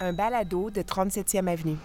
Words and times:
un 0.00 0.12
balado 0.12 0.70
de 0.70 0.82
37e 0.82 1.46
Avenue. 1.48 1.76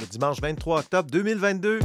Le 0.00 0.06
dimanche 0.10 0.40
23 0.40 0.80
octobre 0.80 1.10
2022. 1.10 1.80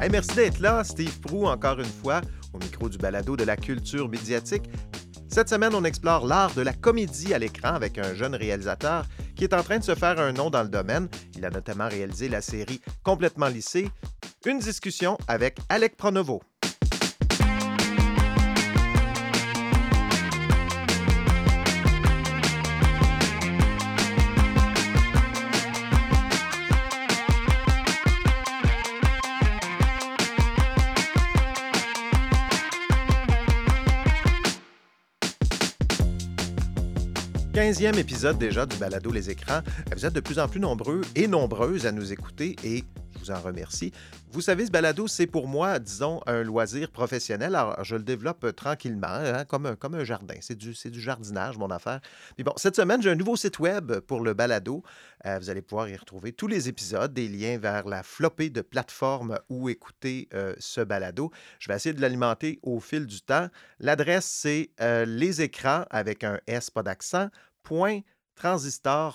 Hey, 0.00 0.10
merci 0.10 0.34
d'être 0.34 0.60
là, 0.60 0.84
Steve 0.84 1.18
Prou, 1.20 1.46
encore 1.46 1.78
une 1.78 1.84
fois, 1.84 2.20
au 2.52 2.58
micro 2.58 2.88
du 2.88 2.98
balado 2.98 3.36
de 3.36 3.44
la 3.44 3.56
culture 3.56 4.08
médiatique. 4.08 4.64
Cette 5.28 5.48
semaine, 5.48 5.74
on 5.74 5.84
explore 5.84 6.26
l'art 6.26 6.54
de 6.54 6.62
la 6.62 6.72
comédie 6.72 7.34
à 7.34 7.38
l'écran 7.38 7.74
avec 7.74 7.98
un 7.98 8.14
jeune 8.14 8.34
réalisateur 8.34 9.06
qui 9.34 9.44
est 9.44 9.54
en 9.54 9.62
train 9.62 9.78
de 9.78 9.84
se 9.84 9.94
faire 9.94 10.20
un 10.20 10.32
nom 10.32 10.50
dans 10.50 10.62
le 10.62 10.68
domaine. 10.68 11.08
Il 11.36 11.44
a 11.44 11.50
notamment 11.50 11.88
réalisé 11.88 12.28
la 12.28 12.40
série 12.40 12.80
Complètement 13.02 13.48
lissée. 13.48 13.90
Une 14.46 14.58
discussion 14.58 15.18
avec 15.26 15.58
Alec 15.70 15.96
Pronovo. 15.96 16.40
15e 37.64 37.96
épisode 37.96 38.36
déjà 38.36 38.66
du 38.66 38.76
Balado 38.76 39.10
Les 39.10 39.30
Écrans. 39.30 39.62
Vous 39.96 40.04
êtes 40.04 40.12
de 40.12 40.20
plus 40.20 40.38
en 40.38 40.48
plus 40.48 40.60
nombreux 40.60 41.00
et 41.14 41.26
nombreuses 41.26 41.86
à 41.86 41.92
nous 41.92 42.12
écouter 42.12 42.56
et 42.62 42.84
je 43.14 43.18
vous 43.20 43.30
en 43.30 43.40
remercie. 43.40 43.90
Vous 44.32 44.42
savez, 44.42 44.66
ce 44.66 44.70
balado, 44.70 45.06
c'est 45.06 45.26
pour 45.26 45.46
moi, 45.46 45.78
disons, 45.78 46.20
un 46.26 46.42
loisir 46.42 46.90
professionnel. 46.90 47.54
Alors, 47.54 47.82
je 47.84 47.96
le 47.96 48.02
développe 48.02 48.54
tranquillement, 48.54 49.06
hein, 49.06 49.44
comme, 49.44 49.64
un, 49.64 49.76
comme 49.76 49.94
un 49.94 50.04
jardin. 50.04 50.34
C'est 50.40 50.56
du, 50.58 50.74
du 50.74 51.00
jardinage, 51.00 51.56
mon 51.56 51.70
affaire. 51.70 52.00
Mais 52.36 52.44
bon, 52.44 52.52
cette 52.56 52.76
semaine, 52.76 53.00
j'ai 53.00 53.10
un 53.10 53.14
nouveau 53.14 53.36
site 53.36 53.60
web 53.60 54.00
pour 54.00 54.20
le 54.20 54.34
balado. 54.34 54.82
Euh, 55.24 55.38
vous 55.38 55.48
allez 55.48 55.62
pouvoir 55.62 55.88
y 55.88 55.96
retrouver 55.96 56.32
tous 56.32 56.48
les 56.48 56.68
épisodes, 56.68 57.14
des 57.14 57.28
liens 57.28 57.58
vers 57.58 57.86
la 57.86 58.02
flopée 58.02 58.50
de 58.50 58.60
plateformes 58.60 59.38
où 59.48 59.68
écouter 59.68 60.28
euh, 60.34 60.54
ce 60.58 60.80
balado. 60.80 61.30
Je 61.60 61.68
vais 61.68 61.76
essayer 61.76 61.94
de 61.94 62.00
l'alimenter 62.00 62.58
au 62.62 62.80
fil 62.80 63.06
du 63.06 63.22
temps. 63.22 63.48
L'adresse, 63.78 64.26
c'est 64.26 64.70
euh, 64.80 65.06
les 65.06 65.40
écrans 65.40 65.84
avec 65.90 66.24
un 66.24 66.40
S, 66.46 66.70
pas 66.70 66.82
d'accent, 66.82 67.28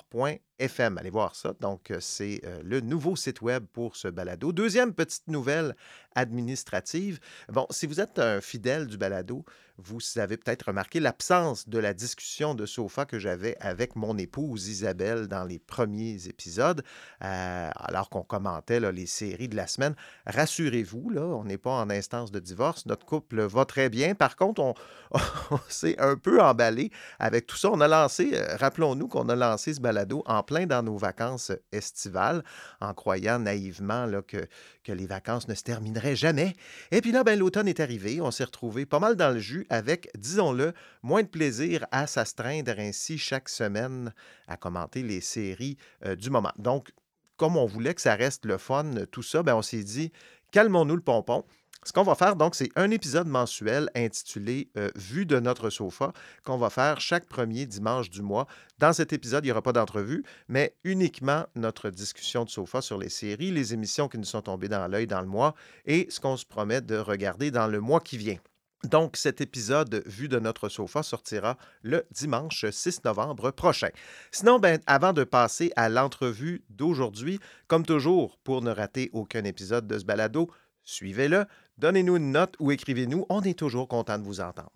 point 0.09 0.41
transistor.fm. 0.59 0.97
Allez 0.97 1.09
voir 1.09 1.35
ça. 1.35 1.53
Donc, 1.59 1.91
c'est 1.99 2.41
le 2.63 2.81
nouveau 2.81 3.15
site 3.15 3.41
web 3.41 3.65
pour 3.71 3.95
ce 3.95 4.07
balado. 4.07 4.51
Deuxième 4.51 4.93
petite 4.93 5.27
nouvelle 5.27 5.75
administrative. 6.15 7.19
Bon, 7.49 7.65
si 7.69 7.87
vous 7.87 7.99
êtes 7.99 8.19
un 8.19 8.41
fidèle 8.41 8.87
du 8.87 8.97
balado, 8.97 9.45
vous 9.81 9.99
avez 10.17 10.35
peut-être 10.35 10.63
remarqué 10.63 10.99
l'absence 10.99 11.69
de 11.69 11.79
la 11.79 11.93
discussion 11.93 12.53
de 12.53 12.65
sofa 12.65 13.05
que 13.05 13.17
j'avais 13.17 13.55
avec 13.61 13.95
mon 13.95 14.17
épouse 14.17 14.67
Isabelle 14.67 15.27
dans 15.27 15.45
les 15.45 15.59
premiers 15.59 16.27
épisodes, 16.27 16.83
euh, 17.23 17.69
alors 17.75 18.09
qu'on 18.09 18.23
commentait 18.23 18.79
les 18.91 19.05
séries 19.05 19.47
de 19.47 19.55
la 19.55 19.67
semaine. 19.67 19.95
Rassurez-vous, 20.25 21.09
là, 21.11 21.21
on 21.21 21.45
n'est 21.45 21.57
pas 21.57 21.71
en 21.71 21.89
instance 21.89 22.31
de 22.31 22.39
divorce. 22.39 22.85
Notre 22.85 23.05
couple 23.05 23.41
va 23.41 23.63
très 23.65 23.89
bien. 23.89 24.15
Par 24.15 24.35
contre, 24.35 24.61
on, 24.61 24.73
s'est 25.69 25.97
un 25.99 26.17
peu 26.17 26.41
emballé 26.41 26.91
avec 27.17 27.47
tout 27.47 27.57
ça. 27.57 27.69
On 27.71 27.79
a 27.79 27.87
lancé, 27.87 28.31
euh, 28.33 28.57
rappelons-nous 28.57 29.07
qu'on 29.07 29.29
a 29.29 29.35
lancé 29.35 29.73
ce 29.73 29.79
balado 29.79 30.23
en 30.25 30.43
plein 30.49 30.65
dans 30.65 30.81
nos 30.81 30.97
vacances 30.97 31.51
estivales, 31.71 32.43
en 32.81 32.95
croyant 32.95 33.37
naïvement 33.37 34.09
que 34.27 34.91
les 34.91 35.05
vacances 35.05 35.47
ne 35.47 35.53
se 35.53 35.61
termineraient 35.61 36.15
jamais. 36.15 36.55
Et 36.89 37.01
puis 37.01 37.11
là, 37.11 37.23
ben, 37.23 37.37
l'automne 37.37 37.67
est 37.67 37.79
arrivé. 37.79 38.19
On 38.19 38.31
s'est 38.31 38.45
retrouvé 38.45 38.87
pas 38.87 38.97
mal 38.97 39.15
dans 39.15 39.29
le 39.29 39.39
jus 39.39 39.67
avec, 39.69 40.09
disons-le, 40.17 40.73
moins 41.03 41.21
de 41.21 41.27
plaisir 41.27 41.85
à 41.91 42.07
s'astreindre 42.07 42.73
ainsi 42.79 43.19
chaque 43.19 43.47
semaine 43.47 44.11
à 44.47 44.57
commenter 44.57 45.03
les 45.03 45.21
séries 45.21 45.77
euh, 46.03 46.15
du 46.15 46.31
moment. 46.31 46.51
Donc, 46.57 46.89
comme 47.37 47.55
on 47.55 47.67
voulait 47.67 47.93
que 47.93 48.01
ça 48.01 48.15
reste 48.15 48.45
le 48.45 48.57
fun, 48.57 48.91
tout 49.11 49.21
ça, 49.21 49.43
ben, 49.43 49.55
on 49.55 49.61
s'est 49.61 49.83
dit, 49.83 50.11
calmons-nous 50.51 50.95
le 50.95 51.03
pompon. 51.03 51.45
Ce 51.85 51.93
qu'on 51.93 52.03
va 52.03 52.15
faire, 52.15 52.35
donc, 52.35 52.55
c'est 52.55 52.69
un 52.75 52.91
épisode 52.91 53.27
mensuel 53.27 53.89
intitulé 53.95 54.69
euh, 54.77 54.89
Vue 54.95 55.25
de 55.25 55.39
notre 55.39 55.69
sofa 55.69 56.11
qu'on 56.43 56.57
va 56.57 56.69
faire 56.69 56.99
chaque 56.99 57.25
premier 57.25 57.65
dimanche 57.65 58.09
du 58.09 58.21
mois. 58.21 58.47
Dans 58.79 58.91
cet 58.91 59.13
épisode, 59.13 59.45
il 59.45 59.47
n'y 59.47 59.51
aura 59.51 59.61
pas 59.61 59.71
d'entrevue, 59.71 60.25
mais 60.49 60.75
uniquement 60.83 61.45
notre 61.55 61.89
discussion 61.89 62.43
de 62.43 62.49
sofa 62.49 62.81
sur 62.81 62.97
les 62.97 63.07
séries, 63.07 63.51
les 63.51 63.73
émissions 63.73 64.09
qui 64.09 64.17
nous 64.17 64.25
sont 64.25 64.41
tombées 64.41 64.67
dans 64.67 64.87
l'œil 64.89 65.07
dans 65.07 65.21
le 65.21 65.27
mois 65.27 65.55
et 65.85 66.07
ce 66.09 66.19
qu'on 66.19 66.35
se 66.35 66.45
promet 66.45 66.81
de 66.81 66.97
regarder 66.97 67.49
dans 67.49 67.67
le 67.67 67.79
mois 67.79 68.01
qui 68.01 68.17
vient. 68.17 68.37
Donc, 68.83 69.15
cet 69.15 69.39
épisode 69.39 70.03
vu 70.05 70.27
de 70.27 70.39
notre 70.39 70.67
sofa 70.67 71.01
sortira 71.01 71.57
le 71.81 72.05
dimanche 72.11 72.65
6 72.69 73.03
novembre 73.05 73.51
prochain. 73.51 73.89
Sinon, 74.31 74.59
ben, 74.59 74.79
avant 74.85 75.13
de 75.13 75.23
passer 75.23 75.71
à 75.77 75.89
l'entrevue 75.89 76.63
d'aujourd'hui, 76.69 77.39
comme 77.67 77.85
toujours, 77.85 78.37
pour 78.43 78.61
ne 78.61 78.71
rater 78.71 79.09
aucun 79.13 79.43
épisode 79.43 79.87
de 79.87 79.97
ce 79.97 80.05
balado, 80.05 80.49
suivez-le, 80.83 81.45
donnez-nous 81.79 82.17
une 82.17 82.31
note 82.31 82.55
ou 82.59 82.71
écrivez-nous. 82.71 83.25
On 83.29 83.41
est 83.41 83.57
toujours 83.57 83.87
content 83.87 84.17
de 84.17 84.23
vous 84.23 84.41
entendre. 84.41 84.71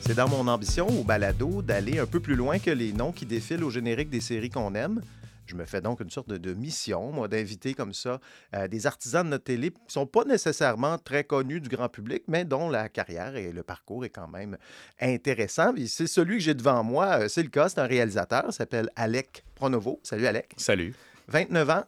C'est 0.00 0.14
dans 0.14 0.28
mon 0.28 0.46
ambition 0.46 0.86
au 0.86 1.02
balado 1.02 1.62
d'aller 1.62 1.98
un 1.98 2.06
peu 2.06 2.20
plus 2.20 2.36
loin 2.36 2.60
que 2.60 2.70
les 2.70 2.92
noms 2.92 3.10
qui 3.10 3.26
défilent 3.26 3.64
au 3.64 3.70
générique 3.70 4.08
des 4.08 4.20
séries 4.20 4.50
qu'on 4.50 4.74
aime. 4.76 5.00
Je 5.46 5.54
me 5.54 5.64
fais 5.64 5.80
donc 5.80 6.00
une 6.00 6.10
sorte 6.10 6.28
de, 6.28 6.54
mission, 6.54 7.12
moi, 7.12 7.28
d'inviter 7.28 7.74
comme 7.74 7.92
ça 7.92 8.20
euh, 8.54 8.68
des 8.68 8.86
artisans 8.86 9.24
de 9.24 9.30
notre 9.30 9.44
télé 9.44 9.70
qui 9.70 9.80
ne 9.86 9.90
sont 9.90 10.06
pas 10.06 10.24
nécessairement 10.24 10.98
très 10.98 11.24
connus 11.24 11.60
du 11.60 11.68
grand 11.68 11.88
public, 11.88 12.24
mais 12.28 12.44
dont 12.44 12.68
la 12.68 12.88
carrière 12.88 13.36
et 13.36 13.52
le 13.52 13.62
parcours 13.62 14.04
est 14.04 14.10
quand 14.10 14.28
même 14.28 14.56
intéressant. 15.00 15.72
c'est 15.86 16.06
celui 16.06 16.38
que 16.38 16.42
j'ai 16.42 16.54
devant 16.54 16.82
moi, 16.82 17.20
euh, 17.20 17.28
c'est 17.28 17.42
le 17.42 17.48
cas, 17.48 17.68
c'est 17.68 17.80
un 17.80 17.86
réalisateur, 17.86 18.44
il 18.48 18.52
s'appelle 18.52 18.90
Alec 18.96 19.44
Pronovo. 19.54 20.00
Salut 20.02 20.26
Alec. 20.26 20.52
Salut. 20.56 20.94
29 21.28 21.70
ans, 21.70 21.84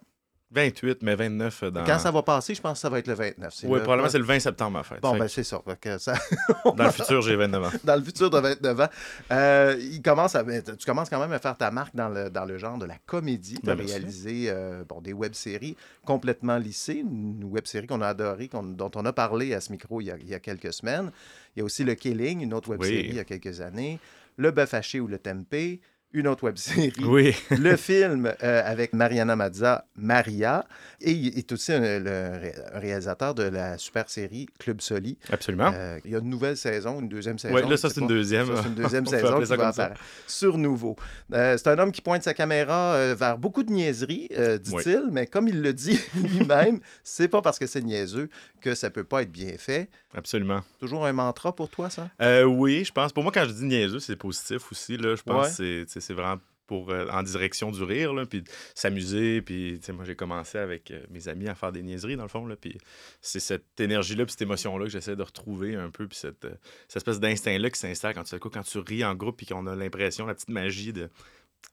28, 0.50 1.02
mais 1.02 1.14
29 1.14 1.64
dans... 1.64 1.84
Quand 1.84 1.98
ça 1.98 2.10
va 2.10 2.22
passer, 2.22 2.54
je 2.54 2.60
pense 2.62 2.74
que 2.74 2.78
ça 2.78 2.88
va 2.88 2.98
être 2.98 3.06
le 3.06 3.14
29. 3.14 3.54
Oui, 3.64 3.80
probablement 3.80 4.08
c'est 4.08 4.18
le 4.18 4.24
20 4.24 4.40
septembre, 4.40 4.78
ma 4.78 4.82
fête. 4.82 5.00
Bon, 5.02 5.16
ben 5.16 5.28
c'est 5.28 5.44
ça. 5.44 5.60
ça... 5.98 6.14
dans 6.64 6.84
le 6.84 6.90
futur, 6.90 7.20
j'ai 7.20 7.36
29 7.36 7.64
ans. 7.64 7.70
Dans 7.84 7.96
le 7.96 8.02
futur 8.02 8.30
de 8.30 8.38
29 8.38 8.80
ans. 8.80 8.88
Euh, 9.30 9.76
il 9.78 10.00
commence 10.00 10.34
à... 10.34 10.44
Tu 10.44 10.86
commences 10.86 11.10
quand 11.10 11.20
même 11.20 11.32
à 11.32 11.38
faire 11.38 11.56
ta 11.56 11.70
marque 11.70 11.94
dans 11.94 12.08
le, 12.08 12.30
dans 12.30 12.46
le 12.46 12.56
genre 12.56 12.78
de 12.78 12.86
la 12.86 12.96
comédie. 13.04 13.60
Tu 13.62 13.68
as 13.68 13.74
ben, 13.74 13.86
réalisé 13.86 14.46
euh, 14.48 14.84
bon, 14.88 15.02
des 15.02 15.12
web-séries 15.12 15.76
complètement 16.06 16.56
lissées, 16.56 17.04
une 17.04 17.44
web-série 17.44 17.86
qu'on 17.86 18.00
a 18.00 18.08
adorée, 18.08 18.48
dont 18.50 18.90
on 18.94 19.04
a 19.04 19.12
parlé 19.12 19.52
à 19.52 19.60
ce 19.60 19.70
micro 19.70 20.00
il 20.00 20.06
y 20.06 20.10
a, 20.10 20.16
il 20.16 20.28
y 20.28 20.34
a, 20.34 20.40
quelques 20.40 20.72
semaines. 20.72 21.10
Il 21.56 21.58
y 21.58 21.62
a 21.62 21.64
aussi 21.64 21.84
Le 21.84 21.94
Killing, 21.94 22.40
une 22.40 22.54
autre 22.54 22.70
web-série 22.70 23.08
il 23.08 23.16
y 23.16 23.20
a 23.20 23.24
quelques 23.24 23.60
années. 23.60 23.98
Le 24.36 24.50
Bœuf 24.50 24.72
haché 24.72 25.00
ou 25.00 25.08
Le 25.08 25.18
Tempé 25.18 25.80
une 26.12 26.26
autre 26.26 26.44
web 26.44 26.56
série. 26.56 27.04
Oui. 27.04 27.34
le 27.50 27.76
film 27.76 28.32
euh, 28.42 28.62
avec 28.64 28.94
Mariana 28.94 29.36
Mazza, 29.36 29.86
Maria. 29.96 30.66
Et 31.00 31.12
il 31.12 31.38
est 31.38 31.52
aussi 31.52 31.72
un, 31.72 32.00
le 32.00 32.32
réalisateur 32.72 33.34
de 33.34 33.42
la 33.42 33.76
super 33.76 34.08
série 34.08 34.46
Club 34.58 34.80
Soli. 34.80 35.18
Absolument. 35.30 35.70
Euh, 35.74 35.98
il 36.04 36.12
y 36.12 36.14
a 36.14 36.18
une 36.18 36.30
nouvelle 36.30 36.56
saison, 36.56 37.00
une 37.00 37.08
deuxième 37.08 37.38
saison. 37.38 37.54
Oui, 37.54 37.68
là, 37.68 37.76
ça, 37.76 37.90
c'est 37.90 38.00
une 38.00 38.06
deuxième. 38.06 38.46
c'est 38.46 38.68
une 38.68 38.74
deuxième 38.74 39.06
saison 39.06 39.40
qui 39.40 39.54
va 39.54 39.94
sur 40.26 40.56
nouveau. 40.56 40.96
Euh, 41.32 41.56
c'est 41.58 41.68
un 41.68 41.78
homme 41.78 41.92
qui 41.92 42.00
pointe 42.00 42.22
sa 42.22 42.34
caméra 42.34 43.14
vers 43.14 43.36
beaucoup 43.36 43.62
de 43.62 43.70
niaiseries, 43.70 44.30
dit-il, 44.60 45.08
mais 45.12 45.26
comme 45.26 45.48
il 45.48 45.60
le 45.60 45.72
dit 45.72 46.00
lui-même, 46.14 46.80
c'est 47.04 47.28
pas 47.28 47.42
parce 47.42 47.58
que 47.58 47.66
c'est 47.66 47.82
niaiseux 47.82 48.28
que 48.60 48.74
ça 48.74 48.90
peut 48.90 49.04
pas 49.04 49.22
être 49.22 49.30
bien 49.30 49.52
fait. 49.58 49.88
Absolument. 50.14 50.62
Toujours 50.80 51.04
un 51.04 51.12
mantra 51.12 51.54
pour 51.54 51.68
toi, 51.68 51.90
ça? 51.90 52.08
oui, 52.46 52.84
je 52.84 52.92
pense. 52.92 53.12
Pour 53.12 53.22
moi, 53.22 53.30
quand 53.32 53.44
je 53.44 53.52
dis 53.52 53.66
niaiseux, 53.66 54.00
c'est 54.00 54.16
positif 54.16 54.72
aussi. 54.72 54.96
Là, 54.96 55.14
je 55.14 55.22
pense 55.22 55.58
que 55.58 55.84
c'est 55.86 55.97
c'est 56.00 56.14
vraiment 56.14 56.38
pour 56.68 56.90
euh, 56.90 57.08
en 57.10 57.24
direction 57.24 57.72
du 57.72 57.82
rire, 57.82 58.14
là, 58.14 58.26
puis 58.26 58.44
s'amuser. 58.76 59.42
Puis, 59.42 59.80
moi, 59.92 60.04
j'ai 60.04 60.14
commencé 60.14 60.58
avec 60.58 60.92
euh, 60.92 61.02
mes 61.10 61.26
amis 61.26 61.48
à 61.48 61.56
faire 61.56 61.72
des 61.72 61.82
niaiseries, 61.82 62.16
dans 62.16 62.22
le 62.22 62.28
fond. 62.28 62.46
Là, 62.46 62.54
puis 62.54 62.78
c'est 63.20 63.40
cette 63.40 63.80
énergie-là, 63.80 64.24
puis 64.24 64.32
cette 64.32 64.42
émotion-là 64.42 64.84
que 64.84 64.90
j'essaie 64.90 65.16
de 65.16 65.22
retrouver 65.22 65.74
un 65.74 65.90
peu, 65.90 66.06
puis 66.06 66.18
cette, 66.18 66.44
euh, 66.44 66.54
cette 66.86 66.98
espèce 66.98 67.18
d'instinct-là 67.18 67.70
qui 67.70 67.80
s'installe 67.80 68.14
quand 68.14 68.24
tu, 68.24 68.38
quand 68.38 68.62
tu 68.62 68.78
ris 68.78 69.04
en 69.04 69.14
groupe, 69.16 69.38
puis 69.38 69.46
qu'on 69.46 69.66
a 69.66 69.74
l'impression, 69.74 70.26
la 70.26 70.34
petite 70.34 70.50
magie 70.50 70.92
de. 70.92 71.08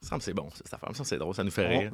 Ça 0.01 0.15
me 0.15 0.19
c'est 0.19 0.33
bon, 0.33 0.49
cette 0.55 0.73
affaire. 0.73 0.95
Ça, 0.95 1.03
c'est 1.03 1.17
drôle, 1.17 1.35
ça 1.35 1.43
nous 1.43 1.51
fait 1.51 1.67
rire. 1.67 1.91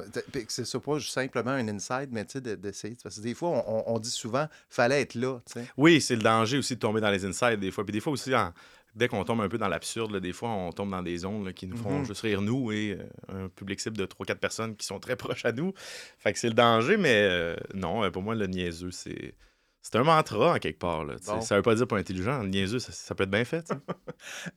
C'est 0.47 0.79
pas 0.79 0.99
simplement 1.01 1.51
un 1.51 1.67
inside, 1.67 2.07
mais 2.11 2.25
tu 2.25 2.39
sais, 2.39 2.57
d'essayer. 2.57 2.95
Parce 3.03 3.17
que 3.17 3.21
des 3.21 3.33
fois, 3.33 3.63
on, 3.67 3.99
dit 3.99 4.09
souvent, 4.09 4.47
fallait 4.69 5.01
être 5.01 5.15
là. 5.15 5.39
Oui, 5.75 5.99
c'est 5.99 6.15
le 6.15 6.21
danger 6.21 6.57
aussi 6.57 6.75
de 6.75 6.79
tomber 6.79 7.01
dans 7.01 7.11
les 7.11 7.25
insides, 7.25 7.59
des 7.59 7.69
fois. 7.69 7.83
Puis 7.83 7.91
des 7.91 7.99
fois 7.99 8.13
aussi, 8.13 8.33
en, 8.33 8.53
dès 8.95 9.07
qu'on 9.07 9.23
tombe 9.23 9.41
un 9.41 9.49
peu 9.49 9.57
dans 9.57 9.67
l'absurde, 9.67 10.17
des 10.17 10.33
fois, 10.33 10.49
on 10.49 10.71
tombe 10.71 10.91
dans 10.91 11.01
des 11.01 11.17
zones 11.17 11.53
qui 11.53 11.67
nous 11.67 11.77
font 11.77 11.99
mhm. 11.99 12.05
juste 12.05 12.21
rire, 12.21 12.41
nous, 12.41 12.71
et 12.71 12.97
euh, 12.99 13.45
un 13.45 13.49
public 13.49 13.79
cible 13.79 13.97
de 13.97 14.05
3-4 14.05 14.35
personnes 14.35 14.75
qui 14.75 14.85
sont 14.85 14.99
très 14.99 15.15
proches 15.17 15.45
à 15.45 15.51
nous. 15.51 15.73
Fait 16.17 16.33
que 16.33 16.39
c'est 16.39 16.49
le 16.49 16.53
danger, 16.53 16.97
mais 16.97 17.27
euh, 17.29 17.55
non, 17.73 18.03
euh, 18.03 18.09
pour 18.09 18.21
moi, 18.21 18.35
le 18.35 18.47
niaiseux, 18.47 18.91
c'est. 18.91 19.35
C'est 19.83 19.95
un 19.95 20.03
mantra, 20.03 20.53
en 20.53 20.59
quelque 20.59 20.77
part. 20.77 21.03
Là, 21.05 21.15
Ça 21.41 21.55
veut 21.55 21.63
pas 21.63 21.73
dire 21.73 21.87
pas 21.87 21.97
intelligent. 21.97 22.43
Le 22.43 22.49
niaiseux, 22.49 22.77
ça, 22.77 23.15
peut 23.15 23.23
être 23.23 23.31
bien 23.31 23.43
fait. 23.43 23.73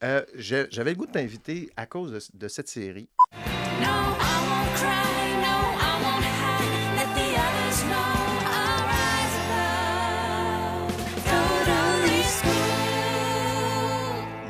J'avais 0.36 0.90
le 0.90 0.96
goût 0.96 1.06
de 1.06 1.12
t'inviter 1.12 1.70
à 1.78 1.86
cause 1.86 2.28
de, 2.34 2.48
cette 2.48 2.69
série. 2.69 3.08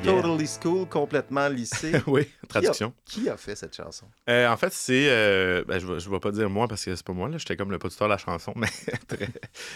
Totally 0.04 0.46
School, 0.46 0.86
complètement 0.88 1.48
lycée. 1.48 1.92
oui, 2.06 2.28
traduction. 2.48 2.92
Qui 3.04 3.28
a, 3.28 3.36
fait 3.36 3.56
cette 3.56 3.74
chanson? 3.74 4.06
Euh, 4.28 4.48
en 4.48 4.56
fait, 4.56 4.72
c'est. 4.72 5.08
Euh, 5.08 5.64
ben, 5.66 5.78
je 5.78 5.86
ne 5.86 5.98
vais 5.98 6.20
pas 6.20 6.30
dire 6.30 6.50
moi 6.50 6.68
parce 6.68 6.84
que 6.84 6.94
c'est 6.94 7.04
pas 7.04 7.12
moi, 7.12 7.28
là. 7.28 7.38
J'étais 7.38 7.56
comme 7.56 7.70
le 7.70 7.78
producteur 7.78 8.08
de 8.08 8.12
la 8.12 8.18
chanson, 8.18 8.52
mais 8.56 8.68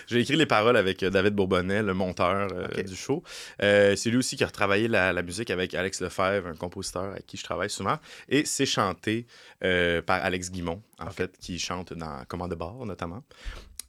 j'ai 0.06 0.20
écrit 0.20 0.36
les 0.36 0.46
paroles 0.46 0.76
avec 0.76 1.02
euh, 1.02 1.10
David 1.10 1.34
Bourbonnet, 1.34 1.82
le 1.82 1.94
monteur 1.94 2.48
du 2.76 2.96
show. 2.96 3.22
c'est 3.58 4.06
lui 4.06 4.16
aussi 4.16 4.36
qui 4.36 4.44
a 4.44 4.46
retravaillé 4.46 4.88
la, 4.88 5.12
la, 5.12 5.22
musique 5.22 5.50
avec 5.50 5.74
Alex 5.74 6.00
Lefebvre, 6.00 6.48
un 6.48 6.56
compositeur 6.56 7.04
avec 7.04 7.26
qui 7.26 7.36
je 7.36 7.44
travaille 7.44 7.70
souvent. 7.70 7.98
Et 8.28 8.44
c'est 8.44 8.66
chanté 8.66 9.26
par 9.60 10.24
Alex 10.24 10.50
Guimont, 10.50 10.82
en 10.98 11.10
fait, 11.10 11.36
qui 11.38 11.58
chante 11.58 11.92
dans 11.92 12.24
Commande 12.26 12.50
de 12.50 12.56
bord, 12.56 12.86
notamment. 12.86 13.22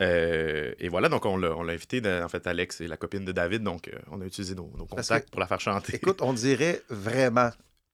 Euh, 0.01 0.73
et 0.79 0.89
voilà, 0.89 1.09
donc 1.09 1.25
on 1.25 1.37
l'a, 1.37 1.51
invité, 1.73 2.01
en 2.23 2.29
fait, 2.29 2.47
Alex 2.47 2.81
et 2.81 2.87
la 2.87 2.97
copine 2.97 3.25
de 3.25 3.31
David, 3.31 3.63
donc 3.63 3.89
euh, 3.89 3.97
on 4.11 4.21
a 4.21 4.25
utilisé 4.25 4.55
nos, 4.55 4.63
contacts 4.89 5.29
pour 5.29 5.39
la 5.39 5.47
faire 5.47 5.59
chanter. 5.59 5.95
Écoute, 5.95 6.21
on 6.21 6.33
dirait 6.33 6.81
vraiment 6.89 7.49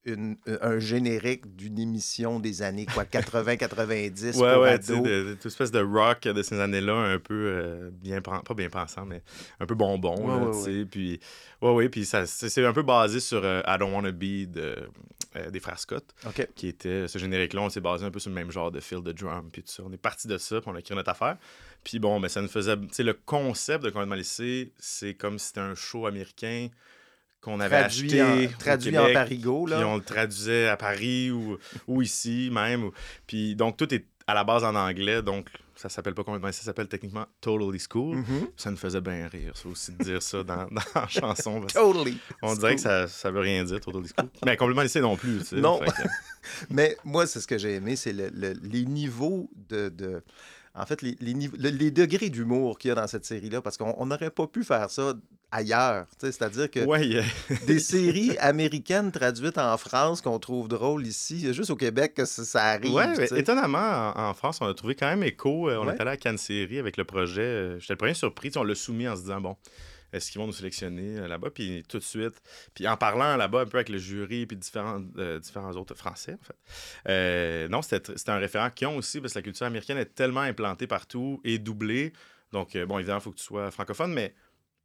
une, 0.05 0.37
un 0.61 0.79
générique 0.79 1.55
d'une 1.55 1.79
émission 1.79 2.39
des 2.39 2.61
années 2.61 2.85
quoi 2.85 3.03
80-90 3.03 4.37
ouais, 4.39 4.55
ouais, 4.57 4.79
tu 4.79 4.85
sais, 4.85 5.35
toute 5.35 5.45
espèce 5.45 5.71
de 5.71 5.81
rock 5.81 6.23
de 6.23 6.41
ces 6.41 6.59
années-là, 6.59 6.93
un 6.93 7.19
peu 7.19 7.33
euh, 7.33 7.89
bien, 7.91 8.21
pas 8.21 8.41
bien 8.55 8.69
pensant, 8.69 9.05
mais 9.05 9.23
un 9.59 9.65
peu 9.65 9.75
bonbon, 9.75 10.51
tu 10.51 10.59
sais, 10.59 10.85
puis 10.85 11.19
ouais, 11.61 11.71
ouais, 11.73 11.89
puis 11.89 12.05
ça, 12.05 12.25
c'est 12.25 12.65
un 12.65 12.73
peu 12.73 12.83
basé 12.83 13.19
sur 13.19 13.43
I 13.43 13.77
Don't 13.79 13.93
Wanna 13.93 14.11
Be 14.11 14.45
de, 14.49 14.75
des 15.51 15.59
frères 15.59 15.79
Scott, 15.79 16.05
qui 16.55 16.67
était 16.67 17.07
ce 17.07 17.17
générique-là, 17.17 17.61
on 17.61 17.69
s'est 17.69 17.81
basé 17.81 18.05
un 18.05 18.11
peu 18.11 18.19
sur 18.19 18.29
le 18.29 18.35
même 18.35 18.51
genre 18.51 18.71
de 18.71 18.79
feel 18.79 19.01
de 19.01 19.11
drum, 19.11 19.49
puis 19.51 19.63
tout 19.63 19.71
ça. 19.71 19.83
On 19.85 19.91
est 19.91 19.97
parti 19.97 20.27
de 20.27 20.37
ça, 20.37 20.61
puis 20.61 20.69
on 20.71 20.75
a 20.75 20.79
écrit 20.79 20.95
notre 20.95 21.11
affaire. 21.11 21.37
Puis 21.83 21.99
bon, 21.99 22.15
mais 22.15 22.23
ben, 22.23 22.29
ça 22.29 22.41
nous 22.41 22.47
faisait. 22.47 22.77
Tu 22.77 22.87
sais, 22.91 23.03
le 23.03 23.13
concept 23.13 23.83
de 23.83 23.89
Complètement 23.89 24.15
lycée, 24.15 24.73
c'est 24.77 25.13
comme 25.13 25.37
si 25.39 25.47
c'était 25.47 25.61
un 25.61 25.75
show 25.75 26.07
américain 26.07 26.69
qu'on 27.45 27.59
avait 27.59 27.75
acheté. 27.75 28.21
En, 28.21 28.47
traduit 28.57 28.97
en 28.97 29.13
parigo, 29.13 29.67
là. 29.67 29.77
Puis 29.77 29.85
on 29.85 29.95
le 29.97 30.03
traduisait 30.03 30.67
à 30.67 30.77
Paris 30.77 31.31
ou, 31.31 31.57
ou 31.87 32.01
ici 32.01 32.49
même. 32.51 32.89
Puis 33.27 33.55
donc, 33.55 33.77
tout 33.77 33.93
est 33.93 34.05
à 34.27 34.33
la 34.33 34.43
base 34.43 34.63
en 34.63 34.75
anglais. 34.75 35.21
Donc, 35.21 35.47
ça 35.75 35.89
s'appelle 35.89 36.15
pas 36.15 36.23
complètement 36.23 36.51
ça 36.51 36.63
s'appelle 36.63 36.87
techniquement 36.87 37.25
Totally 37.41 37.79
School. 37.79 38.17
Mm-hmm. 38.17 38.49
Ça 38.57 38.71
nous 38.71 38.77
faisait 38.77 39.01
bien 39.01 39.27
rire, 39.27 39.55
ça 39.55 39.69
aussi, 39.69 39.91
de 39.91 40.03
dire 40.03 40.23
ça 40.23 40.43
dans, 40.43 40.67
dans 40.71 40.81
la 40.95 41.07
chanson. 41.07 41.61
totally. 41.61 42.17
On 42.41 42.55
dirait 42.55 42.75
que 42.75 42.81
ça, 42.81 43.07
ça 43.07 43.29
veut 43.29 43.41
rien 43.41 43.63
dire, 43.63 43.79
Totally 43.79 44.07
School. 44.07 44.29
Mais 44.45 44.57
complètement 44.57 44.83
lycée 44.83 45.01
non 45.01 45.15
plus. 45.15 45.39
Tu 45.39 45.45
sais, 45.45 45.55
non. 45.57 45.79
Mais 46.69 46.97
moi, 47.03 47.27
c'est 47.27 47.41
ce 47.41 47.47
que 47.47 47.57
j'ai 47.57 47.75
aimé, 47.75 47.95
c'est 47.95 48.13
le, 48.13 48.29
les 48.63 48.85
niveaux 48.85 49.49
de... 49.69 49.89
de 49.89 50.23
en 50.77 50.85
fait, 50.85 51.01
les, 51.01 51.15
les, 51.21 51.91
degrés 51.91 52.29
d'humour 52.29 52.77
qu'il 52.77 52.89
y 52.89 52.91
a 52.91 52.95
dans 52.95 53.07
cette 53.07 53.23
série-là, 53.23 53.61
parce 53.61 53.77
qu'on 53.77 54.05
n'aurait 54.05 54.29
pas 54.29 54.45
pu 54.45 54.61
faire 54.65 54.89
ça 54.89 55.13
ailleurs. 55.51 56.07
C'est-à-dire 56.19 56.69
que 56.69 57.65
des 57.65 57.79
séries 57.79 58.37
américaines 58.39 59.11
traduites 59.11 59.57
en 59.57 59.77
France 59.77 60.21
qu'on 60.21 60.39
trouve 60.39 60.67
drôles 60.67 61.05
ici, 61.05 61.53
juste 61.53 61.69
au 61.69 61.75
Québec 61.75 62.13
que 62.15 62.25
ça, 62.25 62.63
arrive. 62.63 62.93
Oui, 62.93 63.03
étonnamment, 63.37 64.13
en, 64.15 64.33
France, 64.33 64.59
on 64.61 64.67
a 64.67 64.73
trouvé 64.73 64.95
quand 64.95 65.07
même 65.07 65.23
écho. 65.23 65.69
Euh, 65.69 65.77
on 65.77 65.89
est 65.89 65.99
allé 65.99 66.11
à 66.11 66.17
Cannes 66.17 66.37
Série 66.37 66.79
avec 66.79 66.97
le 66.97 67.05
projet. 67.05 67.41
Euh, 67.41 67.79
j'étais 67.79 67.93
le 67.93 67.97
premier 67.97 68.13
surpris. 68.13 68.51
On 68.55 68.63
l'a 68.63 68.75
soumis 68.75 69.07
en 69.07 69.15
se 69.15 69.21
disant, 69.21 69.41
bon, 69.41 69.55
est-ce 70.15 70.31
qu'ils 70.31 70.39
vont 70.39 70.47
nous 70.47 70.53
sélectionner 70.53 71.19
euh, 71.19 71.27
là-bas? 71.27 71.49
Puis 71.49 71.83
tout 71.89 71.99
de 71.99 72.03
suite, 72.03 72.41
puis 72.73 72.87
en 72.87 72.95
parlant 72.95 73.35
là-bas 73.35 73.61
un 73.61 73.65
peu 73.65 73.77
avec 73.77 73.89
le 73.89 73.97
jury 73.97 74.45
puis 74.45 74.55
différents, 74.55 75.01
euh, 75.17 75.39
différents 75.39 75.73
autres 75.73 75.95
Français, 75.95 76.37
en 76.39 76.43
fait. 76.43 76.55
Euh, 77.09 77.67
non, 77.67 77.81
c'était 77.81 78.29
un 78.29 78.37
référent 78.37 78.69
qu'ils 78.69 78.87
ont 78.87 78.97
aussi, 78.97 79.19
parce 79.19 79.33
que 79.33 79.39
la 79.39 79.43
culture 79.43 79.65
américaine 79.65 79.97
est 79.97 80.15
tellement 80.15 80.41
implantée 80.41 80.87
partout 80.87 81.41
et 81.43 81.59
doublée. 81.59 82.13
Donc, 82.51 82.77
bon, 82.77 82.97
évidemment, 82.99 83.19
il 83.19 83.23
faut 83.23 83.31
que 83.31 83.37
tu 83.37 83.43
sois 83.43 83.69
francophone, 83.71 84.13
mais 84.13 84.33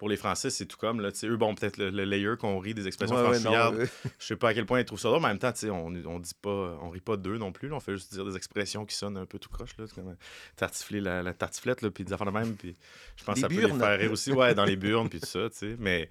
pour 0.00 0.08
les 0.08 0.17
Français, 0.17 0.49
c'est 0.49 0.64
tout 0.64 0.79
comme. 0.79 1.02
Là, 1.02 1.11
eux, 1.25 1.37
bon, 1.37 1.55
peut-être 1.55 1.76
le, 1.76 1.91
layer 1.91 2.35
qu'on 2.38 2.58
rit 2.58 2.73
des 2.73 2.87
expressions 2.87 3.17
ouais, 3.17 3.23
francillardes. 3.23 3.87
je 4.19 4.25
sais 4.25 4.35
pas 4.35 4.49
à 4.49 4.55
quel 4.55 4.64
point 4.64 4.81
ils 4.81 4.87
trouvent 4.87 4.99
ça 4.99 5.08
drôle, 5.08 5.20
mais 5.20 5.26
en 5.26 5.32
même 5.32 5.38
temps, 5.38 5.52
on, 5.64 5.94
on 6.06 6.19
dit 6.19 6.32
pas, 6.41 6.79
on 6.81 6.88
rit 6.88 7.02
pas 7.02 7.19
d'eux 7.19 7.37
non 7.37 7.52
plus. 7.52 7.70
on 7.70 7.81
fait 7.81 7.93
juste 7.93 8.14
dire 8.14 8.25
des 8.25 8.35
expressions 8.35 8.87
qui 8.87 8.97
sonnent 8.97 9.19
un 9.19 9.26
peu 9.26 9.38
tout 9.38 9.50
croche. 9.50 9.76
Là, 9.76 9.85
comme 9.94 10.17
tartifler 10.56 11.02
la, 11.02 11.23
la 11.23 11.35
tartiflette, 11.35 11.87
puis 11.91 12.05
des 12.05 12.14
affaires 12.14 12.26
de 12.26 12.32
même. 12.32 12.56
Puis 12.56 12.75
je 13.14 13.25
pense 13.25 13.35
que 13.35 13.41
ça 13.43 13.49
peut 13.49 13.61
les 13.61 13.79
faire 13.79 13.99
rire 13.99 14.11
aussi, 14.11 14.32
ouais, 14.32 14.55
dans 14.55 14.64
les 14.64 14.76
burnes, 14.76 15.11
puis 15.11 15.20
tout 15.20 15.26
ça, 15.26 15.50
tu 15.50 15.58
sais. 15.58 15.76
Mais 15.79 16.08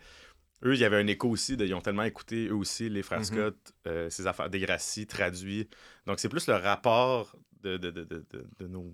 eux, 0.63 0.75
il 0.75 0.79
y 0.79 0.85
avait 0.85 0.97
un 0.97 1.07
écho 1.07 1.27
aussi. 1.27 1.57
De, 1.57 1.65
ils 1.65 1.73
ont 1.73 1.81
tellement 1.81 2.03
écouté, 2.03 2.45
eux 2.49 2.55
aussi, 2.55 2.89
les 2.89 3.01
frères 3.01 3.21
mm-hmm. 3.21 3.33
Scott, 3.33 3.73
euh, 3.87 4.07
ces 4.11 4.27
affaires, 4.27 4.51
des 4.51 4.59
Gracie, 4.59 5.07
traduits. 5.07 5.67
Donc, 6.05 6.19
c'est 6.19 6.29
plus 6.29 6.45
le 6.45 6.53
rapport 6.53 7.35
de, 7.63 7.77
de, 7.77 7.89
de, 7.89 8.05
de 8.59 8.67
nos 8.67 8.93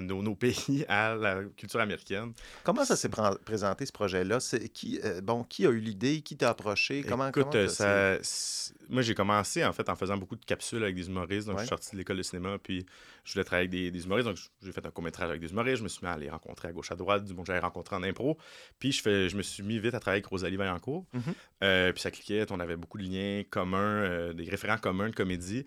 nos, 0.00 0.22
nos, 0.22 0.34
pays 0.34 0.84
à 0.88 1.14
la 1.14 1.42
culture 1.56 1.80
américaine. 1.80 2.32
Comment 2.64 2.84
ça 2.84 2.96
s'est 2.96 3.10
présenté, 3.44 3.86
ce 3.86 3.92
projet-là? 3.92 4.38
Qui, 4.72 5.00
euh, 5.04 5.20
bon, 5.20 5.44
qui 5.44 5.66
a 5.66 5.70
eu 5.70 5.80
l'idée? 5.80 6.20
Qui 6.20 6.36
t'a 6.36 6.50
approché? 6.50 7.02
Comment, 7.02 7.28
Écoute, 7.28 7.48
comment 7.50 7.68
ça, 7.68 8.18
moi, 8.88 9.02
j'ai 9.02 9.14
commencé 9.14 9.64
en 9.64 9.72
fait 9.72 9.88
en 9.88 9.96
faisant 9.96 10.16
beaucoup 10.16 10.36
de 10.36 10.44
capsules 10.44 10.82
avec 10.82 10.94
des 10.94 11.08
humoristes. 11.08 11.46
Donc, 11.46 11.58
je 11.58 11.62
suis 11.62 11.68
sorti 11.68 11.92
de 11.92 11.98
l'école 11.98 12.16
de 12.16 12.22
cinéma, 12.22 12.58
puis 12.62 12.86
je 13.24 13.32
voulais 13.32 13.44
travailler 13.44 13.68
avec 13.68 13.92
des, 13.92 14.04
humoristes. 14.04 14.28
Donc, 14.28 14.38
j'ai 14.62 14.72
fait 14.72 14.86
un 14.86 14.90
court-métrage 14.90 15.28
avec 15.28 15.40
des 15.40 15.50
humoristes. 15.50 15.78
Je 15.78 15.82
me 15.82 15.88
suis 15.88 16.04
mis 16.04 16.12
à 16.12 16.16
les 16.16 16.30
rencontrer 16.30 16.68
à 16.68 16.72
gauche, 16.72 16.92
à 16.92 16.96
droite, 16.96 17.24
du 17.24 17.34
monde 17.34 17.46
que 17.46 17.52
j'avais 17.52 17.64
rencontré 17.64 17.96
en 17.96 18.02
impro. 18.02 18.38
Puis, 18.78 18.92
je, 18.92 19.02
fais, 19.02 19.28
je 19.28 19.36
me 19.36 19.42
suis 19.42 19.62
mis 19.62 19.78
vite 19.78 19.94
à 19.94 20.00
travailler 20.00 20.18
avec 20.18 20.26
Rosalie 20.26 20.56
Vaillancourt. 20.56 21.06
Mm 21.12 21.20
-hmm. 21.20 21.92
puis, 21.92 22.02
ça 22.02 22.10
cliquait. 22.10 22.46
On 22.50 22.60
avait 22.60 22.76
beaucoup 22.76 22.98
de 22.98 23.04
liens 23.04 23.42
communs, 23.50 24.02
euh, 24.02 24.32
des 24.32 24.48
référents 24.48 24.78
communs 24.78 25.08
de 25.10 25.14
comédie. 25.14 25.64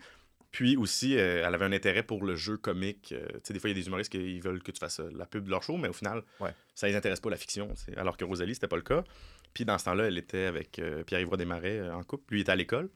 Puis 0.50 0.76
aussi, 0.76 1.16
euh, 1.16 1.44
elle 1.46 1.54
avait 1.54 1.64
un 1.64 1.72
intérêt 1.72 2.02
pour 2.02 2.24
le 2.24 2.34
jeu 2.34 2.56
comique. 2.56 3.12
Euh, 3.12 3.24
tu 3.34 3.40
sais, 3.44 3.52
des 3.54 3.60
fois, 3.60 3.70
il 3.70 3.76
y 3.76 3.78
a 3.78 3.80
des 3.80 3.86
humoristes 3.86 4.10
qui 4.10 4.40
veulent 4.40 4.62
que 4.62 4.72
tu 4.72 4.80
fasses 4.80 5.00
euh, 5.00 5.10
la 5.14 5.26
pub 5.26 5.44
de 5.44 5.50
leur 5.50 5.62
show, 5.62 5.76
mais 5.76 5.88
au 5.88 5.92
final, 5.92 6.22
ça 6.74 6.88
les 6.88 6.96
intéresse 6.96 7.20
pas 7.20 7.30
la 7.30 7.36
fiction. 7.36 7.72
Alors 7.96 8.16
que 8.16 8.24
Rosalie, 8.24 8.54
c'était 8.54 8.68
pas 8.68 8.76
le 8.76 8.82
cas. 8.82 9.04
Puis 9.54 9.64
dans 9.64 9.78
ce 9.78 9.84
temps-là, 9.84 10.04
elle 10.04 10.18
était 10.18 10.46
avec 10.46 10.80
Pierre-Yves 11.06 11.36
Desmarais 11.36 11.90
en 11.90 12.02
couple. 12.02 12.32
Lui, 12.32 12.40
il 12.40 12.42
était 12.42 12.52
à 12.52 12.56
l'école. 12.56 12.88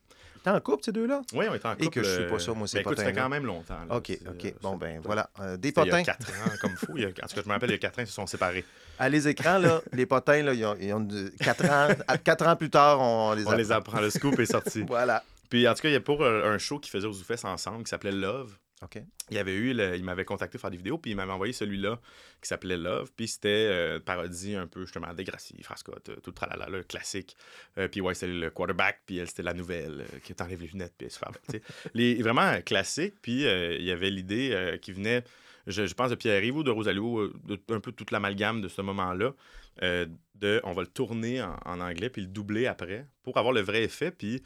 T'es 0.45 0.51
en 0.51 0.61
couple, 0.61 0.85
ces 0.85 0.93
deux-là? 0.93 1.23
Oui, 1.33 1.47
on 1.51 1.55
était 1.55 1.67
en 1.67 1.73
couple. 1.73 1.85
Et 1.85 1.91
que 1.91 2.03
je 2.03 2.11
suis 2.11 2.27
pas 2.27 2.39
sûr, 2.39 2.55
moi, 2.55 2.69
c'est 2.69 2.79
ben, 2.79 2.83
écoute, 2.83 2.99
ça 2.99 3.05
fait 3.06 3.12
quand 3.12 3.29
même 3.29 3.47
longtemps. 3.47 3.79
OK, 3.91 4.19
OK. 4.29 4.55
bon, 4.61 4.77
ben 4.77 5.00
voilà. 5.03 5.31
des 5.59 5.73
potins. 5.73 5.89
Il 5.89 5.91
y 5.91 5.95
a 5.95 6.03
quatre 6.03 6.31
ans, 6.31 6.50
comme 6.61 6.77
fou. 6.77 6.97
Il 6.97 7.07
en 7.07 7.11
tout 7.11 7.35
cas, 7.35 7.43
je 7.43 7.49
me 7.49 7.53
rappelle, 7.53 7.71
il 7.71 7.75
y 7.75 7.77
a 7.77 7.79
quatre 7.79 7.99
ans, 7.99 8.03
ils 8.03 8.09
se 8.09 8.12
sont 8.12 8.27
séparés. 8.27 8.65
À 8.99 9.09
les 9.09 9.27
écrans, 9.27 9.59
là, 9.59 9.81
les 9.93 10.07
potins, 10.07 10.43
là, 10.43 10.53
ils 10.53 10.65
ont, 10.65 10.77
ils 10.81 10.93
ont 10.93 11.09
quatre, 11.39 11.65
ans, 11.65 11.89
quatre 12.23 12.47
ans 12.47 12.57
plus 12.57 12.71
tard, 12.71 13.00
on 13.00 13.33
les 13.33 13.43
apprend. 13.43 13.55
On 13.55 13.57
les 13.57 13.73
apprend. 13.73 14.00
Le 14.00 14.11
scoop 14.11 14.39
est 14.39 14.47
sorti. 14.47 14.83
voilà. 14.87 15.25
Puis 15.55 15.69
en 15.69 15.75
tout 15.75 15.83
cas, 15.83 15.89
il 15.89 15.93
y 15.93 15.97
a 15.97 16.01
pour 16.01 16.27
un 16.27 16.59
show 16.59 16.81
qui 16.81 16.91
faisait 16.91 17.06
aux 17.06 17.12
Zoufès 17.12 17.45
ensemble 17.45 17.85
qui 17.85 17.91
s'appelait 17.91 18.11
Love. 18.11 18.59
OK. 18.83 19.01
Il 19.31 19.37
y 19.37 19.39
avait 19.39 19.55
eu, 19.55 19.71
il 19.71 20.03
m'avait 20.03 20.25
contacté 20.25 20.59
pour 20.59 20.62
faire 20.62 20.73
des 20.73 20.79
vidéos, 20.79 20.99
puis 20.99 21.12
il 21.12 21.15
m'avait 21.15 21.31
envoyé 21.31 21.53
celui-là 21.53 22.00
qui 22.43 22.49
s'appelait 22.49 22.76
Love, 22.76 23.12
puis 23.17 23.28
c'était 23.28 23.69
euh, 23.71 24.00
parodie 24.00 24.57
un 24.57 24.67
peu 24.67 24.81
justement 24.81 25.14
Degrassi, 25.14 25.55
Frascott, 25.62 26.09
euh, 26.09 26.17
tout 26.17 26.31
le 26.31 26.35
tralala, 26.35 26.69
le 26.69 26.83
classique. 26.83 27.37
Euh, 27.78 27.87
puis 27.87 28.00
ouais, 28.00 28.14
c'était 28.14 28.33
le 28.33 28.50
quarterback, 28.50 29.02
puis 29.07 29.19
elle, 29.19 29.28
c'était 29.28 29.45
la 29.45 29.55
nouvelle 29.55 30.05
qui 30.25 30.35
t'enlève 30.35 30.61
les 30.61 30.67
lunettes, 30.67 30.95
puis 30.99 31.07
elle 31.07 31.12
se 31.12 31.61
les 31.95 32.21
Vraiment 32.21 32.61
classique, 32.62 33.14
puis 33.23 33.45
il 33.45 33.85
y 33.85 33.93
avait 33.93 34.11
l'idée 34.11 34.76
qui 34.83 34.90
venait, 34.90 35.23
je, 35.69 35.95
pense, 35.95 36.11
de 36.11 36.17
Pierre-Yves 36.17 36.57
ou 36.57 36.62
de 36.64 36.73
Rosalie, 36.73 36.99
de, 36.99 37.61
un 37.69 37.78
peu 37.78 37.93
toute 37.93 38.11
l'amalgame 38.11 38.61
de 38.61 38.67
ce 38.67 38.83
moment-là, 38.83 39.35
de 39.81 40.61
on 40.64 40.73
va 40.73 40.83
le 40.83 40.88
tourner 40.88 41.43
en, 41.43 41.57
en 41.64 41.81
anglais, 41.81 42.11
puis 42.11 42.23
le 42.23 42.28
doubler 42.28 42.67
après, 42.67 43.07
pour 43.23 43.38
avoir 43.38 43.55
le 43.55 43.61
vrai 43.61 43.85
effet, 43.85 44.11
puis 44.11 44.43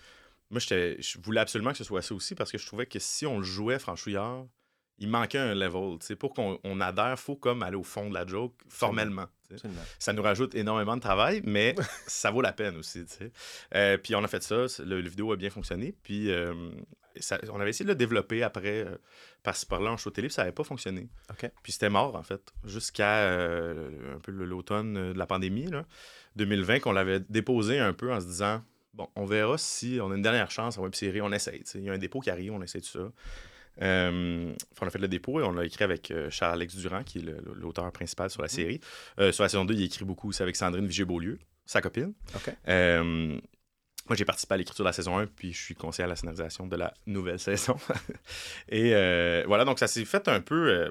moi, 0.50 0.60
je 0.60 1.18
voulais 1.22 1.40
absolument 1.40 1.72
que 1.72 1.78
ce 1.78 1.84
soit 1.84 2.02
ça 2.02 2.14
aussi 2.14 2.34
parce 2.34 2.50
que 2.50 2.58
je 2.58 2.66
trouvais 2.66 2.86
que 2.86 2.98
si 2.98 3.26
on 3.26 3.38
le 3.38 3.44
jouait 3.44 3.78
franchouillard, 3.78 4.46
il 4.98 5.08
manquait 5.08 5.38
un 5.38 5.54
level. 5.54 5.98
Pour 6.18 6.34
qu'on 6.34 6.80
adhère, 6.80 7.12
il 7.12 7.16
faut 7.16 7.36
comme 7.36 7.62
aller 7.62 7.76
au 7.76 7.82
fond 7.82 8.08
de 8.08 8.14
la 8.14 8.26
joke 8.26 8.54
formellement. 8.68 9.26
Ça 9.98 10.12
nous 10.12 10.22
rajoute 10.22 10.54
énormément 10.54 10.96
de 10.96 11.00
travail, 11.00 11.40
mais 11.44 11.74
ça 12.06 12.30
vaut 12.30 12.42
la 12.42 12.52
peine 12.52 12.76
aussi. 12.76 13.04
Euh, 13.74 13.96
puis 13.96 14.14
on 14.14 14.24
a 14.24 14.28
fait 14.28 14.42
ça, 14.42 14.66
le, 14.84 15.00
vidéo 15.00 15.32
a 15.32 15.36
bien 15.36 15.50
fonctionné. 15.50 15.94
Puis 16.02 16.30
euh, 16.30 16.52
on 17.50 17.60
avait 17.60 17.70
essayé 17.70 17.84
de 17.84 17.90
le 17.90 17.96
développer 17.96 18.42
après, 18.42 18.84
euh, 18.86 18.96
par 19.68 19.80
là 19.80 19.92
en 19.92 19.96
show 19.96 20.10
télé, 20.10 20.28
ça 20.28 20.42
n'avait 20.42 20.52
pas 20.52 20.64
fonctionné. 20.64 21.08
Puis 21.62 21.72
c'était 21.72 21.90
mort, 21.90 22.14
en 22.14 22.22
fait, 22.22 22.52
jusqu'à 22.64 23.32
un 23.32 24.18
peu 24.22 24.32
l'automne 24.32 25.12
de 25.12 25.18
la 25.18 25.26
pandémie, 25.26 25.66
là, 25.66 25.86
2020, 26.36 26.80
qu'on 26.80 26.92
l'avait 26.92 27.20
déposé 27.20 27.78
un 27.78 27.92
peu 27.92 28.12
en 28.12 28.20
se 28.20 28.26
disant 28.26 28.62
bon, 28.94 29.08
on 29.16 29.24
verra 29.24 29.58
si 29.58 29.98
on 30.02 30.10
a 30.10 30.14
une 30.14 30.22
dernière 30.22 30.50
chance 30.50 30.78
en 30.78 30.82
web 30.82 30.94
série, 30.94 31.20
on 31.20 31.32
essaye. 31.32 31.62
Il 31.74 31.82
y 31.82 31.90
a 31.90 31.92
un 31.92 31.98
dépôt 31.98 32.20
qui 32.20 32.30
arrive, 32.30 32.52
on 32.52 32.62
essaie 32.62 32.80
tout 32.80 32.88
ça. 32.88 33.10
Euh, 33.82 34.52
on 34.80 34.86
a 34.86 34.90
fait 34.90 34.98
le 34.98 35.08
dépôt 35.08 35.40
et 35.40 35.42
on 35.42 35.52
l'a 35.52 35.64
écrit 35.64 35.84
avec 35.84 36.10
euh, 36.10 36.30
Charles-Alex 36.30 36.76
Durand, 36.76 37.02
qui 37.04 37.18
est 37.18 37.24
l'auteur 37.54 37.90
principal 37.92 38.30
sur 38.30 38.42
la 38.42 38.46
mm. 38.46 38.50
série. 38.50 38.80
Euh, 39.18 39.32
sur 39.32 39.42
la 39.42 39.48
saison 39.48 39.64
2, 39.64 39.74
il 39.74 39.82
écrit 39.84 40.04
beaucoup 40.04 40.28
aussi 40.28 40.42
avec 40.42 40.56
Sandrine 40.56 40.86
Vigier-Beaulieu, 40.86 41.38
sa 41.64 41.80
copine. 41.80 42.12
moi, 42.66 44.16
j'ai 44.16 44.24
participé 44.24 44.54
à 44.54 44.56
l'écriture 44.56 44.84
de 44.84 44.88
la 44.88 44.92
saison 44.92 45.18
1, 45.18 45.26
puis 45.26 45.52
je 45.52 45.62
suis 45.62 45.74
conseiller 45.74 46.04
à 46.04 46.08
la 46.08 46.16
scénarisation 46.16 46.66
de 46.66 46.76
la 46.76 46.94
nouvelle 47.06 47.38
saison. 47.38 47.76
et 48.68 48.90
voilà, 49.46 49.64
donc 49.64 49.78
ça 49.78 49.86
s'est 49.86 50.04
fait 50.04 50.28
un 50.28 50.40
peu, 50.40 50.90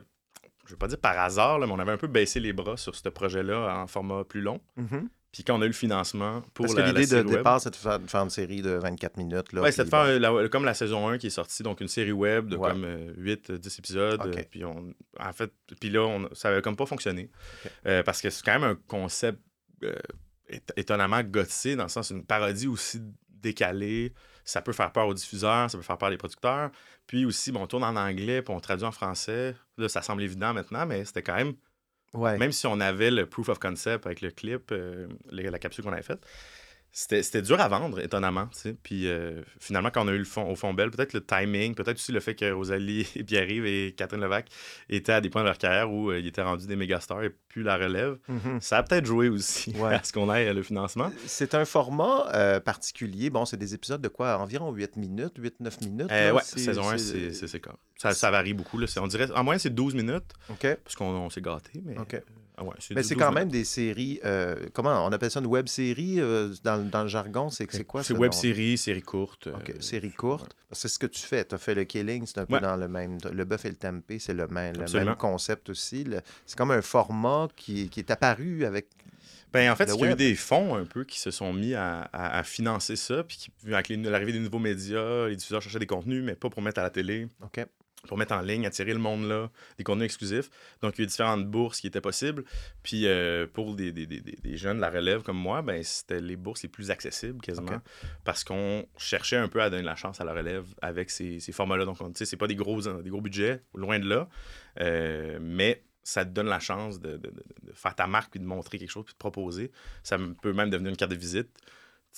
je 0.66 0.70
ne 0.70 0.76
vais 0.76 0.78
pas 0.78 0.88
dire 0.88 1.00
par 1.00 1.18
hasard, 1.20 1.60
mais 1.60 1.66
on 1.70 1.80
avait 1.80 1.92
un 1.92 1.98
peu 1.98 2.08
baissé 2.08 2.40
les 2.40 2.54
bras 2.54 2.78
sur 2.78 2.96
ce 2.96 3.10
projet-là 3.10 3.82
en 3.82 3.88
format 3.88 4.24
plus 4.24 4.42
long. 4.42 4.62
Mm-hmm. 4.78 5.08
Puis 5.32 5.44
quand 5.44 5.58
on 5.58 5.62
a 5.62 5.66
eu 5.66 5.70
le 5.70 5.74
financement 5.74 6.42
pour 6.54 6.66
Parce 6.66 6.76
que 6.76 6.82
l'idée 6.82 7.06
de 7.06 7.22
départ, 7.22 7.62
c'est 7.62 7.70
de 7.70 7.76
faire, 7.76 8.24
une 8.24 8.30
série 8.30 8.62
de 8.62 8.72
24 8.72 9.18
minutes. 9.18 9.48
Oui, 9.54 9.72
c'est 9.72 9.86
de 9.86 9.90
faire 9.90 10.50
comme 10.50 10.66
la 10.66 10.74
saison 10.74 11.08
1 11.10 11.18
qui 11.18 11.28
est 11.28 11.32
sortie, 11.32 11.64
donc 11.64 11.82
une 11.82 11.88
série 11.88 12.12
web 12.12 12.48
de 12.48 12.58
comme 12.58 12.86
8, 13.18 13.50
euh, 13.52 13.58
10 13.58 13.80
épisodes. 13.80 14.46
Puis 14.50 14.64
on, 14.64 14.94
en 15.20 15.34
fait, 15.34 15.52
puis 15.80 15.90
là, 15.90 16.02
on, 16.02 16.30
ça 16.34 16.50
n'avait 16.50 16.62
comme 16.62 16.76
pas 16.76 16.86
fonctionné. 16.86 17.30
Euh, 17.86 18.04
parce 18.04 18.22
que 18.22 18.30
c'est 18.30 18.44
quand 18.44 18.60
même 18.60 18.64
un 18.64 18.78
concept 18.88 19.40
euh, 19.84 19.94
étonnamment 20.76 21.22
gossé, 21.24 21.76
dans 21.76 21.84
le 21.84 21.90
sens 21.90 22.10
une 22.10 22.26
parodie 22.26 22.68
aussi 22.68 23.02
décalée. 23.30 24.14
ça 24.44 24.62
peut 24.62 24.74
faire 24.74 24.92
peur 24.92 25.08
aux 25.08 25.14
diffuseurs, 25.14 25.70
ça 25.70 25.78
peut 25.78 25.84
faire 25.84 25.98
peur 25.98 26.12
aux 26.12 26.18
producteurs. 26.18 26.72
Puis 27.06 27.26
aussi, 27.26 27.52
bon, 27.52 27.62
on 27.62 27.68
tourne 27.68 27.84
en 27.84 27.96
anglais, 27.96 28.42
puis 28.42 28.54
on 28.54 28.60
traduit 28.60 28.86
en 28.86 28.92
français. 28.92 29.56
Là, 29.78 29.90
ça 29.90 30.02
semble 30.02 30.24
évident 30.24 30.54
maintenant, 30.54 30.86
mais 30.86 31.06
c'était 31.06 31.24
quand 31.24 31.36
même. 31.36 31.54
Même 32.14 32.52
si 32.52 32.66
on 32.68 32.80
avait 32.80 33.12
le 33.12 33.26
proof 33.26 33.50
of 33.50 33.60
concept 33.60 34.06
avec 34.06 34.22
le 34.22 34.32
clip, 34.32 34.72
euh, 34.72 35.08
la 35.32 35.60
capsule 35.60 35.84
qu'on 35.84 35.92
avait 35.92 36.02
faite, 36.02 36.26
c'était 36.98 37.44
dur 37.44 37.62
à 37.62 37.68
vendre, 37.68 38.00
étonnamment. 38.00 38.50
Puis 38.82 39.08
euh, 39.08 39.44
finalement, 39.60 39.92
quand 39.92 40.04
on 40.04 40.08
a 40.08 40.14
eu 40.14 40.18
le 40.18 40.24
fond, 40.24 40.50
au 40.50 40.56
fond 40.56 40.74
belle, 40.74 40.90
peut-être 40.90 41.14
le 41.14 41.24
timing, 41.24 41.76
peut-être 41.76 41.98
aussi 41.98 42.12
le 42.12 42.20
fait 42.20 42.34
que 42.34 42.52
Rosalie 42.52 43.04
Pierre-Yves 43.28 43.68
et 43.68 43.94
Catherine 43.96 44.20
Levac 44.20 44.50
étaient 44.90 45.12
à 45.12 45.22
des 45.22 45.30
points 45.30 45.44
de 45.44 45.48
leur 45.48 45.60
carrière 45.60 45.92
où 45.92 46.10
euh, 46.10 46.20
ils 46.20 46.26
étaient 46.26 46.42
rendus 46.42 46.66
des 46.66 46.76
méga 46.76 47.00
stars 47.00 47.22
et 47.22 47.30
plus 47.30 47.62
la 47.62 47.78
relève. 47.78 48.18
Mm-hmm. 48.28 48.62
Ça 48.62 48.78
a 48.80 48.84
peut-être 48.84 49.06
joué 49.06 49.30
aussi 49.30 49.76
à 49.84 50.04
ce 50.04 50.12
qu'on 50.12 50.34
ait 50.34 50.52
le 50.52 50.64
financement. 50.64 51.12
C'est 51.28 51.54
un 51.54 51.66
format 51.66 52.32
euh, 52.34 52.60
particulier. 52.60 53.30
Bon, 53.30 53.46
c'est 53.46 53.58
des 53.58 53.76
épisodes 53.76 54.02
de 54.02 54.08
quoi? 54.08 54.36
Environ 54.40 54.72
8 54.72 54.98
minutes, 54.98 55.40
8-9 55.40 55.86
minutes. 55.86 56.12
Oui, 56.12 56.42
saison 56.42 56.90
1, 56.90 56.98
c'est 56.98 57.60
comme. 57.60 57.78
Ça, 57.96 58.14
ça, 58.14 58.32
varie 58.32 58.54
beaucoup. 58.54 58.80
Là. 58.80 58.88
On 59.00 59.08
dirait, 59.08 59.32
en 59.32 59.44
moyenne, 59.44 59.60
c'est 59.60 59.74
12 59.74 59.94
minutes. 59.94 60.34
OK. 60.50 60.78
Parce 60.84 60.96
qu'on 60.96 61.30
s'est 61.30 61.42
gâté. 61.42 61.80
Mais, 61.86 61.96
ah 62.60 62.64
mais 62.96 63.04
c'est 63.04 63.16
quand 63.16 63.32
même 63.32 63.50
des 63.50 63.64
séries. 63.64 64.20
Euh, 64.26 64.56
comment 64.74 65.06
on 65.06 65.12
appelle 65.12 65.30
ça 65.30 65.40
une 65.40 65.46
web 65.46 65.68
série 65.68 66.20
euh, 66.20 66.52
dans, 66.64 66.90
dans, 66.90 67.04
le 67.04 67.08
jargon 67.08 67.52
C'est 67.52 67.68
quoi 67.86 68.04
C'est 68.04 68.16
web 68.16 68.34
série, 68.34 68.80
série 68.80 69.04
courte. 69.04 69.48
OK, 69.48 69.76
série 69.80 70.12
courte. 70.12 70.56
C'est 70.72 70.88
ce 70.88 70.98
que 70.98 71.06
tu 71.06 71.22
fais. 71.22 71.46
Tu 71.46 71.54
as 71.54 71.60
fait 71.60 71.76
le 71.76 71.84
Killing, 71.84 72.26
c'est 72.26 72.40
un 72.40 72.46
peu 72.48 72.60
dans 72.60 72.76
le 72.76 72.88
même. 72.88 73.20
Le 73.32 73.46
bœuf 73.46 73.66
et 73.66 73.70
le 73.70 73.76
tempeh, 73.76 74.18
c'est 74.18 74.34
le 74.34 74.48
même, 74.48 74.76
le 74.76 75.06
même 75.06 75.16
concept 75.16 75.70
aussi. 75.70 76.06
C'est 76.48 76.58
comme 76.58 76.72
un 76.72 76.82
format 76.82 77.48
qui, 77.56 77.90
qui 77.90 78.00
est 78.00 78.10
apparu 78.10 78.66
avec 78.66 78.88
ben, 79.54 79.72
en 79.72 79.76
fait, 79.78 79.90
il 79.94 80.02
y 80.02 80.04
a 80.04 80.12
eu 80.12 80.16
des 80.16 80.36
fonds 80.36 80.76
un 80.76 80.84
peu 80.84 81.06
qui 81.06 81.20
se 81.20 81.32
sont 81.32 81.54
mis 81.54 81.74
à, 81.74 82.10
à, 82.12 82.44
financer 82.44 82.98
ça, 82.98 83.24
puis 83.24 83.38
qui, 83.38 83.74
avec 83.74 83.88
l'arrivée 83.90 84.34
des 84.34 84.40
nouveaux 84.40 84.60
médias, 84.60 85.28
les 85.28 85.38
diffuseurs 85.38 85.62
cherchaient 85.62 85.80
des 85.80 85.86
contenus, 85.86 86.22
mais 86.22 86.36
pas 86.36 86.50
pour 86.50 86.62
mettre 86.62 86.80
à 86.80 86.84
la 86.84 86.90
télé. 86.90 87.30
OK 87.42 87.66
pour 88.08 88.18
mettre 88.18 88.34
en 88.34 88.42
ligne, 88.42 88.66
attirer 88.66 88.94
le 88.94 89.00
monde 89.00 89.28
là, 89.28 89.50
des 89.78 89.84
contenus 89.84 90.06
exclusifs. 90.06 90.50
Donc, 90.82 90.98
il 90.98 91.02
y 91.02 91.02
a 91.02 91.04
eu 91.06 91.08
différentes 91.08 91.46
bourses 91.46 91.82
qui 91.82 91.88
étaient 91.88 92.02
possibles. 92.02 92.44
Puis, 92.84 93.08
euh, 93.08 93.48
pour 93.52 93.76
des, 93.76 93.92
des, 93.92 94.06
des, 94.06 94.22
des, 94.22 94.58
jeunes, 94.58 94.80
la 94.80 94.90
relève 94.90 95.24
comme 95.24 95.38
moi, 95.38 95.62
ben, 95.62 95.84
c'était 95.84 96.20
les 96.20 96.36
bourses 96.36 96.64
les 96.64 96.70
plus 96.70 96.92
accessibles 96.92 97.42
quasiment. 97.42 97.82
Parce 98.24 98.44
qu'on 98.44 98.88
cherchait 98.98 99.38
un 99.38 99.48
peu 99.50 99.62
à 99.62 99.70
donner 99.70 99.84
la 99.84 99.96
chance 99.96 100.22
à 100.22 100.26
la 100.26 100.34
relève 100.34 100.66
avec 100.82 101.10
ces, 101.10 101.40
ces 101.40 101.52
formats-là. 101.52 101.86
Donc, 101.86 101.98
tu 101.98 102.06
sais, 102.16 102.26
c'est 102.26 102.38
pas 102.38 102.48
des 102.48 102.56
gros, 102.56 102.82
des 102.82 103.10
gros 103.10 103.22
budgets, 103.22 103.62
loin 103.76 104.00
de 104.00 104.08
là. 104.08 104.30
Euh, 104.80 105.40
mais 105.42 105.84
ça 106.04 106.24
te 106.24 106.30
donne 106.30 106.48
la 106.48 106.60
chance 106.60 107.02
de, 107.02 107.18
de, 107.18 107.30
de, 107.64 107.74
faire 107.74 107.94
ta 107.94 108.08
marque 108.08 108.32
puis 108.32 108.40
de 108.40 108.46
montrer 108.46 108.78
quelque 108.78 108.90
chose 108.90 109.04
puis 109.04 109.14
de 109.14 109.18
proposer. 109.18 109.72
Ça 110.04 110.18
peut 110.42 110.54
même 110.54 110.70
devenir 110.70 110.92
une 110.92 110.96
carte 110.96 111.12
de 111.12 111.18
visite. 111.18 111.50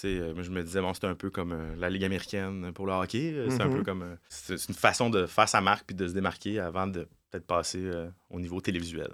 Euh, 0.05 0.33
je 0.41 0.49
me 0.49 0.63
disais, 0.63 0.81
bon, 0.81 0.93
c'est 0.93 1.05
un 1.05 1.15
peu 1.15 1.29
comme 1.29 1.51
euh, 1.51 1.75
la 1.77 1.89
Ligue 1.89 2.03
américaine 2.03 2.71
pour 2.73 2.85
le 2.85 2.93
hockey. 2.93 3.33
Euh, 3.33 3.49
c'est 3.49 3.61
un 3.61 3.69
peu 3.69 3.81
mm-hmm. 3.81 3.83
comme. 3.83 4.17
c'est 4.29 4.67
une 4.67 4.75
façon 4.75 5.09
de 5.09 5.25
faire 5.25 5.47
sa 5.47 5.61
marque 5.61 5.85
puis 5.85 5.95
de 5.95 6.07
se 6.07 6.13
démarquer 6.13 6.59
avant 6.59 6.87
de 6.87 7.07
peut-être 7.29 7.45
passer 7.45 7.89
au 8.29 8.39
niveau 8.39 8.59
télévisuel 8.59 9.11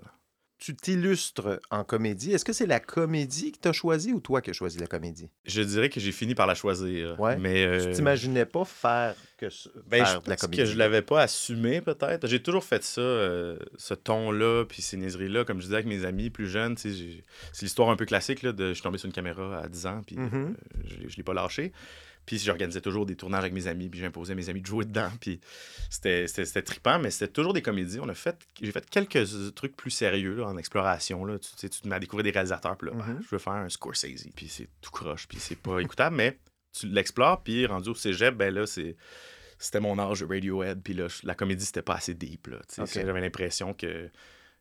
tu 0.65 0.75
t'illustres 0.75 1.59
en 1.69 1.83
comédie? 1.83 2.31
Est-ce 2.31 2.43
que 2.43 2.51
c'est 2.51 2.65
la 2.65 2.79
comédie 2.79 3.51
que 3.51 3.59
tu 3.61 3.67
as 3.67 3.71
choisi 3.71 4.13
ou 4.13 4.19
toi 4.19 4.41
qui 4.41 4.49
as 4.49 4.53
choisi 4.53 4.79
la 4.79 4.87
comédie? 4.87 5.29
Je 5.45 5.61
dirais 5.61 5.89
que 5.89 5.99
j'ai 5.99 6.11
fini 6.11 6.33
par 6.33 6.47
la 6.47 6.55
choisir. 6.55 7.19
Ouais. 7.19 7.37
Mais 7.37 7.65
euh... 7.65 7.85
Tu 7.85 7.91
t'imaginais 7.91 8.47
pas 8.47 8.65
faire 8.65 9.13
que 9.37 9.45
ben, 9.85 10.03
je 10.03 10.17
de 10.17 10.27
la 10.27 10.35
comédie? 10.35 10.63
que 10.63 10.65
je 10.65 10.75
l'avais 10.75 11.03
pas 11.03 11.21
assumé 11.21 11.81
peut-être. 11.81 12.25
J'ai 12.25 12.41
toujours 12.41 12.63
fait 12.63 12.83
ça, 12.83 12.99
euh, 12.99 13.59
ce 13.77 13.93
ton-là, 13.93 14.65
puis 14.65 14.81
ces 14.81 14.97
niaiseries-là. 14.97 15.45
Comme 15.45 15.59
je 15.59 15.65
disais 15.65 15.75
avec 15.75 15.85
mes 15.85 16.03
amis 16.03 16.31
plus 16.31 16.47
jeunes, 16.47 16.75
c'est 16.79 16.89
l'histoire 17.61 17.91
un 17.91 17.95
peu 17.95 18.05
classique 18.05 18.41
là, 18.41 18.51
de 18.51 18.69
je 18.69 18.73
suis 18.73 18.81
tombé 18.81 18.97
sur 18.97 19.05
une 19.05 19.13
caméra 19.13 19.59
à 19.59 19.67
10 19.67 19.85
ans, 19.85 20.01
puis 20.03 20.15
mm-hmm. 20.15 20.33
euh, 20.33 20.53
je, 20.83 21.03
ne 21.03 21.15
l'ai 21.15 21.23
pas 21.23 21.35
lâché. 21.35 21.73
Puis 22.25 22.39
j'organisais 22.39 22.81
toujours 22.81 23.05
des 23.05 23.15
tournages 23.15 23.41
avec 23.41 23.53
mes 23.53 23.67
amis, 23.67 23.89
puis 23.89 23.99
j'imposais 23.99 24.33
à 24.33 24.35
mes 24.35 24.49
amis 24.49 24.61
de 24.61 24.65
jouer 24.65 24.85
dedans. 24.85 25.11
Puis 25.19 25.39
c'était 25.89 26.61
trippant, 26.63 26.99
mais 26.99 27.11
c'était 27.11 27.31
toujours 27.31 27.53
des 27.53 27.61
comédies. 27.61 27.99
On 28.01 28.09
a 28.09 28.15
fait, 28.15 28.37
j'ai 28.61 28.71
fait 28.71 28.89
quelques 28.89 29.53
trucs 29.53 29.75
plus 29.75 29.91
sérieux 29.91 30.43
en 30.43 30.57
exploration. 30.57 31.25
Là. 31.25 31.37
Tu, 31.39 31.49
sais, 31.55 31.69
tu 31.69 31.87
m'as 31.87 31.99
découvert 31.99 32.23
des 32.23 32.31
réalisateurs, 32.31 32.77
puis 32.77 32.89
là, 32.89 33.05
je 33.21 33.27
veux 33.29 33.37
faire 33.37 33.53
un 33.53 33.69
Scorsese, 33.69 34.27
puis 34.35 34.47
c'est 34.47 34.69
tout 34.81 34.91
croche, 34.91 35.27
puis 35.27 35.37
c'est 35.39 35.57
pas 35.57 35.79
écoutable, 35.79 36.15
mais 36.15 36.39
tu 36.73 36.87
l'explores, 36.87 37.41
puis 37.43 37.65
rendu 37.65 37.89
au 37.89 37.95
cégep, 37.95 38.35
ben 38.35 38.53
là, 38.53 38.65
c'est 38.65 38.95
c'était 39.57 39.79
mon 39.79 39.97
âge 39.99 40.23
Radiohead, 40.23 40.81
puis 40.81 40.93
là, 40.93 41.07
la 41.23 41.35
comédie, 41.35 41.65
c'était 41.65 41.81
pas 41.81 41.95
assez 41.95 42.13
deep. 42.13 42.47
Là, 42.47 42.57
J'avais 42.93 43.21
l'impression 43.21 43.73
que 43.73 44.09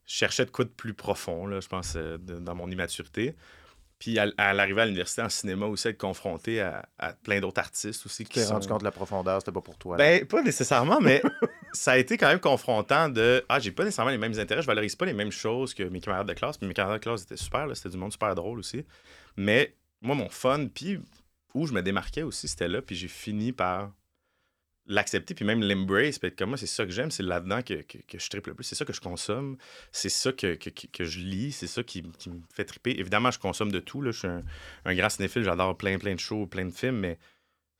je 0.06 0.14
cherchais 0.14 0.44
de 0.44 0.50
quoi 0.50 0.64
de 0.64 0.70
plus 0.70 0.94
profond, 0.94 1.46
là, 1.46 1.60
je 1.60 1.68
pense, 1.68 1.94
euh, 1.96 2.18
dans 2.18 2.54
mon 2.54 2.70
immaturité. 2.70 3.34
Puis 4.04 4.18
à, 4.18 4.52
l'arrivée 4.52 4.82
à 4.82 4.84
l'université 4.84 5.22
en 5.22 5.30
cinéma 5.30 5.64
aussi, 5.64 5.88
être 5.88 5.96
confronté 5.96 6.60
à, 6.60 6.86
plein 7.22 7.40
d'autres 7.40 7.58
artistes 7.58 8.04
aussi. 8.04 8.24
Tu 8.24 8.34
t'es 8.34 8.44
rendu 8.44 8.68
compte 8.68 8.80
de 8.80 8.84
la 8.84 8.90
profondeur, 8.90 9.40
c'était 9.40 9.50
pas 9.50 9.62
pour 9.62 9.78
toi. 9.78 9.96
Ben, 9.96 10.26
pas 10.26 10.42
nécessairement, 10.42 11.00
mais 11.00 11.22
ça 11.72 11.92
a 11.92 11.96
été 11.96 12.18
quand 12.18 12.28
même 12.28 12.38
confrontant 12.38 13.08
de 13.08 13.42
Ah, 13.48 13.60
j'ai 13.60 13.70
pas 13.70 13.82
nécessairement 13.82 14.10
les 14.10 14.18
mêmes 14.18 14.38
intérêts, 14.38 14.60
je 14.60 14.66
valorise 14.66 14.94
pas 14.94 15.06
les 15.06 15.14
mêmes 15.14 15.32
choses 15.32 15.72
que 15.72 15.84
mes 15.84 16.02
camarades 16.02 16.28
de 16.28 16.34
classe. 16.34 16.58
Puis 16.58 16.68
mes 16.68 16.74
camarades 16.74 17.00
de 17.00 17.02
classe 17.02 17.22
étaient 17.22 17.38
super, 17.38 17.66
c'était 17.74 17.88
du 17.88 17.96
monde 17.96 18.12
super 18.12 18.34
drôle 18.34 18.58
aussi. 18.58 18.84
Mais 19.38 19.74
moi, 20.02 20.14
mon 20.14 20.28
fun, 20.28 20.66
puis 20.66 21.00
où 21.54 21.66
je 21.66 21.72
me 21.72 21.80
démarquais 21.80 22.24
aussi, 22.24 22.46
c'était 22.46 22.68
là. 22.68 22.82
Puis 22.82 22.96
j'ai 22.96 23.08
fini 23.08 23.52
par 23.52 23.90
l'accepter, 24.86 25.34
puis 25.34 25.44
même 25.44 25.62
l'embrace, 25.62 26.18
comme 26.36 26.50
moi, 26.50 26.58
c'est 26.58 26.66
ça 26.66 26.84
que 26.84 26.90
j'aime, 26.90 27.10
c'est 27.10 27.22
là-dedans 27.22 27.62
que, 27.62 27.74
je 27.74 28.28
triple 28.28 28.50
le 28.50 28.54
plus, 28.54 28.64
c'est 28.64 28.74
ça 28.74 28.84
que 28.84 28.92
je 28.92 29.00
consomme, 29.00 29.56
c'est 29.92 30.08
ça 30.08 30.32
que, 30.32 30.58
je 30.98 31.18
lis, 31.20 31.52
c'est 31.52 31.66
ça 31.66 31.82
qui, 31.82 32.02
me 32.02 32.12
fait 32.52 32.64
triper. 32.64 32.98
Évidemment, 32.98 33.30
je 33.30 33.38
consomme 33.38 33.72
de 33.72 33.80
tout, 33.80 34.02
là. 34.02 34.10
je 34.10 34.18
suis 34.18 34.28
un, 34.28 34.94
grand 34.94 35.08
cinéphile, 35.08 35.42
j'adore 35.42 35.76
plein, 35.76 35.98
plein 35.98 36.14
de 36.14 36.20
shows, 36.20 36.46
plein 36.46 36.66
de 36.66 36.70
films, 36.70 36.98
mais 36.98 37.18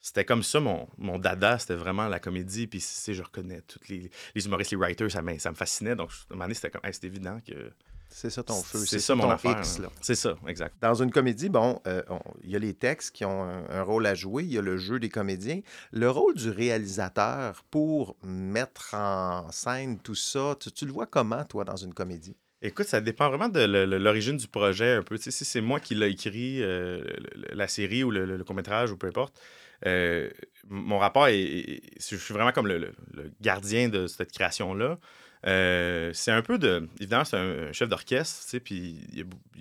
c'était 0.01 0.25
comme 0.25 0.43
ça, 0.43 0.61
mon, 0.61 0.89
mon 0.99 1.19
dada, 1.19 1.59
c'était 1.59 1.75
vraiment 1.75 2.09
la 2.09 2.21
comédie, 2.21 2.67
puis 2.67 2.81
je 2.81 3.23
reconnais 3.23 3.63
tous 3.63 3.81
les, 3.89 4.11
les 4.35 4.47
humoristes, 4.47 4.71
les 4.73 4.77
writers, 4.77 5.11
ça, 5.11 5.23
me 5.23 5.39
fascinait, 5.39 5.97
donc 5.97 6.11
à 6.11 6.13
un 6.13 6.35
moment 6.35 6.45
donné, 6.45 6.55
c'était 6.55 6.71
comme, 6.71 6.93
c'était 6.93 7.07
évident 7.07 7.39
que 7.47 7.73
c'est 8.09 8.31
ça 8.31 8.43
ton 8.43 8.63
feu. 8.63 8.79
C'est 8.87 9.01
ça, 9.01 9.15
mon 9.15 9.29
affaire. 9.29 9.61
C'est 10.01 10.15
ça, 10.15 10.37
exact. 10.47 10.77
Dans 10.81 10.95
une 10.95 11.11
comédie, 11.11 11.49
bon, 11.49 11.81
euh, 11.87 12.03
il 12.43 12.51
y 12.51 12.57
a 12.57 12.59
les 12.59 12.75
textes 12.75 13.15
qui 13.15 13.25
ont 13.25 13.43
un, 13.43 13.83
rôle 13.83 14.07
à 14.07 14.15
jouer, 14.15 14.45
il 14.45 14.53
y 14.53 14.59
a 14.59 14.63
le 14.63 14.77
jeu 14.77 14.99
des 14.99 15.09
comédiens. 15.09 15.61
Le 15.93 16.09
rôle 16.09 16.35
du 16.35 16.51
réalisateur 16.51 17.65
pour 17.71 18.17
mettre 18.23 18.95
en 18.95 19.51
scène 19.51 19.99
tout 19.99 20.15
ça, 20.15 20.57
tu, 20.75 20.87
le 20.87 20.93
vois 20.93 21.07
comment, 21.07 21.45
toi, 21.45 21.65
dans 21.65 21.77
une 21.77 21.93
comédie? 21.93 22.37
Écoute, 22.63 22.87
ça 22.87 23.01
dépend 23.01 23.29
vraiment 23.29 23.49
de 23.49 23.61
l'origine 23.97 24.37
du 24.37 24.49
projet 24.49 24.93
un 24.93 25.03
peu. 25.03 25.17
Tu 25.19 25.25
sais, 25.25 25.31
si 25.31 25.45
c'est 25.45 25.61
moi 25.61 25.81
qui 25.81 25.95
l'ai 25.95 26.09
écrit, 26.09 26.63
euh, 26.63 27.05
la 27.53 27.69
série 27.69 28.05
ou 28.05 28.11
le, 28.11 28.43
court-métrage 28.45 28.91
ou 28.91 28.97
peu 28.97 29.09
importe, 29.09 29.39
euh, 29.87 30.31
mon 30.69 30.99
rapport 30.99 31.27
est, 31.27 31.81
Je 31.99 32.17
suis 32.17 32.33
vraiment 32.33 32.53
comme 32.53 32.69
le 32.69 32.93
gardien 33.41 33.89
de 33.89 34.07
cette 34.07 34.33
création-là. 34.33 34.99
Euh, 35.47 36.11
c'est 36.15 36.31
un 36.31 36.43
peu 36.43 36.59
de. 36.59 36.89
Évidemment, 36.99 37.25
c'est 37.25 37.37
un, 37.37 37.73
chef 37.73 37.89
d'orchestre, 37.89 38.43
tu 38.45 38.51
sais, 38.51 38.61
puis 38.61 39.07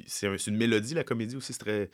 c'est 0.07 0.47
une 0.47 0.57
mélodie, 0.57 0.93
la 0.93 1.03
comédie 1.03 1.35
aussi. 1.35 1.53
C'est 1.53 1.59
très. 1.59 1.89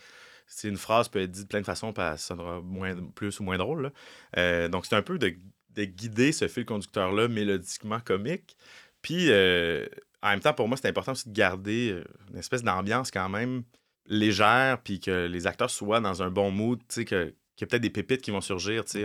C'est 0.48 0.68
une 0.68 0.78
phrase 0.78 1.10
peut 1.10 1.22
être 1.22 1.32
dite 1.32 1.44
de 1.44 1.48
plein 1.48 1.62
de 1.62 1.66
façons, 1.66 1.94
puis 1.94 2.04
sonnera 2.18 2.60
moins, 2.62 2.96
plus 3.14 3.40
ou 3.40 3.44
moins 3.44 3.58
drôle. 3.58 3.92
Euh, 4.38 4.68
donc, 4.68 4.88
c'est 4.88 4.96
un 4.96 5.04
peu 5.04 5.20
de, 5.20 5.36
guider 5.78 6.32
ce 6.32 6.48
fil 6.48 6.66
conducteur-là 6.66 7.28
mélodiquement 7.28 8.00
comique. 8.00 8.58
Puis, 9.04 9.28
euh, 9.30 9.86
en 10.24 10.32
même 10.32 10.40
temps, 10.40 10.54
pour 10.54 10.68
moi, 10.68 10.76
c'est 10.76 10.88
important 10.88 11.12
aussi 11.12 11.30
de 11.30 11.34
garder 11.36 12.02
une 12.32 12.40
espèce 12.40 12.64
d'ambiance 12.64 13.12
quand 13.12 13.30
même 13.30 13.64
légère, 14.08 14.82
puis 14.84 15.00
que 15.00 15.28
les 15.28 15.46
acteurs 15.46 15.70
soient 15.70 16.02
dans 16.02 16.24
un 16.24 16.32
bon 16.32 16.50
mood, 16.50 16.80
tu 16.80 16.86
sais, 16.90 17.06
que 17.06 17.34
qu'il 17.56 17.66
y 17.66 17.68
a 17.68 17.72
peut-être 17.72 17.82
des 17.82 17.90
pépites 17.90 18.22
qui 18.22 18.32
vont 18.32 18.42
surgir. 18.42 18.86
tu 18.86 18.92
sais. 18.92 19.04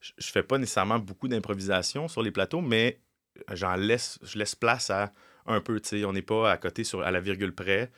Je, 0.00 0.12
je 0.18 0.30
fais 0.30 0.42
pas 0.42 0.58
nécessairement 0.58 0.98
beaucoup 0.98 1.28
d'improvisation 1.28 2.08
sur 2.08 2.22
les 2.22 2.30
plateaux, 2.30 2.60
mais 2.60 3.00
j'en 3.52 3.76
laisse, 3.76 4.18
je 4.22 4.38
laisse 4.38 4.54
place 4.54 4.90
à 4.90 5.12
un 5.46 5.60
peu, 5.60 5.80
tu 5.80 5.88
sais, 5.88 6.04
on 6.04 6.12
n'est 6.12 6.22
pas 6.22 6.50
à 6.50 6.56
côté 6.56 6.84
sur, 6.84 7.02
à 7.02 7.10
la 7.10 7.20
virgule 7.20 7.54
près. 7.54 7.90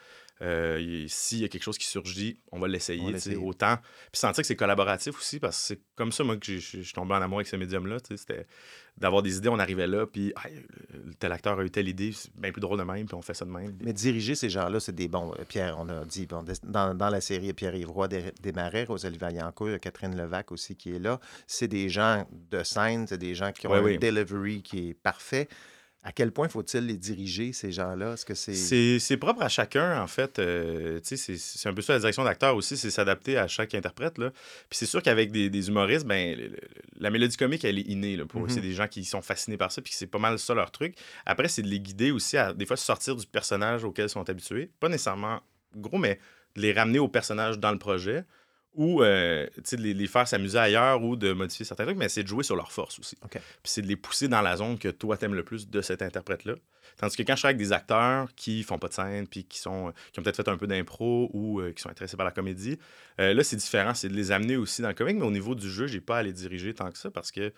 Euh, 0.43 1.05
S'il 1.09 1.41
y 1.41 1.45
a 1.45 1.49
quelque 1.49 1.63
chose 1.63 1.79
qui 1.79 1.87
surgit, 1.87 2.39
on 2.53 2.59
va 2.59 2.69
l'essayer, 2.69 3.37
autant. 3.37 3.77
Puis 4.13 4.21
sentir 4.21 4.43
que 4.43 4.47
c'est 4.47 4.57
collaboratif 4.57 5.17
aussi, 5.19 5.39
parce 5.39 5.57
que 5.57 5.63
c'est 5.67 5.81
comme 5.97 6.13
ça, 6.13 6.25
moi, 6.25 6.37
que 6.37 6.59
je 6.59 6.83
suis 6.83 6.93
tombé 6.93 7.15
en 7.15 7.23
amour 7.23 7.39
avec 7.39 7.49
ce 7.49 7.57
médium-là, 7.57 7.99
c'était 8.05 8.47
d'avoir 8.97 9.23
des 9.23 9.37
idées, 9.37 9.49
on 9.49 9.59
arrivait 9.59 9.87
là, 9.87 10.07
puis 10.07 10.33
tel 11.19 11.33
acteur 11.33 11.59
a 11.59 11.65
eu 11.65 11.71
telle 11.71 11.89
idée, 11.89 12.13
c'est 12.13 12.35
bien 12.35 12.51
plus 12.51 12.61
drôle 12.61 12.79
de 12.79 12.85
même, 12.85 13.07
puis 13.07 13.15
on 13.15 13.23
fait 13.23 13.35
ça 13.35 13.45
de 13.45 13.51
même. 13.51 13.77
Mais 13.81 13.93
diriger 13.93 14.35
ces 14.35 14.51
gens-là, 14.51 14.81
c'est 14.81 14.95
des 14.95 15.09
bons. 15.09 15.33
Euh, 15.39 15.45
Pierre, 15.47 15.77
on 15.79 15.89
a 15.89 16.05
dit, 16.05 16.27
dans, 16.27 16.45
dans, 16.95 17.09
la 17.09 17.21
série 17.21 17.53
Pierre-Yves 17.53 17.91
Roy 17.91 18.09
Desmarais, 18.09 18.85
Rosalie 18.85 19.19
Vaillancourt, 19.19 19.79
Catherine 19.81 20.17
Levac 20.17 20.53
aussi 20.53 20.77
qui 20.77 20.95
est 20.95 20.99
là, 20.99 21.21
c'est 21.47 21.69
des 21.69 21.89
gens 21.89 22.27
de 22.51 22.63
scène, 22.63 23.07
c'est 23.07 23.19
des 23.19 23.35
gens 23.35 23.53
qui 23.53 23.67
ont 23.67 23.73
un 23.73 23.97
delivery 23.97 24.63
qui 24.63 24.91
est 24.91 24.95
parfait. 24.95 25.49
À 26.05 26.13
quel 26.13 26.31
point 26.31 26.49
faut-il 26.49 26.87
les 26.87 26.97
diriger, 26.97 27.53
ces 27.53 27.73
gens-là? 27.73 28.13
Est-ce 28.13 28.25
que 28.25 28.35
c'est... 28.35 28.99
c'est... 29.01 29.17
propre 29.17 29.43
à 29.43 29.49
chacun, 29.49 30.01
en 30.01 30.07
fait. 30.07 30.39
Euh, 30.39 31.01
c'est 31.03 31.69
un 31.69 31.75
peu 31.75 31.83
ça 31.83 31.95
la 31.95 31.99
direction 31.99 32.23
d'acteur 32.23 32.55
aussi, 32.55 32.77
c'est 32.77 32.91
s'adapter 32.91 33.37
à 33.37 33.49
chaque 33.49 33.75
interprète. 33.75 34.17
Là. 34.17 34.31
Puis 34.31 34.79
c'est 34.79 34.87
sûr 34.87 35.03
qu'avec 35.03 35.33
des, 35.33 35.51
des, 35.51 35.69
humoristes, 35.69 36.07
ben, 36.07 36.51
la 36.99 37.11
mélodie 37.11 37.37
comique, 37.37 37.65
elle 37.65 37.79
est 37.79 37.89
innée. 37.89 38.17
Là, 38.17 38.27
pour 38.27 38.49
C'est 38.49 38.61
mm-hmm. 38.61 38.63
des 38.63 38.73
gens 38.73 38.87
qui 38.87 39.05
sont 39.05 39.23
fascinés 39.23 39.57
par 39.57 39.73
ça, 39.73 39.83
puis 39.83 39.93
c'est 39.93 40.07
pas 40.07 40.21
mal 40.21 40.39
ça 40.39 40.55
leur 40.55 40.71
truc. 40.71 40.95
Après, 41.27 41.49
c'est 41.49 41.63
de 41.63 41.69
les 41.69 41.81
guider 41.81 42.13
aussi 42.13 42.37
à, 42.37 42.53
des 42.53 42.65
fois, 42.65 42.77
sortir 42.77 43.17
du 43.17 43.27
personnage 43.27 43.83
auquel 43.85 44.07
ils 44.07 44.11
sont 44.11 44.29
habitués. 44.31 44.71
Pas 44.79 44.89
nécessairement 44.89 45.41
gros, 45.75 45.99
mais 45.99 46.21
de 46.55 46.63
les 46.63 46.73
ramener 46.73 47.01
au 47.01 47.09
personnage 47.09 47.59
dans 47.59 47.73
le 47.73 47.79
projet 47.79 48.25
ou 48.79 49.03
euh, 49.03 49.47
de 49.71 49.77
les, 49.77 49.93
les, 49.93 50.07
faire 50.07 50.27
s'amuser 50.27 50.57
ailleurs 50.57 51.03
ou 51.03 51.17
de 51.17 51.33
modifier 51.33 51.67
certains 51.67 51.85
trucs, 51.85 51.99
mais 51.99 52.09
c'est 52.09 52.23
de 52.23 52.29
jouer 52.29 52.45
sur 52.45 52.55
leur 52.55 52.71
force 52.71 52.99
aussi. 53.01 53.17
Puis 53.29 53.41
c'est 53.65 53.83
de 53.83 53.89
les 53.89 53.97
pousser 53.97 54.29
dans 54.29 54.41
la 54.41 54.57
zone 54.57 54.79
que 54.79 54.89
toi 54.89 55.17
t'aimes 55.19 55.35
le 55.35 55.43
plus 55.43 55.69
de 55.69 55.81
cet 55.83 56.01
interprète-là. 56.01 56.55
Tandis 56.97 57.17
que 57.17 57.23
quand 57.23 57.35
je 57.35 57.41
suis 57.41 57.47
avec 57.47 57.59
des 57.59 57.73
acteurs 57.73 58.29
qui 58.37 58.63
font 58.63 58.79
pas 58.79 58.89
de 58.89 58.93
scène, 58.93 59.27
puis 59.27 59.45
qui, 59.45 59.59
sont, 59.59 59.93
qui 60.13 60.21
ont 60.21 60.23
peut-être 60.23 60.37
fait 60.37 60.49
un 60.49 60.57
peu 60.57 60.69
d'impro 60.69 61.29
ou 61.33 61.61
euh, 61.61 61.73
qui 61.73 61.83
sont 61.83 61.91
intéressés 61.91 62.17
par 62.17 62.27
la 62.27 62.33
comédie, 62.33 62.79
euh, 63.21 63.35
là, 63.35 63.45
c'est 63.45 63.57
différent. 63.57 63.95
C'est 63.95 64.09
de 64.09 64.15
les 64.15 64.31
amener 64.33 64.57
aussi 64.57 64.81
dans 64.81 64.89
le 64.89 64.95
comique, 64.95 65.17
mais 65.17 65.27
au 65.27 65.31
niveau 65.31 65.55
du 65.55 65.69
jeu, 65.69 65.87
j'ai 65.89 66.01
pas 66.01 66.19
à 66.19 66.23
les 66.23 66.33
diriger 66.33 66.73
tant 66.73 66.91
que 66.91 66.99
ça 66.99 67.11
parce 67.11 67.31
que 67.31 67.53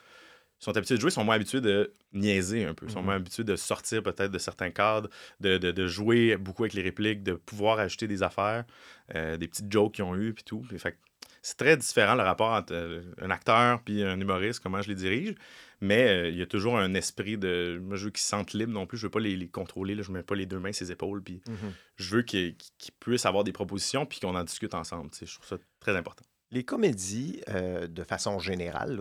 sont 0.58 0.76
habitués 0.76 0.96
de 0.96 1.00
jouer, 1.00 1.10
sont 1.10 1.24
moins 1.24 1.36
habitués 1.36 1.62
de 1.62 1.92
niaiser 2.12 2.66
un 2.66 2.74
peu, 2.74 2.86
sont 2.88 2.98
mhm. 2.98 3.04
moins 3.06 3.14
habitués 3.16 3.44
de 3.44 3.56
sortir 3.56 4.02
peut-être 4.02 4.30
de 4.30 4.38
certains 4.38 4.70
cadres, 4.70 5.08
de, 5.40 5.56
de, 5.56 5.86
jouer 5.86 6.36
beaucoup 6.36 6.64
avec 6.64 6.74
les 6.74 6.82
répliques, 6.82 7.22
de 7.22 7.32
pouvoir 7.32 7.78
ajouter 7.78 8.06
des 8.06 8.22
affaires, 8.22 8.66
des 9.14 9.48
petites 9.48 9.72
jokes 9.72 9.94
qu'ils 9.94 10.04
ont 10.04 10.14
eues, 10.14 10.34
puis 10.34 10.44
tout. 10.44 10.62
fait, 10.76 10.98
c'est 11.42 11.56
très 11.56 11.76
différent 11.76 12.14
le 12.14 12.22
rapport 12.22 12.52
entre 12.52 12.74
euh, 12.74 13.02
un 13.20 13.30
acteur 13.30 13.80
puis 13.82 14.02
un 14.02 14.20
humoriste, 14.20 14.60
comment 14.60 14.82
je 14.82 14.88
les 14.88 14.94
dirige. 14.94 15.34
Mais 15.80 16.08
euh, 16.08 16.28
il 16.28 16.36
y 16.36 16.42
a 16.42 16.46
toujours 16.46 16.78
un 16.78 16.92
esprit 16.94 17.38
de. 17.38 17.80
Moi, 17.82 17.96
je 17.96 18.04
veux 18.04 18.10
qu'ils 18.10 18.22
se 18.22 18.28
sentent 18.28 18.52
libres 18.52 18.72
non 18.72 18.86
plus. 18.86 18.98
Je 18.98 19.06
veux 19.06 19.10
pas 19.10 19.20
les, 19.20 19.48
contrôler. 19.48 19.94
Là. 19.94 20.02
Je 20.02 20.12
mets 20.12 20.22
pas 20.22 20.34
les 20.34 20.44
deux 20.44 20.58
mains 20.58 20.72
sur 20.72 20.86
ses 20.86 20.92
épaules. 20.92 21.22
Puis 21.22 21.40
mm-hmm. 21.48 21.72
je 21.96 22.16
veux 22.16 22.22
qu'ils 22.22 22.56
puissent 23.00 23.24
avoir 23.24 23.44
des 23.44 23.52
propositions 23.52 24.04
puis 24.04 24.20
qu'on 24.20 24.34
en 24.34 24.44
discute 24.44 24.74
ensemble. 24.74 25.10
Je 25.18 25.32
trouve 25.32 25.46
ça 25.46 25.56
très 25.80 25.96
important. 25.96 26.24
Les 26.50 26.64
comédies, 26.64 27.40
euh, 27.48 27.86
de 27.86 28.02
façon 28.02 28.38
générale, 28.40 29.00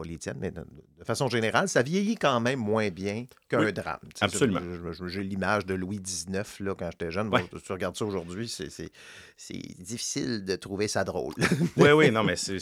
pas 0.00 0.08
les 0.08 0.18
tiennes, 0.18 0.38
mais 0.40 0.50
de, 0.50 0.64
façon 1.04 1.28
générale, 1.28 1.68
ça 1.68 1.82
vieillit 1.82 2.16
quand 2.16 2.40
même 2.40 2.58
moins 2.58 2.88
bien 2.90 3.26
qu'un 3.48 3.70
drame. 3.72 3.98
Absolument. 4.20 4.60
J'ai 5.06 5.22
l'image 5.22 5.66
de 5.66 5.74
Louis 5.74 5.98
XIX 5.98 6.42
là, 6.60 6.74
quand 6.74 6.90
j'étais 6.90 7.10
jeune. 7.10 7.30
tu 7.64 7.72
regardes 7.72 7.96
ça 7.96 8.04
aujourd'hui, 8.04 8.48
c'est 8.48 9.78
difficile 9.78 10.44
de 10.44 10.56
trouver 10.56 10.88
ça 10.88 11.04
drôle. 11.04 11.34
oui, 11.76 11.90
oui, 11.90 12.10
non, 12.10 12.22
mais 12.22 12.36
c'est 12.36 12.56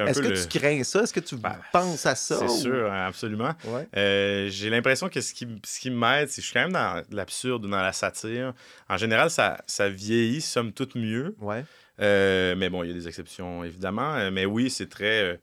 un 0.00 0.06
Est-ce 0.06 0.20
que 0.20 0.42
tu 0.42 0.58
crains 0.58 0.82
ça? 0.84 1.02
Est-ce 1.02 1.12
que 1.12 1.20
tu 1.20 1.36
ben, 1.36 1.56
penses 1.72 2.06
à 2.06 2.14
ça? 2.14 2.38
C'est 2.38 2.48
sûr, 2.48 2.92
absolument. 2.92 3.52
Euh, 3.96 4.48
j'ai 4.50 4.70
l'impression 4.70 5.08
que 5.08 5.20
ce 5.20 5.34
qui, 5.34 5.46
ce 5.64 5.80
qui 5.80 5.90
m'aide, 5.90 6.28
c'est 6.28 6.36
que 6.36 6.42
je 6.42 6.46
suis 6.46 6.54
quand 6.54 6.62
même 6.62 6.72
dans 6.72 7.02
l'absurde 7.10 7.64
ou 7.64 7.68
dans 7.68 7.82
la 7.82 7.92
satire. 7.92 8.54
En 8.88 8.96
général, 8.96 9.30
ça, 9.30 9.58
ça 9.66 9.88
vieillit, 9.88 10.40
somme 10.40 10.72
toute 10.72 10.94
mieux. 10.94 11.34
Ouais. 11.40 11.64
Euh, 12.00 12.54
mais 12.56 12.70
bon, 12.70 12.82
il 12.82 12.88
y 12.88 12.90
a 12.90 12.94
des 12.94 13.08
exceptions, 13.08 13.64
évidemment. 13.64 14.14
Euh, 14.14 14.30
mais 14.30 14.46
oui, 14.46 14.70
c'est 14.70 14.88
très 14.88 15.38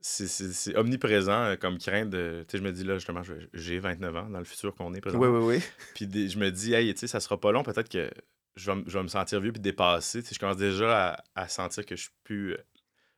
c'est 0.00 0.76
omniprésent 0.76 1.44
euh, 1.44 1.56
comme 1.56 1.78
crainte 1.78 2.10
de. 2.10 2.44
Tu 2.48 2.52
sais, 2.52 2.58
je 2.58 2.62
me 2.62 2.72
dis 2.72 2.84
là, 2.84 2.94
justement, 2.94 3.22
j'ai 3.52 3.78
29 3.78 4.16
ans 4.16 4.30
dans 4.30 4.38
le 4.38 4.44
futur 4.44 4.74
qu'on 4.74 4.94
est 4.94 5.00
présent. 5.00 5.18
Oui, 5.18 5.28
oui, 5.28 5.44
oui. 5.56 5.62
Puis 5.94 6.30
je 6.30 6.38
me 6.38 6.50
dis, 6.50 6.74
hey, 6.74 6.92
tu 6.94 7.00
sais, 7.00 7.06
ça 7.06 7.20
sera 7.20 7.38
pas 7.38 7.52
long, 7.52 7.62
peut-être 7.62 7.88
que 7.88 8.10
je 8.56 8.70
vais, 8.70 8.82
je 8.86 8.96
vais, 8.96 9.02
me 9.02 9.08
sentir 9.08 9.40
vieux 9.40 9.52
puis 9.52 9.60
dépassé. 9.60 10.22
Tu 10.22 10.28
sais, 10.28 10.34
je 10.34 10.40
commence 10.40 10.56
déjà 10.56 11.10
à, 11.10 11.24
à 11.34 11.48
sentir 11.48 11.84
que 11.84 11.96
je 11.96 12.02
suis 12.02 12.10
plus 12.24 12.56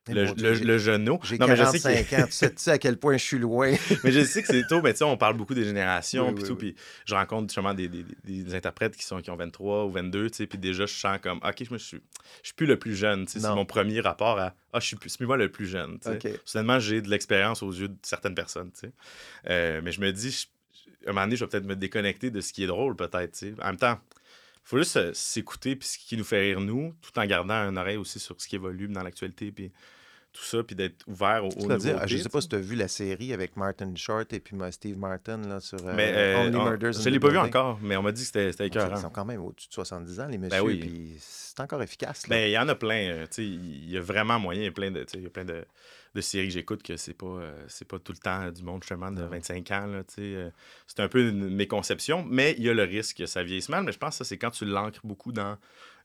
euh, 0.09 0.33
le, 0.35 0.53
le, 0.55 0.77
genou. 0.79 1.19
J'ai 1.23 1.37
45 1.37 2.13
ans. 2.13 2.25
Tu 2.27 2.47
sais, 2.55 2.71
à 2.71 2.77
quel 2.79 2.97
point 2.97 3.17
je 3.17 3.23
suis 3.23 3.37
loin. 3.37 3.75
mais 4.03 4.11
je 4.11 4.23
sais 4.23 4.41
que 4.41 4.47
c'est 4.47 4.65
tôt, 4.67 4.81
mais 4.81 4.93
tu 4.93 4.99
sais, 4.99 5.03
on 5.03 5.15
parle 5.15 5.37
beaucoup 5.37 5.53
des 5.53 5.63
générations. 5.63 6.33
puis 6.33 6.43
tout, 6.43 6.55
puis 6.55 6.75
je 7.05 7.13
rencontre 7.13 7.49
justement 7.49 7.75
des, 7.75 7.87
des, 7.87 8.05
des, 8.23 8.55
interprètes 8.55 8.95
qui, 8.95 9.03
sont, 9.03 9.21
qui 9.21 9.29
ont 9.29 9.35
23 9.35 9.85
ou 9.85 9.91
22, 9.91 10.31
tu 10.31 10.37
sais, 10.37 10.47
puis 10.47 10.57
déjà, 10.57 10.87
je 10.87 10.93
sens 10.93 11.19
comme, 11.21 11.37
OK, 11.37 11.55
je, 11.59 11.77
suis, 11.77 12.01
je 12.41 12.47
suis 12.47 12.55
plus 12.55 12.65
le 12.65 12.79
plus 12.79 12.95
jeune. 12.95 13.27
C'est 13.27 13.41
mon 13.43 13.65
premier 13.65 13.99
rapport 13.99 14.39
à, 14.39 14.55
ah, 14.73 14.79
je 14.79 14.87
suis 14.87 14.95
plus, 14.95 15.19
moi 15.19 15.37
le 15.37 15.51
plus 15.51 15.67
jeune. 15.67 15.99
Okay. 16.03 16.35
Soudainement, 16.45 16.79
j'ai 16.79 17.01
de 17.01 17.09
l'expérience 17.09 17.61
aux 17.61 17.71
yeux 17.71 17.89
de 17.89 17.97
certaines 18.01 18.35
personnes. 18.35 18.71
Tu 18.71 18.87
sais. 18.87 18.93
Euh, 19.49 19.81
mais 19.83 19.91
je 19.91 20.01
me 20.01 20.11
dis, 20.11 20.47
à 21.05 21.09
un 21.09 21.13
moment 21.13 21.25
donné, 21.25 21.35
je 21.35 21.45
vais 21.45 21.49
peut-être 21.49 21.65
me 21.65 21.75
déconnecter 21.75 22.31
de 22.31 22.41
ce 22.41 22.53
qui 22.53 22.63
est 22.63 22.67
drôle, 22.67 22.95
peut-être. 22.95 23.33
Tu 23.33 23.49
sais. 23.49 23.53
En 23.61 23.67
même 23.67 23.77
temps, 23.77 23.99
faut 24.63 24.77
juste 24.77 24.97
euh, 24.97 25.11
s'écouter 25.13 25.75
puis 25.75 25.87
ce 25.87 25.97
qui 25.97 26.17
nous 26.17 26.23
fait 26.23 26.39
rire 26.41 26.61
nous, 26.61 26.93
tout 27.01 27.17
en 27.17 27.25
gardant 27.25 27.53
un 27.53 27.75
oreille 27.77 27.97
aussi 27.97 28.19
sur 28.19 28.39
ce 28.39 28.47
qui 28.47 28.55
évolue 28.55 28.87
dans 28.87 29.03
l'actualité 29.03 29.51
puis 29.51 29.71
tout 30.33 30.43
ça, 30.43 30.63
puis 30.63 30.75
d'être 30.75 31.05
ouvert 31.07 31.43
au, 31.43 31.49
au 31.49 31.77
dire, 31.77 32.07
Je 32.07 32.17
sais 32.17 32.29
pas 32.29 32.39
si 32.39 32.47
tu 32.47 32.55
as 32.55 32.59
vu 32.59 32.75
la 32.75 32.87
série 32.87 33.33
avec 33.33 33.57
Martin 33.57 33.93
Short 33.95 34.31
et 34.31 34.39
puis 34.39 34.55
Steve 34.71 34.97
Martin 34.97 35.37
là, 35.39 35.59
sur 35.59 35.85
euh, 35.85 35.93
mais, 35.93 36.13
euh, 36.15 36.45
Only 36.45 36.57
Murders 36.57 36.93
Je 36.93 37.09
l'ai 37.09 37.19
pas 37.19 37.29
vu 37.29 37.37
encore, 37.37 37.79
mais 37.81 37.97
on 37.97 38.01
m'a 38.01 38.11
dit 38.11 38.21
que 38.21 38.27
c'était 38.51 38.67
écœurant. 38.67 38.95
Ils 38.95 39.01
sont 39.01 39.09
quand 39.09 39.25
même 39.25 39.41
au-dessus 39.41 39.67
de 39.67 39.73
70 39.73 40.19
ans, 40.21 40.27
les 40.27 40.37
ben 40.37 40.49
messieurs, 40.49 40.79
puis 40.79 41.15
c'est 41.19 41.59
encore 41.59 41.83
efficace. 41.83 42.23
Ben, 42.29 42.49
il 42.49 42.53
y 42.53 42.57
en 42.57 42.67
a 42.69 42.75
plein. 42.75 43.25
Il 43.37 43.89
y 43.89 43.97
a 43.97 44.01
vraiment 44.01 44.39
moyen, 44.39 44.61
il 44.61 44.65
y 44.65 44.69
a 44.69 44.71
plein 44.71 44.91
de, 44.91 45.05
y 45.15 45.25
a 45.25 45.29
plein 45.29 45.45
de, 45.45 45.65
de 46.13 46.21
séries 46.21 46.47
que 46.47 46.53
j'écoute 46.53 46.83
que 46.83 46.97
c'est 46.97 47.13
pas, 47.13 47.39
c'est 47.67 47.87
pas 47.87 47.99
tout 47.99 48.11
le 48.11 48.17
temps 48.17 48.51
du 48.51 48.63
monde, 48.63 48.83
justement, 48.83 49.11
de 49.11 49.23
25 49.23 49.71
ans. 49.71 50.01
c'est 50.07 50.99
un 50.99 51.07
peu 51.07 51.31
mes 51.31 51.67
conceptions, 51.67 52.25
mais 52.29 52.55
il 52.57 52.63
y 52.63 52.69
a 52.69 52.73
le 52.73 52.83
risque 52.83 53.17
que 53.17 53.25
ça 53.25 53.43
vieillisse 53.43 53.69
mal, 53.69 53.83
mais 53.83 53.91
je 53.91 53.97
pense 53.97 54.17
que 54.17 54.23
ça, 54.23 54.23
c'est 54.25 54.37
quand 54.37 54.51
tu 54.51 54.65
l'ancres 54.65 55.01
beaucoup 55.03 55.31
dans 55.31 55.57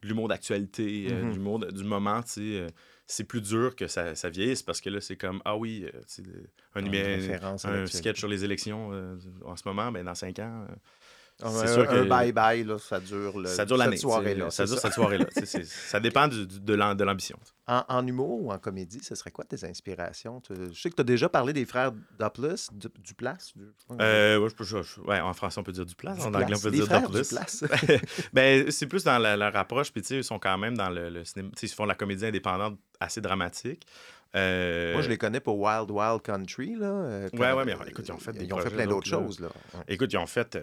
l'humour 0.02 0.28
d'actualité, 0.28 1.08
euh, 1.10 1.22
mm-hmm. 1.22 1.32
l'humour 1.32 1.58
du 1.58 1.84
moment, 1.84 2.22
tu 2.22 2.30
sais 2.30 2.66
c'est 3.06 3.24
plus 3.24 3.40
dur 3.40 3.76
que 3.76 3.86
ça, 3.86 4.14
ça, 4.14 4.28
vieillisse 4.28 4.62
parce 4.62 4.80
que 4.80 4.90
là, 4.90 5.00
c'est 5.00 5.16
comme, 5.16 5.40
ah 5.44 5.56
oui, 5.56 5.86
euh, 5.86 6.26
un, 6.74 7.56
un, 7.64 7.86
sketch 7.86 8.18
sur 8.18 8.28
les 8.28 8.44
élections 8.44 8.90
euh, 8.92 9.16
en 9.44 9.56
ce 9.56 9.62
moment, 9.66 9.92
ben, 9.92 10.04
dans 10.04 10.14
cinq 10.14 10.40
ans. 10.40 10.66
Ah 11.42 11.50
c'est 11.50 11.72
sûr 11.72 11.86
que. 11.86 12.08
bye-bye, 12.08 12.78
ça 12.78 12.98
dure, 12.98 13.38
le, 13.38 13.46
ça 13.46 13.66
dure 13.66 13.76
l'année. 13.76 13.98
soirée-là. 13.98 14.50
Ça 14.50 14.64
dure 14.64 14.78
cette 14.78 14.94
soirée-là. 14.94 15.26
ça 15.62 16.00
dépend 16.00 16.28
du, 16.28 16.46
de 16.46 17.04
l'ambition. 17.04 17.38
En, 17.66 17.82
en, 17.88 18.06
humour 18.06 18.42
ou 18.42 18.52
en 18.52 18.58
comédie, 18.58 19.00
ce 19.02 19.14
serait 19.14 19.32
quoi 19.32 19.44
tes 19.44 19.64
inspirations? 19.64 20.40
Je 20.48 20.72
sais 20.72 20.88
que 20.88 20.94
tu 20.94 21.00
as 21.00 21.04
déjà 21.04 21.28
parlé 21.28 21.52
des 21.52 21.66
frères 21.66 21.92
Duplass. 22.18 22.70
Du, 22.72 22.88
Duplass? 23.00 23.54
Euh, 24.00 24.48
ouais, 25.04 25.20
en 25.20 25.32
français, 25.34 25.58
on 25.58 25.64
peut 25.64 25.72
dire 25.72 25.84
Duplass. 25.84 26.24
En 26.24 26.32
anglais, 26.32 26.56
on 26.56 26.60
peut 26.60 26.70
dire 26.70 26.86
Duplass. 26.86 27.64
ben, 28.32 28.70
c'est 28.70 28.86
plus 28.86 29.04
dans 29.04 29.18
la, 29.18 29.36
leur 29.36 29.54
approche. 29.56 29.92
Puis, 29.92 30.02
ils 30.02 30.24
sont 30.24 30.38
quand 30.38 30.56
même 30.56 30.76
dans 30.76 30.90
le, 30.90 31.10
le 31.10 31.24
cinéma. 31.24 31.50
Ils 31.60 31.68
font 31.68 31.86
la 31.86 31.96
comédie 31.96 32.24
indépendante 32.24 32.78
assez 33.00 33.20
dramatique. 33.20 33.84
Euh... 34.34 34.92
Moi, 34.92 35.02
je 35.02 35.08
les 35.08 35.18
connais 35.18 35.40
pour 35.40 35.58
Wild 35.58 35.90
Wild 35.90 36.22
Country. 36.22 36.76
Là, 36.76 36.86
euh, 36.86 37.28
ouais, 37.32 37.52
ouais, 37.52 37.64
mais 37.64 37.74
écoute, 37.88 38.06
ils 38.06 38.12
ont 38.12 38.18
fait, 38.18 38.32
ils 38.40 38.52
ont 38.52 38.58
fait 38.58 38.70
plein 38.70 38.86
d'autres 38.86 39.08
choses. 39.08 39.40
Là. 39.40 39.48
Écoute, 39.88 40.12
ils 40.12 40.18
ont 40.18 40.26
fait. 40.26 40.56
Euh, 40.56 40.62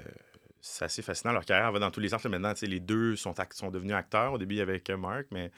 c'est 0.65 0.85
assez 0.85 1.01
fascinant. 1.01 1.33
Leur 1.33 1.43
carrière 1.43 1.71
va 1.73 1.79
dans 1.79 1.91
tous 1.91 1.99
les 1.99 2.07
sens. 2.07 2.23
Maintenant, 2.23 2.53
les 2.61 2.79
deux 2.79 3.17
sont, 3.17 3.33
sont 3.51 3.69
devenus 3.69 3.93
acteurs. 3.93 4.31
Au 4.33 4.37
début, 4.37 4.61
avec 4.61 4.89
Mark, 4.89 5.27
mais 5.29 5.51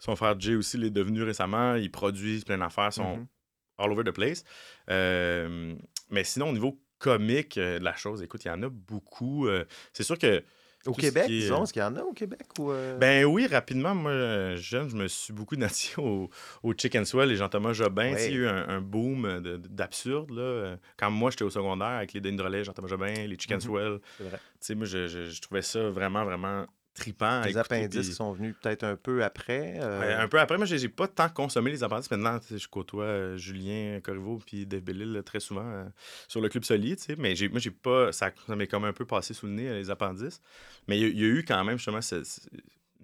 son 0.00 0.16
frère 0.16 0.38
Jay 0.38 0.56
aussi 0.56 0.76
l'est 0.76 0.90
devenu 0.90 1.22
récemment. 1.22 1.76
Ils 1.76 1.92
produisent 1.92 2.44
plein 2.44 2.58
d'affaires, 2.58 2.92
sont 2.92 3.18
mm-hmm. 3.18 3.84
all 3.84 3.92
over 3.92 4.02
the 4.02 4.10
place. 4.10 4.42
Euh, 4.90 5.76
mais 6.10 6.24
sinon, 6.24 6.48
au 6.48 6.52
niveau 6.52 6.82
comique 6.98 7.56
euh, 7.56 7.78
de 7.78 7.84
la 7.84 7.94
chose, 7.94 8.20
écoute, 8.20 8.44
il 8.44 8.48
y 8.48 8.50
en 8.50 8.60
a 8.64 8.68
beaucoup. 8.68 9.46
Euh, 9.46 9.64
c'est 9.92 10.02
sûr 10.02 10.18
que 10.18 10.42
au 10.86 10.92
Québec, 10.92 11.26
disons, 11.26 11.64
est-ce 11.64 11.72
qu'il 11.72 11.82
y 11.82 11.84
en 11.84 11.96
a 11.96 12.02
au 12.02 12.12
Québec? 12.12 12.46
Ou 12.58 12.70
euh? 12.70 12.96
Ben 12.98 13.24
oui, 13.24 13.46
rapidement, 13.46 13.94
moi, 13.94 14.54
jeune, 14.56 14.88
je 14.88 14.96
me 14.96 15.08
suis 15.08 15.32
beaucoup 15.32 15.54
identifié 15.56 16.02
au, 16.02 16.30
au 16.62 16.72
Chicken 16.72 17.04
Swell 17.04 17.30
et 17.30 17.36
Jean-Thomas 17.36 17.72
Jobin. 17.72 18.14
Il 18.16 18.18
y 18.18 18.26
a 18.26 18.30
eu 18.30 18.46
un, 18.46 18.80
boom 18.80 19.40
d'absurde. 19.68 20.78
Quand 20.96 21.10
moi, 21.10 21.30
j'étais 21.30 21.44
au 21.44 21.50
secondaire 21.50 21.88
avec 21.88 22.12
les 22.12 22.20
Denis 22.20 22.38
Jean-Thomas 22.64 22.88
Jobin, 22.88 23.12
les 23.12 23.36
Chicken 23.38 23.58
mm-hmm. 23.58 23.60
Swell. 23.60 23.98
C'est 24.16 24.24
vrai. 24.24 24.38
Moi, 24.76 24.86
je, 24.86 25.06
je, 25.08 25.40
trouvais 25.40 25.62
ça 25.62 25.90
vraiment, 25.90 26.24
vraiment 26.24 26.66
tripant. 26.98 27.42
Les 27.42 27.56
appendices 27.56 28.14
sont 28.14 28.32
venus 28.32 28.54
peut-être 28.60 28.84
un 28.84 28.96
peu 28.96 29.24
après. 29.24 29.78
Euh? 29.80 30.22
un 30.22 30.28
peu 30.28 30.38
après, 30.38 30.56
moi, 30.56 30.66
j'ai 30.66 30.88
pas 30.88 31.08
tant 31.08 31.28
consommé 31.28 31.70
les 31.70 31.82
appendices. 31.82 32.10
Maintenant, 32.10 32.38
je 32.50 32.68
côtoie 32.68 33.04
euh, 33.04 33.36
Julien 33.36 34.00
Corriveau 34.02 34.40
puis 34.44 34.66
Dave 34.66 34.82
Bellil 34.82 35.22
très 35.24 35.40
souvent 35.40 35.66
euh, 35.66 35.84
sur 36.28 36.40
le 36.40 36.48
Club 36.48 36.64
Solide, 36.64 37.00
mais 37.18 37.34
moi, 37.50 37.60
j'ai 37.60 37.70
pas. 37.70 38.12
Ça, 38.12 38.32
m'est 38.48 38.66
comme 38.66 38.84
un 38.84 38.92
peu 38.92 39.06
passé 39.06 39.34
sous 39.34 39.46
le 39.46 39.52
nez, 39.52 39.72
les 39.72 39.90
appendices. 39.90 40.40
Mais 40.86 40.98
il 40.98 41.18
y, 41.18 41.24
a 41.24 41.28
eu 41.28 41.44
quand 41.44 41.64
même, 41.64 41.78
justement, 41.78 42.00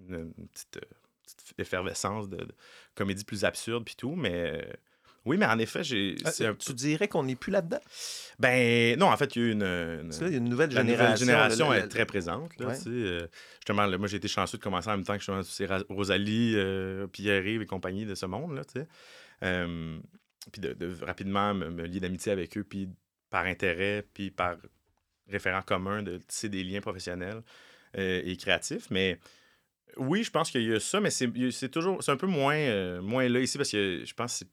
une, 0.09 0.31
petite, 0.51 0.79
effervescence 1.57 2.29
de, 2.29 2.47
comédie 2.93 3.23
plus 3.23 3.45
absurde 3.45 3.83
puis 3.83 3.95
tout, 3.95 4.15
mais 4.15 4.67
oui, 5.25 5.37
mais 5.37 5.47
en 5.47 5.57
effet, 5.57 5.83
j'ai. 5.83 6.15
Ah, 6.23 6.31
tu 6.59 6.73
dirais 6.73 7.07
qu'on 7.07 7.23
n'est 7.23 7.35
plus 7.35 7.51
là-dedans? 7.51 7.79
Ben 8.37 8.97
non, 8.99 9.07
en 9.07 9.17
fait, 9.17 9.35
il 9.35 9.41
y 9.41 9.45
a 9.45 9.47
eu 9.47 9.51
une, 9.51 10.11
une, 10.21 10.49
nouvelle 10.49 10.69
génération. 10.69 11.03
La 11.03 11.15
génération 11.15 11.73
est 11.73 11.87
très 11.87 12.05
présente. 12.05 12.57
Là, 12.59 12.73
euh, 12.85 13.27
justement, 13.55 13.87
moi, 13.97 14.07
j'ai 14.07 14.17
été 14.17 14.27
chanceux 14.27 14.59
de 14.59 14.63
commencer 14.63 14.89
en 14.89 14.97
même 14.97 15.05
temps 15.05 15.17
que 15.17 15.43
c'est 15.43 15.67
Rosalie, 15.89 16.53
euh, 16.55 17.07
Pierre-Yves 17.07 17.63
et 17.63 17.65
compagnie 17.65 18.05
de 18.05 18.13
ce 18.13 18.27
monde. 18.27 18.55
Là, 18.55 18.61
euh, 19.43 19.97
puis 20.51 20.61
de, 20.61 20.95
rapidement 21.01 21.55
me, 21.55 21.85
lier 21.85 21.99
d'amitié 21.99 22.31
avec 22.31 22.55
eux, 22.57 22.63
puis 22.63 22.87
par 23.31 23.45
intérêt, 23.45 24.05
puis 24.13 24.29
par 24.29 24.57
référent 25.27 25.63
commun, 25.63 26.03
de 26.03 26.17
tisser 26.17 26.49
des 26.49 26.63
liens 26.63 26.81
professionnels 26.81 27.41
et 27.97 28.37
créatifs. 28.37 28.91
Mais 28.91 29.17
oui, 29.97 30.23
je 30.23 30.29
pense 30.29 30.51
qu'il 30.51 30.63
y 30.63 30.73
a 30.73 30.79
ça, 30.79 30.99
mais 30.99 31.09
c'est 31.09 31.69
toujours. 31.69 32.03
C'est 32.03 32.11
un 32.11 32.17
peu 32.17 32.27
moins, 32.27 33.01
moins 33.01 33.27
là 33.27 33.39
ici 33.39 33.57
parce 33.57 33.71
que 33.71 34.03
je 34.05 34.13
pense 34.13 34.39
que 34.39 34.45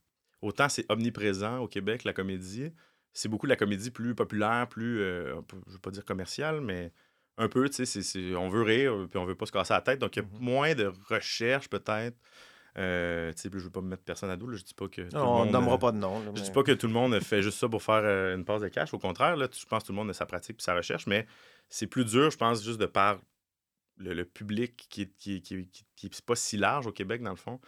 autant 0.42 0.68
c'est 0.68 0.84
omniprésent 0.90 1.58
au 1.58 1.68
Québec, 1.68 2.04
la 2.04 2.12
comédie. 2.12 2.72
C'est 3.14 3.28
beaucoup 3.28 3.46
la 3.46 3.56
comédie 3.56 3.90
plus 3.90 4.14
populaire, 4.14 4.68
plus, 4.68 5.00
euh, 5.00 5.34
je 5.66 5.72
veux 5.72 5.78
pas 5.78 5.90
dire 5.90 6.04
commerciale, 6.04 6.60
mais 6.60 6.92
un 7.38 7.48
peu, 7.48 7.68
tu 7.68 7.86
sais, 7.86 8.34
on 8.36 8.48
veut 8.48 8.62
rire, 8.62 9.06
puis 9.08 9.18
on 9.18 9.24
veut 9.24 9.34
pas 9.34 9.46
se 9.46 9.52
casser 9.52 9.74
la 9.74 9.80
tête. 9.80 9.98
Donc, 9.98 10.16
il 10.16 10.20
y 10.20 10.22
a 10.22 10.28
mm-hmm. 10.28 10.40
moins 10.40 10.74
de 10.74 10.92
recherche, 11.08 11.68
peut-être. 11.68 12.16
Euh, 12.78 13.32
tu 13.32 13.42
sais, 13.42 13.50
je 13.52 13.58
veux 13.58 13.70
pas 13.70 13.82
me 13.82 13.88
mettre 13.88 14.02
personne 14.02 14.30
à 14.30 14.36
dos. 14.36 14.50
je 14.50 14.62
dis 14.62 14.74
pas 14.74 14.88
que. 14.88 15.14
on 15.14 15.46
nommera 15.46 15.78
pas 15.78 15.92
de 15.92 15.98
nom. 15.98 16.22
Je 16.34 16.42
dis 16.42 16.50
pas 16.50 16.62
que 16.62 16.72
tout 16.72 16.86
le 16.86 16.92
monde 16.92 17.18
fait 17.20 17.42
juste 17.42 17.58
ça 17.58 17.68
pour 17.68 17.82
faire 17.82 18.02
euh, 18.02 18.34
une 18.34 18.44
passe 18.44 18.62
de 18.62 18.68
cash. 18.68 18.94
Au 18.94 18.98
contraire, 18.98 19.36
là, 19.36 19.46
je 19.52 19.64
pense 19.66 19.82
que 19.82 19.88
tout 19.88 19.92
le 19.92 19.96
monde 19.96 20.10
a 20.10 20.14
sa 20.14 20.24
pratique 20.26 20.56
et 20.58 20.62
sa 20.62 20.74
recherche, 20.74 21.06
mais 21.06 21.26
c'est 21.68 21.86
plus 21.86 22.04
dur, 22.04 22.30
je 22.30 22.36
pense, 22.38 22.64
juste 22.64 22.80
de 22.80 22.86
par 22.86 23.20
le, 24.02 24.24
public 24.24 24.86
qui, 24.88 25.08
qui, 25.08 25.42
qui, 25.42 25.68
qui, 25.96 26.10
pas 26.24 26.36
si 26.36 26.56
large 26.56 26.86
au 26.86 26.92
Québec, 26.92 27.22
dans 27.22 27.30
le 27.30 27.36
fond, 27.36 27.60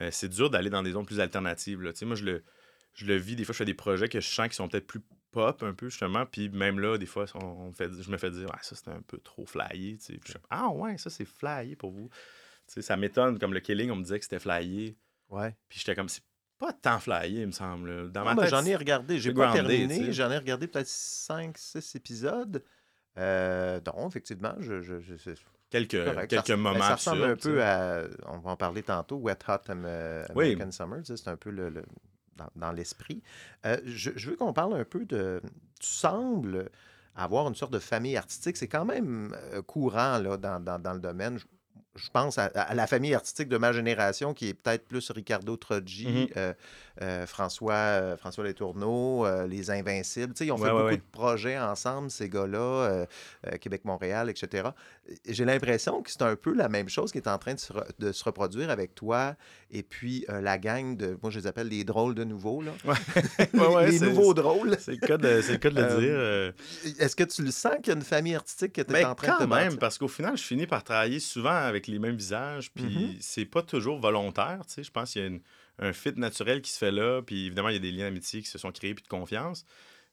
euh, 0.00 0.08
c'est 0.10 0.28
dur 0.28 0.50
d'aller 0.50 0.70
dans 0.70 0.82
des 0.82 0.92
zones 0.92 1.06
plus 1.06 1.20
alternatives. 1.20 1.80
Là. 1.82 1.92
Moi, 2.02 2.16
je 2.16 2.24
le, 2.24 2.44
je 2.94 3.06
le 3.06 3.16
vis, 3.16 3.36
des 3.36 3.44
fois, 3.44 3.52
je 3.52 3.58
fais 3.58 3.64
des 3.64 3.74
projets 3.74 4.08
que 4.08 4.20
je 4.20 4.28
sens 4.28 4.48
qui 4.48 4.54
sont 4.54 4.68
peut-être 4.68 4.86
plus 4.86 5.02
pop 5.30 5.62
un 5.62 5.74
peu, 5.74 5.88
justement. 5.88 6.26
Puis 6.26 6.48
même 6.48 6.78
là, 6.78 6.98
des 6.98 7.06
fois, 7.06 7.26
on, 7.34 7.72
fait, 7.72 7.90
je 8.00 8.10
me 8.10 8.16
fais 8.16 8.30
dire, 8.30 8.48
ça, 8.62 8.76
c'est 8.76 8.88
un 8.88 9.02
peu 9.02 9.18
trop 9.18 9.46
flyé. 9.46 9.98
ah 10.50 10.68
ouais, 10.70 10.98
ça, 10.98 11.10
c'est 11.10 11.24
flyé 11.24 11.76
pour 11.76 11.92
vous. 11.92 12.08
ça 12.66 12.96
m'étonne, 12.96 13.38
comme 13.38 13.54
le 13.54 13.60
Killing, 13.60 13.90
on 13.90 13.96
me 13.96 14.02
disait 14.02 14.18
que 14.18 14.24
c'était 14.24 14.40
flyé. 14.40 14.96
Ouais. 15.28 15.54
Puis 15.68 15.78
j'étais 15.78 15.94
comme, 15.94 16.08
c'est 16.08 16.24
pas 16.58 16.72
tant 16.72 16.98
flyé, 16.98 17.40
il 17.40 17.46
me 17.46 17.52
semble. 17.52 18.12
Dans 18.12 18.24
ma 18.24 18.46
j'en 18.46 18.64
ai 18.64 18.76
regardé, 18.76 19.18
j'ai 19.18 19.32
pas 19.32 19.52
terminé. 19.52 20.12
J'en 20.12 20.30
ai 20.30 20.38
regardé 20.38 20.66
peut-être 20.66 20.88
5-6 20.88 21.96
épisodes. 21.96 22.62
Euh, 23.18 23.80
donc, 23.80 24.10
effectivement, 24.10 24.54
je, 24.60 24.80
je, 24.82 25.00
quelques, 25.70 26.28
quelques 26.28 26.50
moments. 26.50 26.80
ça 26.80 26.94
ressemble 26.96 27.24
un 27.24 27.36
peu 27.36 27.62
à, 27.62 28.04
on 28.26 28.38
va 28.38 28.50
en 28.52 28.56
parler 28.56 28.82
tantôt, 28.82 29.16
Wet 29.16 29.38
Hot 29.48 29.70
American 29.70 30.70
Summer. 30.70 31.00
C'est 31.04 31.28
un 31.28 31.36
peu 31.36 31.50
le, 31.50 31.72
dans, 32.56 32.72
l'esprit. 32.72 33.22
Euh, 33.66 33.78
je, 33.84 34.10
veux 34.28 34.36
qu'on 34.36 34.52
parle 34.52 34.74
un 34.74 34.84
peu 34.84 35.04
de. 35.04 35.40
Tu 35.80 35.88
sembles 35.88 36.70
avoir 37.14 37.48
une 37.48 37.54
sorte 37.54 37.72
de 37.72 37.78
famille 37.78 38.16
artistique. 38.16 38.56
C'est 38.56 38.68
quand 38.68 38.84
même 38.84 39.34
euh, 39.52 39.62
courant 39.62 40.18
là, 40.18 40.36
dans, 40.36 40.60
dans, 40.60 40.78
dans 40.78 40.92
le 40.92 41.00
domaine 41.00 41.38
je 41.38 41.44
pense 42.12 42.38
à, 42.38 42.50
la 42.74 42.86
famille 42.86 43.14
artistique 43.14 43.48
de 43.48 43.56
ma 43.56 43.72
génération, 43.72 44.32
qui 44.32 44.48
est 44.48 44.54
peut-être 44.54 44.86
plus 44.86 45.10
Ricardo 45.10 45.56
Troggi, 45.56 46.06
mhm. 46.06 46.28
euh, 46.36 46.54
euh, 47.02 47.26
François, 47.26 47.72
euh, 47.72 48.16
François 48.16 48.44
Letourneau, 48.44 49.26
Les 49.46 49.70
Invincibles. 49.70 50.34
ils 50.40 50.52
ont 50.52 50.58
fait 50.58 50.70
beaucoup 50.70 50.96
de 50.96 51.10
projets 51.12 51.58
ensemble, 51.58 52.10
ces 52.10 52.28
gars-là, 52.28 53.06
Québec-Montréal, 53.60 54.30
etc. 54.30 54.70
J'ai 55.28 55.44
l'impression 55.44 56.02
que 56.02 56.10
c'est 56.10 56.22
un 56.22 56.36
peu 56.36 56.54
la 56.54 56.68
même 56.68 56.88
chose 56.88 57.10
qui 57.10 57.18
est 57.18 57.28
en 57.28 57.38
train 57.38 57.54
de 57.98 58.12
se, 58.12 58.24
reproduire 58.24 58.70
avec 58.70 58.94
toi 58.94 59.34
et 59.70 59.82
puis 59.82 60.26
la 60.28 60.58
gang 60.58 60.96
de, 60.96 61.18
moi 61.22 61.30
je 61.30 61.40
les 61.40 61.46
appelle 61.46 61.68
les 61.68 61.84
drôles 61.84 62.14
de 62.14 62.22
nouveau, 62.22 62.62
là. 62.62 62.72
les, 63.86 63.98
nouveaux 63.98 64.34
drôles. 64.34 64.76
C'est 64.78 64.92
le 64.92 64.98
cas 64.98 65.16
de, 65.16 65.28
le 65.70 66.00
dire. 66.00 66.54
Est-ce 66.98 67.16
que 67.16 67.24
tu 67.24 67.42
le 67.42 67.50
sens 67.50 67.76
qu'il 67.76 67.88
y 67.88 67.90
a 67.90 67.94
une 67.94 68.02
famille 68.02 68.34
artistique 68.34 68.74
qui 68.74 68.80
est 68.80 68.90
ben, 68.90 69.06
en 69.06 69.14
train 69.14 69.32
de 69.34 69.38
quand 69.38 69.48
même, 69.48 69.78
parce 69.78 69.98
qu'au 69.98 70.08
final, 70.08 70.36
je 70.36 70.44
finis 70.44 70.66
par 70.66 70.84
travailler 70.84 71.18
souvent 71.18 71.50
avec 71.50 71.79
les 71.86 71.98
mêmes 71.98 72.16
visages, 72.16 72.72
puis 72.72 72.84
mm-hmm. 72.84 73.16
c'est 73.20 73.44
pas 73.44 73.62
toujours 73.62 73.98
volontaire, 73.98 74.60
tu 74.66 74.74
sais. 74.74 74.82
Je 74.82 74.90
pense 74.90 75.12
qu'il 75.12 75.22
y 75.22 75.26
a 75.26 75.86
un 75.86 75.92
fit 75.92 76.12
naturel 76.16 76.62
qui 76.62 76.70
se 76.70 76.78
fait 76.78 76.90
là, 76.90 77.22
puis 77.22 77.46
évidemment, 77.46 77.68
il 77.68 77.74
y 77.74 77.76
a 77.76 77.80
des 77.80 77.92
liens 77.92 78.04
d'amitié 78.04 78.42
qui 78.42 78.48
se 78.48 78.58
sont 78.58 78.72
créés, 78.72 78.94
puis 78.94 79.02
de 79.02 79.08
confiance. 79.08 79.64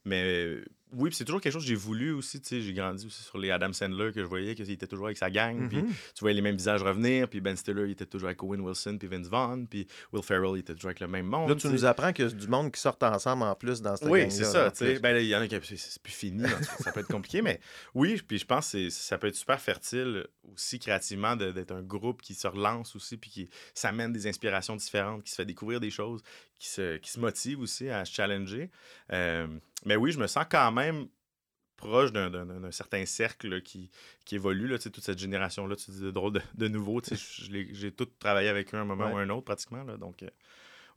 Mais 0.06 0.60
oui, 0.94 1.10
c'est 1.12 1.26
toujours 1.26 1.42
quelque 1.42 1.54
chose 1.54 1.64
que 1.64 1.68
j'ai 1.68 1.76
voulu 1.76 2.14
aussi. 2.14 2.40
Tu 2.40 2.48
sais, 2.48 2.62
j'ai 2.62 2.74
grandi 2.74 3.06
aussi 3.06 3.22
sur 3.22 3.38
les 3.38 3.52
Adam 3.52 3.74
Sandler 3.74 4.12
que 4.14 4.22
je 4.22 4.26
voyais, 4.26 4.56
qu'il 4.56 4.70
était 4.72 4.88
toujours 4.88 5.08
avec 5.08 5.18
sa 5.18 5.30
gang. 5.30 5.68
Puis 5.68 5.80
mm-hmm. 5.80 6.14
tu 6.16 6.20
voyais 6.22 6.36
les 6.36 6.42
mêmes 6.42 6.56
visages 6.56 6.82
revenir. 6.82 7.28
Puis 7.28 7.42
Ben 7.42 7.58
Stiller, 7.58 7.86
il 7.86 7.92
était 7.92 8.06
toujours 8.06 8.28
avec 8.28 8.42
Owen 8.42 8.62
Wilson, 8.62 8.98
puis 8.98 9.08
Vince 9.08 9.28
Vaughn. 9.28 9.68
Puis 9.68 9.86
Will 10.14 10.24
Ferrell, 10.24 10.52
il 10.56 10.60
était 10.60 10.74
toujours 10.74 10.90
avec 10.90 11.02
le 11.02 11.08
même 11.08 11.26
monde. 11.26 11.50
Là, 11.50 11.56
tu 11.56 11.68
nous 11.68 11.86
apprends 11.86 12.14
qu'il 12.14 12.26
y 12.26 12.28
a 12.28 12.32
du 12.32 12.48
monde 12.48 12.72
qui 12.72 12.80
sort 12.80 12.98
ensemble 13.02 13.44
en 13.44 13.56
plus 13.56 13.82
dans 13.82 13.96
cette 13.96 14.08
Oui, 14.08 14.32
c'est 14.32 14.46
ça. 14.46 14.72
Tu 14.72 14.78
sais, 14.78 15.00
ben, 15.00 15.18
il 15.18 15.28
y 15.28 15.36
en 15.36 15.42
a 15.42 15.48
qui. 15.48 15.56
C'est 15.78 16.02
plus 16.02 16.14
fini. 16.14 16.44
ça 16.80 16.92
peut 16.92 17.02
être 17.02 17.08
compliqué. 17.08 17.42
Mais 17.42 17.60
oui, 17.94 18.22
puis 18.26 18.38
je 18.38 18.46
pense 18.46 18.72
que 18.72 18.90
ça 18.90 19.18
peut 19.18 19.28
être 19.28 19.36
super 19.36 19.60
fertile 19.60 20.26
aussi 20.54 20.80
créativement 20.80 21.36
d'être 21.36 21.74
un 21.74 21.82
groupe 21.82 22.22
qui 22.22 22.34
se 22.34 22.48
relance 22.48 22.96
aussi. 22.96 23.18
Puis 23.18 23.30
qui 23.30 23.50
s'amène 23.74 24.14
des 24.14 24.28
inspirations 24.28 24.76
différentes, 24.76 25.24
qui 25.24 25.32
se 25.32 25.36
fait 25.36 25.46
découvrir 25.46 25.82
des 25.82 25.92
choses, 25.92 26.24
qui 26.60 26.70
se, 26.70 26.98
qui 26.98 27.12
se 27.12 27.20
motive 27.20 27.60
aussi 27.60 27.90
à 27.90 28.06
se 28.06 28.14
challenger. 28.14 28.70
Euh, 29.12 29.48
mais 29.86 29.96
oui, 29.96 30.12
je 30.12 30.20
me 30.20 30.28
sens 30.28 30.46
quand 30.50 30.72
même 30.72 30.77
proche 31.78 32.12
d'un 32.12 32.72
certain 32.72 33.06
cercle 33.06 33.62
qui, 33.62 33.92
qui 34.26 34.36
évolue, 34.36 34.68
là, 34.68 34.80
toute 34.80 35.00
cette 35.00 35.20
génération-là, 35.20 35.76
tu 35.76 35.92
dis 35.92 36.02
de 36.02 36.12
drôle 36.12 36.34
de, 36.34 36.42
de 36.56 36.68
nouveau. 36.68 37.02
J'ai 37.02 37.92
tout 37.92 38.08
travaillé 38.20 38.50
avec 38.50 38.74
eux 38.74 38.78
à 38.78 38.82
un 38.82 38.86
moment 38.86 39.12
ou 39.12 39.18
un 39.18 39.30
autre, 39.30 39.46
pratiquement. 39.46 39.84
Là, 39.84 39.96
donc, 39.96 40.24
euh, 40.24 40.30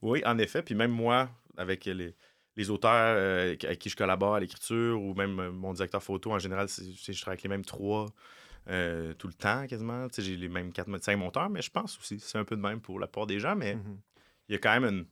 oui, 0.01 0.23
en 0.25 0.39
effet. 0.39 0.63
Puis 0.63 0.75
même 0.75 0.91
moi, 0.91 1.31
avec 1.57 1.85
les, 1.85 2.17
les 2.57 2.71
auteurs 2.71 3.15
euh, 3.17 3.55
avec 3.63 3.79
qui 3.79 3.91
je 3.91 3.97
collabore 3.97 4.37
à 4.37 4.41
l'écriture, 4.41 5.01
ou 5.01 5.15
même 5.15 5.39
euh, 5.39 5.53
mon 5.53 5.75
directeur 5.75 6.03
photo, 6.03 6.33
en 6.33 6.39
général, 6.39 6.67
je 6.69 7.21
travaille 7.21 7.35
avec 7.35 7.43
les 7.43 7.51
mêmes 7.51 7.65
trois 7.65 8.07
tout 9.19 9.27
le 9.27 9.35
temps, 9.35 9.67
quasiment. 9.67 10.07
J'ai 10.17 10.37
les 10.37 10.49
mêmes 10.49 10.73
quatre, 10.73 10.89
cinq 11.03 11.17
monteurs, 11.17 11.51
mais 11.51 11.61
je 11.61 11.71
pense 11.71 11.99
aussi 11.99 12.21
c'est 12.21 12.39
un 12.39 12.45
peu 12.45 12.57
de 12.57 12.61
même 12.61 12.81
pour 12.81 13.01
la 13.01 13.07
plupart 13.09 13.27
des 13.27 13.41
gens, 13.41 13.57
mais 13.57 13.75
mm-hmm. 13.75 13.97
il 14.49 14.53
y 14.53 14.55
a 14.55 14.59
quand 14.59 14.81
même 14.81 14.85
une 14.85 15.07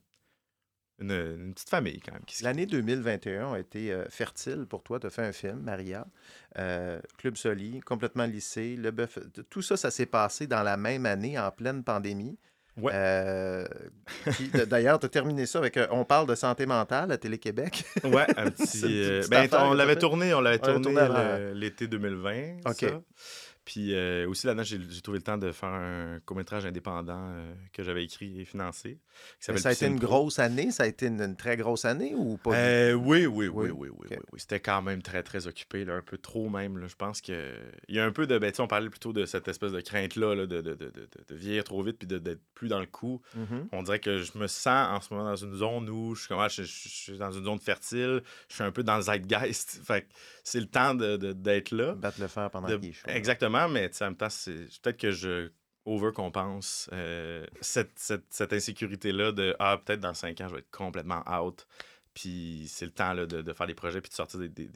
une, 1.01 1.53
petite 1.55 1.69
famille 1.69 2.01
quand 2.01 2.13
même. 2.13 2.23
L'année 2.43 2.67
2021 2.67 3.53
a 3.53 3.59
été 3.59 3.93
euh, 3.93 4.05
fertile 4.09 4.67
pour 4.69 4.83
toi. 4.83 4.99
Tu 4.99 5.07
as 5.07 5.11
fait 5.11 5.23
un 5.23 5.33
film, 5.33 5.61
Maria, 5.61 6.07
euh, 6.59 7.01
Club 7.19 7.37
Soli, 7.37 7.81
complètement 7.81 8.27
lycée, 8.27 8.77
Le 8.77 8.91
Bœuf. 8.91 9.19
Tout 9.49 9.63
ça, 9.63 9.77
ça 9.77 9.91
s'est 9.91 10.07
passé 10.07 10.47
dans 10.47 10.63
la 10.63 10.77
même 10.77 11.07
année, 11.07 11.39
en 11.39 11.51
pleine 11.51 11.85
pandémie. 11.85 12.37
Ouais. 12.77 12.93
Euh, 12.95 13.67
d'ailleurs, 14.69 15.01
tu 15.01 15.07
as 15.07 15.09
terminé 15.09 15.47
ça 15.47 15.59
avec 15.59 15.79
On 15.91 16.05
parle 16.05 16.29
de 16.29 16.35
santé 16.35 16.65
mentale 16.65 17.11
à 17.11 17.19
Télé-Québec. 17.19 17.85
ouais, 18.05 18.27
un 18.37 18.51
petit. 18.51 19.29
ben, 19.31 19.49
on 19.53 19.75
l'avait 19.75 19.97
tourné, 19.97 20.33
on 20.35 20.41
l'avait 20.41 20.59
tourné 20.59 20.95
l'été 21.55 21.89
2020. 21.89 22.59
OK. 22.67 22.87
Puis 23.68 23.92
euh, 23.92 24.26
aussi, 24.26 24.46
là-dedans, 24.46 24.62
j'ai 24.62 25.02
trouvé 25.02 25.18
le 25.18 25.22
temps 25.22 25.37
de 25.37 25.52
faire 25.52 25.68
un 25.68 26.20
court-métrage 26.24 26.64
indépendant 26.64 27.28
euh, 27.33 27.52
que 27.74 27.83
j'avais 27.83 28.02
écrit 28.02 28.40
et 28.40 28.46
financé. 28.46 28.98
Ça 29.40 29.52
a 29.52 29.72
été 29.72 29.85
une 29.85 29.98
grosse 29.98 30.38
année? 30.38 30.70
Ça 30.70 30.85
a 30.85 30.87
été 30.87 31.04
une, 31.04 31.37
très 31.37 31.59
grosse 31.59 31.85
année 31.85 32.14
ou 32.16 32.38
pas? 32.38 32.54
Euh, 32.54 32.94
oui, 32.94 33.26
oui, 33.26 33.46
oui, 33.48 33.68
oui, 33.68 33.90
oui, 33.94 34.09
oui, 34.09 34.40
C'était 34.40 34.61
quand 34.61 34.81
même 34.81 35.02
très, 35.02 35.22
très 35.22 35.46
occupé, 35.46 35.85
là, 35.85 35.96
un 35.96 36.00
peu 36.00 36.16
trop 36.16 36.48
même. 36.48 36.78
Là. 36.78 36.87
Je 36.87 36.94
pense 36.94 37.20
qu'il 37.20 37.37
y 37.90 37.98
a 37.98 38.07
un 38.07 38.11
peu 38.11 38.26
de... 38.26 38.38
Ben, 38.38 38.50
on 38.59 38.66
parlait 38.66 38.88
plutôt 38.88 39.12
de 39.12 39.26
cette 39.26 39.48
espèce 39.48 39.72
de 39.72 39.83
crainte-là 39.83 40.35
de, 40.35 40.46
de, 40.46 40.62
de, 40.62 40.74
de, 40.74 41.35
vieillir 41.35 41.64
trop 41.64 41.83
vite 41.83 41.98
puis 41.98 42.09
d'être 42.09 42.40
plus 42.54 42.68
dans 42.68 42.81
le 42.81 42.87
coup. 42.87 43.20
Mm-hmm. 43.37 43.66
On 43.72 43.83
dirait 43.83 44.00
que 44.00 44.16
je 44.16 44.38
me 44.38 44.46
sens 44.46 44.88
en 44.96 45.02
ce 45.02 45.12
moment 45.12 45.28
dans 45.28 45.37
une 45.37 45.54
zone 45.54 45.90
où 45.90 46.14
je 46.14 46.24
suis, 46.24 46.35
ah, 46.35 46.48
je, 46.48 46.62
suis 46.62 47.18
dans 47.18 47.33
une 47.33 47.44
zone 47.44 47.59
fertile, 47.59 48.22
je 48.48 48.54
suis 48.54 48.64
un 48.64 48.72
peu 48.72 48.83
dans 48.83 48.96
le 48.96 49.02
zeitgeist. 49.02 49.83
Fait 49.85 50.07
c'est 50.49 50.61
le 50.61 50.67
temps 50.67 50.95
d'être 50.95 51.73
là. 51.73 51.95
Battre 51.95 52.21
le 52.21 52.29
fer 52.29 52.51
pendant 52.51 52.69
qu'il 52.79 52.95
Exactement 53.07 53.69
mais 53.69 53.91
en 54.01 54.05
même 54.05 54.17
temps, 54.17 54.31
c'est 54.31 54.67
peut-être 54.83 54.99
que 54.99 55.11
je 55.11 55.51
overcompense 55.85 56.91
euh, 56.93 57.47
cette, 57.61 57.99
cette, 58.29 58.53
insécurité-là 58.53 59.33
de 59.33 59.57
Ah, 59.59 59.81
peut-être 59.83 60.01
dans 60.01 60.15
cinq 60.15 60.41
ans, 60.41 60.49
je 60.49 60.55
vais 60.55 60.61
être 60.61 60.71
complètement 60.71 61.23
out. 61.31 61.67
Puis 62.13 62.67
c'est 62.69 62.85
le 62.85 62.91
temps 62.91 63.15
là, 63.15 63.27
de, 63.27 63.53
faire 63.53 63.67
des 63.67 63.75
projets, 63.75 64.01
puis 64.01 64.11
de 64.11 64.15
sortir 64.15 64.41
des, 64.41 64.71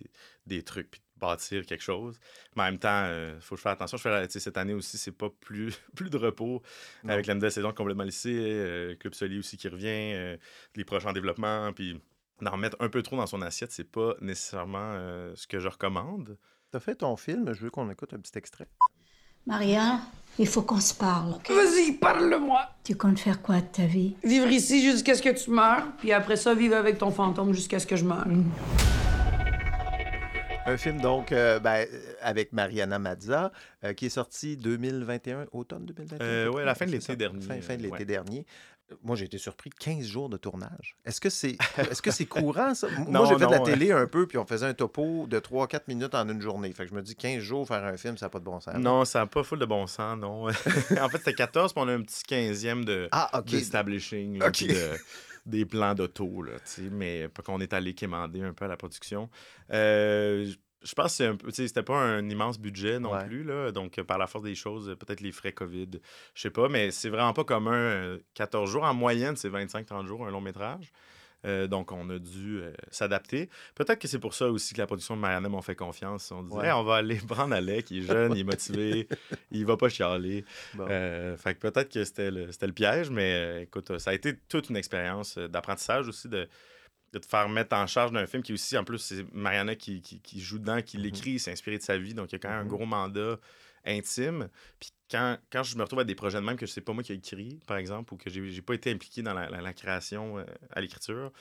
des, 0.47 0.63
trucs, 0.63 0.91
puis 0.91 1.01
de 1.01 1.21
bâtir 1.21 1.67
quelque 1.67 1.83
chose. 1.83 2.19
Mais 2.57 2.63
en 2.63 2.67
même 2.67 2.79
temps, 2.79 3.05
il 3.07 3.11
euh, 3.11 3.41
faut 3.41 3.57
que 3.57 3.59
je 3.59 3.63
fasse 3.63 3.75
attention. 3.75 3.99
Je 3.99 4.03
fais, 4.03 4.41
cette 4.41 4.57
année 4.57 4.75
aussi, 4.75 4.97
c'est 4.97 5.13
pas 5.13 5.29
plus, 5.41 5.75
plus 5.97 6.09
de 6.09 6.17
repos 6.17 6.63
avec 7.07 7.27
la 7.27 7.35
nouvelle 7.35 7.53
saison 7.53 7.73
complètement 7.73 8.05
lissée, 8.05 8.39
euh, 8.39 8.95
Club 8.97 9.15
Soli 9.15 9.39
aussi 9.39 9.57
qui 9.57 9.69
revient, 9.69 10.39
les 10.77 10.85
projets 10.85 11.09
en 11.09 11.13
développement, 11.13 11.73
puis 11.73 12.01
d'en 12.43 12.51
remettre 12.51 12.77
un 12.81 12.89
peu 12.89 13.03
trop 13.03 13.17
dans 13.17 13.27
son 13.27 13.41
assiette, 13.41 13.73
c'est 13.73 13.91
pas 13.91 14.15
nécessairement 14.21 14.95
ce 15.35 15.47
que 15.47 15.59
je 15.59 15.69
recommande. 15.69 16.37
T'as 16.71 16.81
fait 16.81 16.97
ton 16.97 17.17
film, 17.17 17.53
je 17.55 17.61
veux 17.61 17.71
qu'on 17.71 17.89
écoute 17.91 18.13
un 18.15 18.19
petit 18.19 18.37
extrait. 18.37 18.69
Maria, 19.47 19.99
il 20.39 20.47
faut 20.47 20.63
qu'on 20.63 20.81
se 20.81 20.95
parle. 20.95 21.33
Vas-y, 21.49 21.93
parle-moi. 21.93 22.63
Tu 22.85 22.95
comptes 22.95 23.19
faire 23.19 23.43
quoi 23.43 23.61
de 23.61 23.67
ta 23.67 23.87
vie? 23.87 24.15
Vivre 24.23 24.49
ici 24.49 24.83
jusqu'à 24.83 25.15
ce 25.15 25.23
que 25.23 25.31
tu 25.31 25.51
meurs, 25.51 25.85
puis 25.99 26.13
après 26.13 26.37
ça, 26.37 26.55
vivre 26.55 26.77
avec 26.77 26.99
ton 26.99 27.11
fantôme 27.11 27.53
jusqu'à 27.53 27.81
ce 27.81 27.87
que 27.87 27.97
je 27.97 28.05
meure. 28.05 28.25
Un 30.65 30.77
film 30.77 31.01
donc 31.01 31.33
euh, 31.33 31.59
ben, 31.59 31.87
avec 32.21 32.53
Mariana 32.53 32.99
Mazza 33.01 33.51
euh, 33.83 33.95
qui 33.95 34.07
est 34.07 34.11
sorti 34.11 34.57
2021, 34.57 35.47
automne 35.51 35.87
2021. 35.87 36.25
Euh, 36.25 36.51
oui, 36.55 36.63
la 36.65 36.77
fin 36.77 36.87
de 36.87 36.93
l'été 36.93 37.17
dernier. 37.17 37.61
Fin, 37.61 37.77
de 37.77 37.83
l'été 37.83 38.05
dernier 38.05 38.47
moi, 39.03 39.17
j'ai 39.17 39.25
été 39.27 39.39
surpris, 39.39 39.71
15 39.71 40.05
jours 40.05 40.29
de 40.29 40.37
tournage. 40.37 40.97
Est-ce 41.05 41.21
que 41.21 41.31
c'est 41.31 41.57
est-ce 41.79 42.03
que 42.03 42.11
c'est 42.11 42.27
courant, 42.27 42.75
ça? 42.75 42.89
moi, 43.09 43.27
j'ai 43.27 43.39
fait 43.39 43.47
de 43.47 43.51
la 43.51 43.61
télé 43.61 43.93
un 43.93 44.07
peu, 44.07 44.27
puis 44.27 44.39
on 44.39 44.47
faisait 44.47 44.67
un 44.67 44.75
topo 44.75 45.27
de 45.27 45.39
3-4 45.39 45.83
minutes 45.89 46.15
en 46.15 46.29
une 46.29 46.41
journée. 46.41 46.73
Fait 46.73 46.85
que 46.85 46.91
je 46.91 46.95
me 46.95 47.03
dis, 47.03 47.17
15 47.17 47.41
jours, 47.41 47.67
faire 47.67 47.85
un 47.85 47.97
film, 47.97 48.17
ça 48.17 48.27
n'a 48.27 48.31
pas 48.31 48.39
de 48.39 48.45
bon 48.45 48.61
sens. 48.61 48.75
Non, 48.77 49.05
ça 49.05 49.21
n'a 49.21 49.27
pas 49.27 49.43
full 49.43 49.59
de 49.59 49.67
bon 49.67 49.87
sens, 49.87 50.19
non. 50.19 50.47
en 50.49 51.09
fait, 51.09 51.19
c'était 51.19 51.35
14, 51.35 51.73
puis 51.73 51.83
on 51.85 51.89
a 51.89 51.93
un 51.93 52.03
petit 52.03 52.23
15e 52.23 52.85
de 52.85 53.09
ah, 53.13 53.43
establishing, 53.53 54.43
des 55.45 55.65
plans 55.65 55.95
d'auto, 55.95 56.43
là, 56.43 56.53
mais 56.91 57.29
qu'on 57.45 57.61
est 57.61 57.73
allé 57.73 57.95
quémander 57.95 58.43
un 58.43 58.53
peu 58.53 58.65
à 58.65 58.69
la 58.69 58.77
production. 58.77 59.29
Euh, 59.73 60.51
je 60.85 60.95
pense 60.95 61.19
que 61.19 61.51
c'était 61.51 61.83
pas 61.83 61.99
un 61.99 62.29
immense 62.29 62.59
budget 62.59 62.99
non 62.99 63.19
plus. 63.27 63.45
Là, 63.45 63.71
donc, 63.73 64.01
par 64.03 64.19
la 64.19 64.27
force 64.27 64.45
des 64.45 64.55
choses, 64.55 64.97
peut-être 64.99 65.21
les 65.21 65.33
frais 65.33 65.53
COVID, 65.53 65.91
je 66.35 66.41
sais 66.41 66.51
pas, 66.51 66.69
mais 66.69 66.91
c'est 66.91 67.09
vraiment 67.09 67.33
pas 67.33 67.45
commun. 67.45 68.19
14 68.35 68.71
jours 68.71 68.85
en 68.85 68.95
moyenne, 68.95 69.37
c'est 69.37 69.51
25-30 69.51 70.07
jours 70.07 70.27
un 70.27 70.31
long 70.31 70.41
métrage. 70.41 70.93
Euh, 71.45 71.67
donc, 71.67 71.91
on 71.93 72.09
a 72.11 72.19
dû 72.19 72.61
euh, 72.61 72.73
s'adapter. 72.91 73.49
Peut-être 73.75 73.99
que 73.99 74.09
c'est 74.09 74.19
pour 74.19 74.35
ça 74.35 74.49
aussi 74.49 74.75
que 74.75 74.81
la 74.81 74.87
production 74.87 75.17
de 75.17 75.21
Marianne 75.21 75.49
m'a 75.49 75.63
fait 75.63 75.75
confiance. 75.75 76.31
On 76.31 76.43
disait, 76.43 76.73
on 76.73 76.85
va 76.85 76.97
aller 76.97 77.17
prendre 77.29 77.55
Alec, 77.55 77.91
il 77.91 78.05
est 78.05 78.07
jeune, 78.07 78.33
il 78.35 78.41
est 78.41 78.45
motivé, 78.45 79.09
il 79.51 79.67
va 79.67 79.77
pas 79.77 79.89
chialer. 79.89 80.45
Euh, 80.79 81.37
fait 81.37 81.55
que 81.55 81.69
peut-être 81.69 81.93
que 81.93 82.05
c'était 82.05 82.31
le, 82.31 82.47
le, 82.47 82.73
piège, 82.73 83.11
mais 83.11 83.65
écoute, 83.65 83.99
ça 83.99 84.11
a 84.11 84.15
été 84.15 84.37
toute 84.49 84.71
une 84.71 84.77
expérience 84.77 85.39
d'apprentissage 85.39 86.09
aussi 86.09 86.29
de 86.29 86.49
de 87.13 87.19
te 87.19 87.27
faire 87.27 87.49
mettre 87.49 87.77
en 87.77 87.87
charge 87.87 88.13
d'un 88.13 88.27
film 88.27 88.43
qui 88.43 88.53
est 88.53 88.55
aussi, 88.55 88.77
en 88.77 88.85
plus, 88.85 88.99
c'est 88.99 89.25
Mariana 89.35 89.75
qui, 89.75 90.01
qui, 90.01 90.41
joue 90.41 90.59
dedans, 90.59 90.81
qui 90.81 90.97
mhm. 90.97 91.05
l'écrit, 91.05 91.39
c'est 91.39 91.53
inspiré 91.53 91.79
de 91.79 91.83
sa 91.83 91.99
vie, 91.99 92.15
donc 92.15 92.33
il 92.33 92.33
y 92.33 92.37
a 92.37 92.39
quand 92.39 92.49
même 92.49 92.61
un 92.61 92.65
mhm. 92.65 92.69
gros 92.69 92.87
mandat 92.87 93.39
intime. 93.85 94.49
Puis 94.81 94.91
quand, 95.11 95.37
quand, 95.51 95.63
je 95.63 95.77
me 95.77 95.83
retrouve 95.83 96.01
à 96.01 96.05
des 96.05 96.15
projets 96.15 96.41
de 96.41 96.45
même 96.45 96.57
que 96.57 96.67
c'est 96.67 96.81
pas 96.81 96.93
moi 96.93 97.03
qui 97.03 97.13
ai 97.13 97.17
écrit, 97.17 97.61
par 97.67 97.77
exemple, 97.77 98.15
ou 98.15 98.17
que 98.17 98.31
j'ai 98.31 98.63
pas 98.63 98.75
été 98.75 98.91
impliqué 98.91 99.23
dans 99.23 99.35
la, 99.35 99.73
création 99.75 100.39
euh, 100.39 100.45
à 100.71 100.81
l'écriture, 100.81 101.33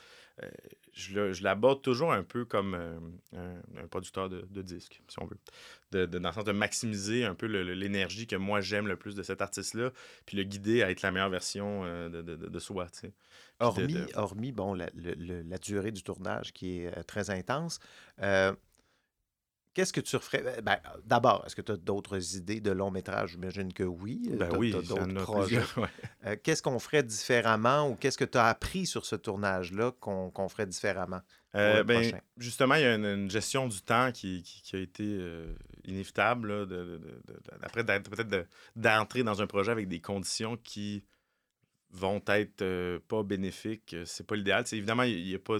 je 0.93 1.43
l'aborde 1.43 1.81
toujours 1.81 2.11
un 2.11 2.23
peu 2.23 2.45
comme 2.45 2.75
euh, 2.75 3.61
un, 3.77 3.87
producteur 3.87 4.29
de, 4.29 4.45
de, 4.49 4.61
disques, 4.61 5.01
si 5.07 5.19
on 5.19 5.25
veut. 5.25 5.37
De, 5.91 6.05
dans 6.05 6.29
le 6.29 6.33
sens 6.33 6.43
de 6.43 6.51
maximiser 6.51 7.25
un 7.25 7.35
peu 7.35 7.47
l'énergie 7.47 8.27
que 8.27 8.35
moi 8.35 8.61
j'aime 8.61 8.87
le 8.87 8.95
plus 8.95 9.15
de 9.15 9.23
cet 9.23 9.41
artiste-là, 9.41 9.91
puis 10.25 10.37
le 10.37 10.43
guider 10.43 10.83
à 10.83 10.91
être 10.91 11.01
la 11.01 11.11
meilleure 11.11 11.29
version 11.29 11.83
de, 12.09 12.59
soi. 12.59 12.87
Hormis, 13.59 13.97
hormis 14.15 14.51
bon, 14.51 14.73
la, 14.73 14.89
la, 14.95 15.57
durée 15.57 15.91
du 15.91 16.03
tournage 16.03 16.51
qui 16.53 16.79
est 16.79 17.03
très 17.03 17.29
intense, 17.29 17.79
Qu'est-ce 19.73 19.93
que 19.93 20.01
tu 20.01 20.17
referais? 20.17 20.43
Ben, 20.43 20.61
ben, 20.61 20.77
D'abord, 21.05 21.43
est-ce 21.45 21.55
que 21.55 21.61
tu 21.61 21.71
as 21.71 21.77
d'autres 21.77 22.35
idées 22.35 22.59
de 22.59 22.71
long 22.71 22.91
métrage? 22.91 23.31
J'imagine 23.31 23.71
que 23.71 23.83
oui. 23.83 24.21
Ben 24.33 24.49
oui, 24.57 24.71
d'autres 24.71 25.23
projets. 25.23 25.61
Euh, 26.25 26.35
qu'est-ce 26.43 26.61
qu'on 26.61 26.77
ferait 26.77 27.03
différemment 27.03 27.89
ou 27.89 27.95
qu'est-ce 27.95 28.17
que 28.17 28.25
tu 28.25 28.37
as 28.37 28.45
appris 28.45 28.85
sur 28.85 29.05
ce 29.05 29.15
tournage-là 29.15 29.91
qu'on 29.99 30.49
ferait 30.49 30.67
différemment? 30.67 31.21
Euh, 31.55 31.83
ben, 31.83 32.11
justement, 32.37 32.75
il 32.75 32.81
y 32.81 32.85
a 32.85 32.95
une, 32.95 33.31
gestion 33.31 33.67
du 33.67 33.81
temps 33.81 34.11
qui, 34.11 34.43
qui, 34.43 34.75
a 34.75 34.79
été 34.79 35.03
euh, 35.03 35.53
inévitable. 35.85 36.67
après, 37.61 37.83
peut-être 37.83 38.47
d'entrer 38.75 39.23
dans 39.23 39.41
un 39.41 39.47
projet 39.47 39.71
avec 39.71 39.87
des 39.87 40.01
conditions 40.01 40.57
qui 40.57 41.05
vont 41.89 42.21
être 42.27 42.99
pas 43.07 43.23
bénéfiques. 43.23 43.95
C'est 44.05 44.27
pas 44.27 44.35
l'idéal. 44.35 44.65
Évidemment, 44.71 45.03
il 45.03 45.23
n'y 45.23 45.35
a 45.35 45.39
pas 45.39 45.57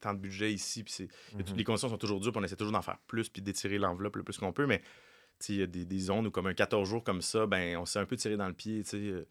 tant 0.00 0.14
de 0.14 0.18
budget 0.18 0.52
ici. 0.52 0.82
Puis 0.82 1.08
mm-hmm. 1.36 1.56
Les 1.56 1.64
conditions 1.64 1.88
sont 1.88 1.98
toujours 1.98 2.20
dures, 2.20 2.32
puis 2.32 2.40
on 2.40 2.44
essaie 2.44 2.56
toujours 2.56 2.72
d'en 2.72 2.82
faire 2.82 2.98
plus, 3.06 3.28
puis 3.28 3.42
d'étirer 3.42 3.78
l'enveloppe 3.78 4.16
le 4.16 4.22
plus 4.22 4.38
qu'on 4.38 4.52
peut. 4.52 4.66
Mais 4.66 4.82
il 5.48 5.56
y 5.56 5.62
a 5.62 5.66
des, 5.66 5.84
des, 5.84 5.98
zones 5.98 6.26
où, 6.26 6.30
comme 6.30 6.46
un 6.46 6.54
14 6.54 6.88
jours 6.88 7.04
comme 7.04 7.22
ça, 7.22 7.46
ben, 7.46 7.76
on 7.76 7.86
s'est 7.86 7.98
un 7.98 8.06
peu 8.06 8.16
tiré 8.16 8.36
dans 8.36 8.48
le 8.48 8.54
pied. 8.54 8.82
Euh, 8.94 9.24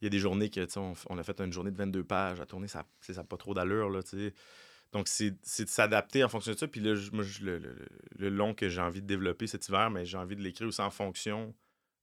il 0.00 0.04
y 0.04 0.06
a 0.06 0.10
des 0.10 0.18
journées 0.18 0.50
que 0.50 0.66
on, 0.78 0.94
on, 1.08 1.18
a 1.18 1.22
fait 1.22 1.40
une 1.40 1.52
journée 1.52 1.70
de 1.70 1.76
22 1.76 2.04
pages 2.04 2.40
à 2.40 2.46
tourner, 2.46 2.68
ça 2.68 2.84
n'a 3.08 3.24
pas 3.24 3.36
trop 3.36 3.54
d'allure. 3.54 3.88
Là, 3.88 4.00
donc, 4.92 5.08
c'est 5.08 5.30
de 5.30 5.68
s'adapter 5.68 6.22
en 6.22 6.28
fonction 6.28 6.52
de 6.52 6.58
ça. 6.58 6.68
Puis 6.68 6.80
là, 6.80 6.94
moi, 7.12 7.24
le, 7.40 8.28
long 8.28 8.54
que 8.54 8.68
j'ai 8.68 8.80
envie 8.80 9.00
de 9.00 9.06
développer 9.06 9.46
cet 9.46 9.68
hiver, 9.68 9.90
mais 9.90 10.04
j'ai 10.04 10.18
envie 10.18 10.36
de 10.36 10.42
l'écrire 10.42 10.68
aussi 10.68 10.82
en 10.82 10.90
fonction 10.90 11.54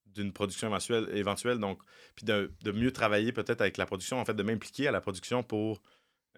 d'une 0.07 0.33
production 0.33 0.67
éventuelle, 0.69 1.07
éventuelle. 1.13 1.59
Donc, 1.59 1.81
puis 2.15 2.25
de, 2.25 2.51
de 2.63 2.71
mieux 2.71 2.91
travailler 2.91 3.31
peut-être 3.31 3.61
avec 3.61 3.77
la 3.77 3.85
production, 3.85 4.19
en 4.19 4.25
fait, 4.25 4.33
de 4.33 4.41
m'impliquer 4.41 4.87
à 4.87 4.91
la 4.91 5.01
production 5.01 5.43
pour 5.43 5.81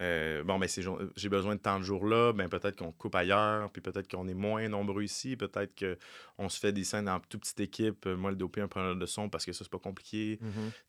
euh, 0.02 0.44
bon, 0.44 0.58
mais 0.58 0.68
ben, 0.76 1.12
j'ai 1.16 1.30
besoin 1.30 1.56
de 1.56 1.60
tant 1.60 1.78
de 1.78 1.84
jours-là, 1.84 2.34
ben 2.34 2.50
peut-être 2.50 2.76
qu'on 2.76 2.92
coupe 2.92 3.14
ailleurs, 3.14 3.70
puis 3.70 3.82
peut-être 3.82 4.10
qu'on 4.10 4.28
est 4.28 4.34
moins 4.34 4.68
nombreux 4.68 5.04
ici, 5.04 5.36
peut-être 5.36 5.74
qu'on 5.78 6.50
se 6.50 6.60
fait 6.60 6.72
des 6.72 6.84
scènes 6.84 7.08
en 7.08 7.20
toute 7.20 7.42
petite 7.42 7.60
équipe, 7.60 8.08
euh, 8.08 8.18
moi 8.18 8.32
le 8.32 8.38
DOP, 8.38 8.58
un 8.58 8.68
preneur 8.68 8.96
de 8.96 9.06
son, 9.06 9.30
parce 9.30 9.46
que 9.46 9.54
ça, 9.54 9.64
c'est 9.64 9.72
pas 9.72 9.78
compliqué. 9.78 10.40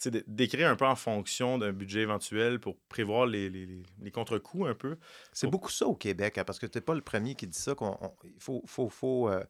Mm-hmm. 0.01 0.25
D'écrire 0.27 0.71
un 0.71 0.77
peu 0.77 0.87
en 0.87 0.97
fonction 0.97 1.59
d'un 1.59 1.73
budget 1.73 2.01
éventuel 2.01 2.59
pour 2.59 2.79
prévoir 2.89 3.27
les, 3.27 3.51
les, 3.51 3.69
les 4.01 4.11
contre-coups 4.11 4.69
un 4.69 4.75
peu. 4.75 4.97
C'est 5.33 5.47
beaucoup 5.47 5.71
ça 5.71 5.87
au 5.87 5.95
Québec, 5.95 6.39
hein, 6.39 6.45
parce 6.45 6.59
que 6.59 6.67
tu 6.67 6.79
n'es 6.79 6.83
pas 6.83 6.95
le 6.95 7.03
premier 7.03 7.35
qui 7.35 7.47
dit 7.47 7.59
ça, 7.59 7.75
qu'il 7.75 7.89
faut, 8.39 8.63
faut, 8.67 8.89
faut 8.89 9.29
euh, 9.29 9.45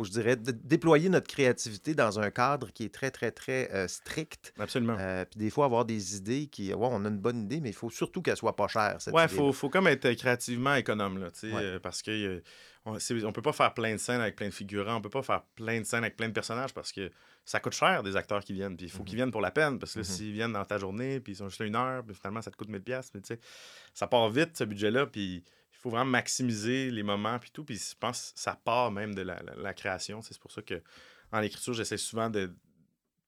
je 0.00 0.10
dirais, 0.10 0.36
de 0.36 0.52
déployer 0.52 1.08
notre 1.08 1.26
créativité 1.26 1.94
dans 1.94 2.20
un 2.20 2.30
cadre 2.30 2.72
qui 2.72 2.84
est 2.84 2.94
très, 2.94 3.10
très, 3.10 3.30
très 3.30 3.70
euh, 3.72 3.88
strict. 3.88 4.52
Absolument. 4.58 4.96
Euh, 4.98 5.24
puis 5.24 5.38
des 5.38 5.50
fois, 5.50 5.64
avoir 5.64 5.84
des 5.84 6.16
idées 6.16 6.46
qui, 6.46 6.72
ouais, 6.72 6.88
on 6.90 7.04
a 7.04 7.08
une 7.08 7.18
bonne 7.18 7.42
idée, 7.42 7.60
mais 7.60 7.70
il 7.70 7.74
faut 7.74 7.90
surtout 7.90 8.22
qu'elle 8.22 8.36
soit 8.36 8.56
pas 8.56 8.68
chère. 8.68 8.98
Oui, 9.12 9.22
il 9.22 9.28
faut, 9.28 9.52
faut 9.52 9.68
comme 9.68 9.88
être 9.88 10.12
créativement 10.14 10.74
économe, 10.74 11.18
là, 11.18 11.28
euh, 11.44 11.80
parce 11.80 12.02
que 12.02 12.42
on, 12.84 12.96
on 13.24 13.32
peut 13.32 13.42
pas 13.42 13.52
faire 13.52 13.74
plein 13.74 13.92
de 13.92 13.98
scènes 13.98 14.20
avec 14.20 14.36
plein 14.36 14.48
de 14.48 14.54
figurants, 14.54 14.96
on 14.96 15.00
peut 15.00 15.10
pas 15.10 15.22
faire 15.22 15.42
plein 15.56 15.80
de 15.80 15.84
scènes 15.84 16.04
avec 16.04 16.16
plein 16.16 16.28
de 16.28 16.32
personnages 16.32 16.72
parce 16.72 16.92
que 16.92 17.10
ça 17.44 17.60
coûte 17.60 17.72
cher 17.72 18.02
des 18.02 18.16
acteurs 18.16 18.44
qui 18.44 18.52
viennent. 18.52 18.76
Puis 18.76 18.86
il 18.86 18.90
faut 18.90 19.02
qu'ils 19.02 19.14
mhm. 19.14 19.16
viennent 19.16 19.30
pour 19.30 19.40
la 19.40 19.50
peine 19.50 19.78
parce 19.78 19.94
que 19.94 20.00
mhm. 20.00 20.04
s'ils 20.04 20.32
viennent 20.32 20.52
dans 20.52 20.64
ta 20.64 20.78
journée, 20.78 21.18
puis 21.20 21.32
ils 21.32 21.36
sont 21.36 21.48
juste 21.48 21.60
une 21.60 21.76
heure, 21.76 22.04
puis 22.04 22.14
finalement, 22.14 22.42
ça 22.42 22.50
te 22.50 22.56
coûte 22.56 22.68
1000$. 22.68 23.10
Mais 23.14 23.20
tu 23.20 23.28
sais, 23.28 23.40
ça 23.94 24.06
part 24.06 24.28
vite, 24.30 24.56
ce 24.56 24.64
budget-là, 24.64 25.06
puis 25.06 25.42
il 25.78 25.82
faut 25.82 25.90
vraiment 25.90 26.10
maximiser 26.10 26.90
les 26.90 27.04
moments 27.04 27.38
puis 27.38 27.50
tout. 27.50 27.64
Puis 27.64 27.76
je 27.76 27.94
pense 27.98 28.32
que 28.32 28.40
ça 28.40 28.56
part 28.56 28.90
même 28.90 29.14
de 29.14 29.22
la, 29.22 29.74
création. 29.74 30.20
C'est 30.22 30.38
pour 30.38 30.50
ça 30.50 30.60
que 30.60 30.82
en 31.30 31.40
écriture, 31.40 31.72
j'essaie 31.72 31.98
souvent 31.98 32.28
de 32.30 32.52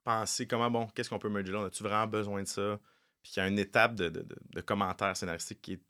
penser 0.03 0.49
comment, 0.49 0.71
bon, 0.71 0.89
qu'est-ce 0.89 1.09
qu'on 1.09 1.19
peut 1.19 1.29
merger 1.29 1.53
là? 1.53 1.61
On 1.61 1.65
a-tu 1.65 1.83
vraiment 1.85 2.09
besoin 2.09 2.43
de 2.43 2.49
ça? 2.49 2.81
Puis 3.23 3.35
il 3.37 3.39
y 3.39 3.43
a 3.43 3.47
une 3.47 3.59
étape 3.59 3.95
de, 3.95 4.09
de, 4.09 4.61
commentaires 4.63 5.17
scénaristiques 5.17 5.61
qui 5.61 5.75
est, 5.75 5.83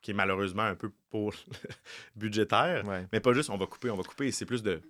qui 0.00 0.12
est 0.12 0.14
malheureusement 0.14 0.62
un 0.62 0.76
peu 0.76 0.90
pour 1.10 1.34
budgétaire. 2.16 2.84
Mais 3.12 3.20
pas 3.20 3.34
juste 3.34 3.50
on 3.50 3.58
va 3.58 3.66
couper, 3.66 3.90
on 3.90 3.96
va 3.96 4.04
couper. 4.04 4.30
C'est 4.30 4.46
plus 4.46 4.62
de 4.62 4.80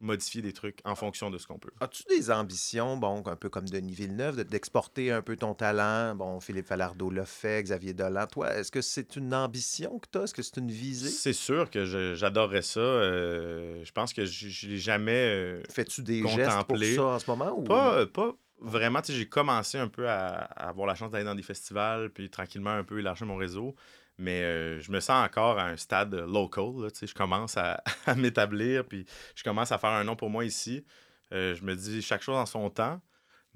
modifier 0.00 0.42
des 0.42 0.52
trucs 0.52 0.80
en 0.84 0.94
fonction 0.94 1.30
de 1.30 1.38
ce 1.38 1.46
qu'on 1.46 1.58
peut. 1.58 1.70
As-tu 1.80 2.02
des 2.08 2.30
ambitions, 2.30 2.96
bon, 2.96 3.22
un 3.26 3.36
peu 3.36 3.48
comme 3.48 3.68
Denis 3.68 3.94
Villeneuve, 3.94 4.44
d'exporter 4.44 5.10
un 5.12 5.22
peu 5.22 5.36
ton 5.36 5.54
talent? 5.54 6.14
Bon, 6.14 6.40
Philippe 6.40 6.66
Falardeau 6.66 7.10
l'a 7.10 7.24
fait, 7.24 7.62
Xavier 7.62 7.94
Dolan. 7.94 8.26
Toi, 8.26 8.54
est-ce 8.54 8.70
que 8.70 8.82
c'est 8.82 9.16
une 9.16 9.32
ambition 9.32 9.98
que 9.98 10.08
tu 10.12 10.18
as? 10.18 10.22
Est-ce 10.24 10.34
que 10.34 10.42
c'est 10.42 10.58
une 10.58 10.70
visée? 10.70 11.08
C'est 11.08 11.32
sûr 11.32 11.70
que 11.70 12.14
j'adorerais 12.14 12.62
ça. 12.62 12.80
Euh, 12.80 13.82
je 13.84 13.92
pense 13.92 14.12
que 14.12 14.24
je 14.24 14.68
l'ai 14.68 14.78
jamais 14.78 15.12
euh, 15.12 15.62
Fais-tu 15.70 16.02
des 16.02 16.26
gestes 16.26 16.66
pour 16.66 16.78
ça 16.78 17.04
en 17.04 17.18
ce 17.18 17.30
moment? 17.30 17.58
Ou... 17.58 17.62
Pas, 17.64 18.06
pas 18.06 18.34
vraiment. 18.60 19.00
J'ai 19.06 19.28
commencé 19.28 19.78
un 19.78 19.88
peu 19.88 20.08
à, 20.08 20.28
à 20.28 20.68
avoir 20.68 20.86
la 20.86 20.94
chance 20.94 21.10
d'aller 21.10 21.24
dans 21.24 21.34
des 21.34 21.42
festivals, 21.42 22.10
puis 22.10 22.28
tranquillement 22.30 22.70
un 22.70 22.84
peu 22.84 22.98
élargir 22.98 23.26
mon 23.26 23.36
réseau. 23.36 23.74
Mais 24.18 24.42
euh, 24.42 24.80
je 24.80 24.92
me 24.92 25.00
sens 25.00 25.24
encore 25.24 25.58
à 25.58 25.66
un 25.66 25.76
stade 25.76 26.14
local. 26.14 26.88
je 27.02 27.14
commence 27.14 27.56
à, 27.56 27.82
m'établir, 28.16 28.86
puis 28.86 29.06
je 29.34 29.42
commence 29.42 29.72
à 29.72 29.78
faire 29.78 29.90
un 29.90 30.04
nom 30.04 30.16
pour 30.16 30.30
moi 30.30 30.44
ici. 30.44 30.84
Euh, 31.32 31.54
je 31.54 31.64
me 31.64 31.74
dis 31.74 32.02
chaque 32.02 32.22
chose 32.22 32.36
en 32.36 32.46
son 32.46 32.70
temps. 32.70 33.00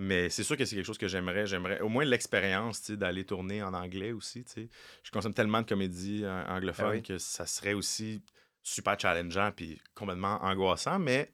Mais 0.01 0.31
c'est 0.31 0.44
sûr 0.44 0.57
que 0.57 0.64
c'est 0.64 0.77
quelque 0.77 0.87
chose 0.87 0.99
que 0.99 1.09
j'aimerais. 1.09 1.47
J'aimerais 1.47 1.81
au 1.81 1.88
moins 1.88 2.05
l'expérience 2.05 2.88
d'aller 2.92 3.25
tourner 3.25 3.64
en 3.64 3.75
anglais 3.75 4.12
aussi. 4.12 4.44
Je 5.03 5.11
consomme 5.11 5.35
tellement 5.35 5.61
de 5.61 5.66
comédies 5.66 6.23
euh, 6.23 6.44
anglophones 6.47 6.99
ah 6.99 7.01
que 7.01 7.18
ça 7.18 7.47
serait 7.47 7.73
aussi 7.73 8.23
super 8.62 8.99
challengeant 8.99 9.51
puis 9.51 9.81
complètement 9.97 10.40
angoissant. 10.44 11.01
Mais 11.01 11.33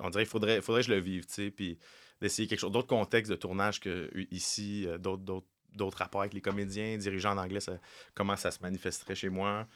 on 0.00 0.10
dirait 0.10 0.24
qu'il 0.24 0.30
faudrait, 0.30 0.60
faudrait 0.60 0.82
que 0.82 0.88
je 0.88 0.92
le 0.92 1.00
vive. 1.00 1.26
Puis 1.54 1.78
d'essayer 2.20 2.48
quelque 2.48 2.58
chose 2.58 2.72
d'autres 2.72 2.88
contextes 2.88 3.30
de 3.30 3.36
tournage 3.36 3.78
que 3.78 4.10
ici, 4.32 4.88
d'autres 4.98 5.22
d'autres 5.22 5.46
rapports 5.84 6.22
avec 6.22 6.34
les 6.34 6.40
comédiens, 6.40 6.96
dirigeants 6.96 7.32
en 7.32 7.38
anglais, 7.38 7.60
comment 8.14 8.36
ça 8.36 8.50
se 8.50 8.60
manifesterait 8.60 9.14
chez 9.14 9.28
moi. 9.28 9.66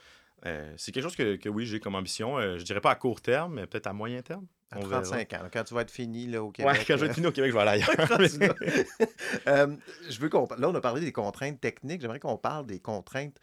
Euh, 0.45 0.73
c'est 0.77 0.93
quelque 0.93 1.05
chose 1.05 1.17
que, 1.17 1.49
oui, 1.49 1.67
j'ai 1.67 1.81
comme 1.81 1.95
ambition. 1.95 2.39
Euh, 2.39 2.59
je 2.59 2.65
dirais 2.65 2.81
pas 2.81 2.91
à 2.91 2.95
court 2.95 3.21
terme, 3.21 3.55
mais 3.55 3.67
peut-être 3.67 3.87
à 3.87 3.93
moyen 3.93 4.23
terme. 4.23 4.47
À 4.71 4.81
35 4.81 5.33
ans, 5.35 5.49
quand 5.53 5.65
tu 5.65 5.75
vas 5.75 5.83
être 5.83 5.91
fini 5.91 6.27
là, 6.27 6.43
au 6.43 6.51
Québec. 6.51 6.77
Oui, 6.79 6.85
quand 6.87 6.97
je 6.97 7.01
vais 7.03 7.07
être 7.09 7.15
fini 7.15 7.27
au 7.27 7.33
Québec, 7.33 7.53
je 7.53 7.57
vais 7.57 7.63
aller 7.63 7.85
ailleurs. 7.85 8.57
Euh, 9.49 9.75
je 10.09 10.21
veux 10.21 10.29
qu'on... 10.29 10.47
Là, 10.57 10.69
on 10.69 10.75
a 10.75 10.81
parlé 10.81 11.01
des 11.01 11.13
contraintes 11.13 11.61
techniques. 11.61 12.01
J'aimerais 12.01 12.21
qu'on 12.21 12.37
parle 12.37 12.67
des 12.67 12.81
contraintes 12.81 13.39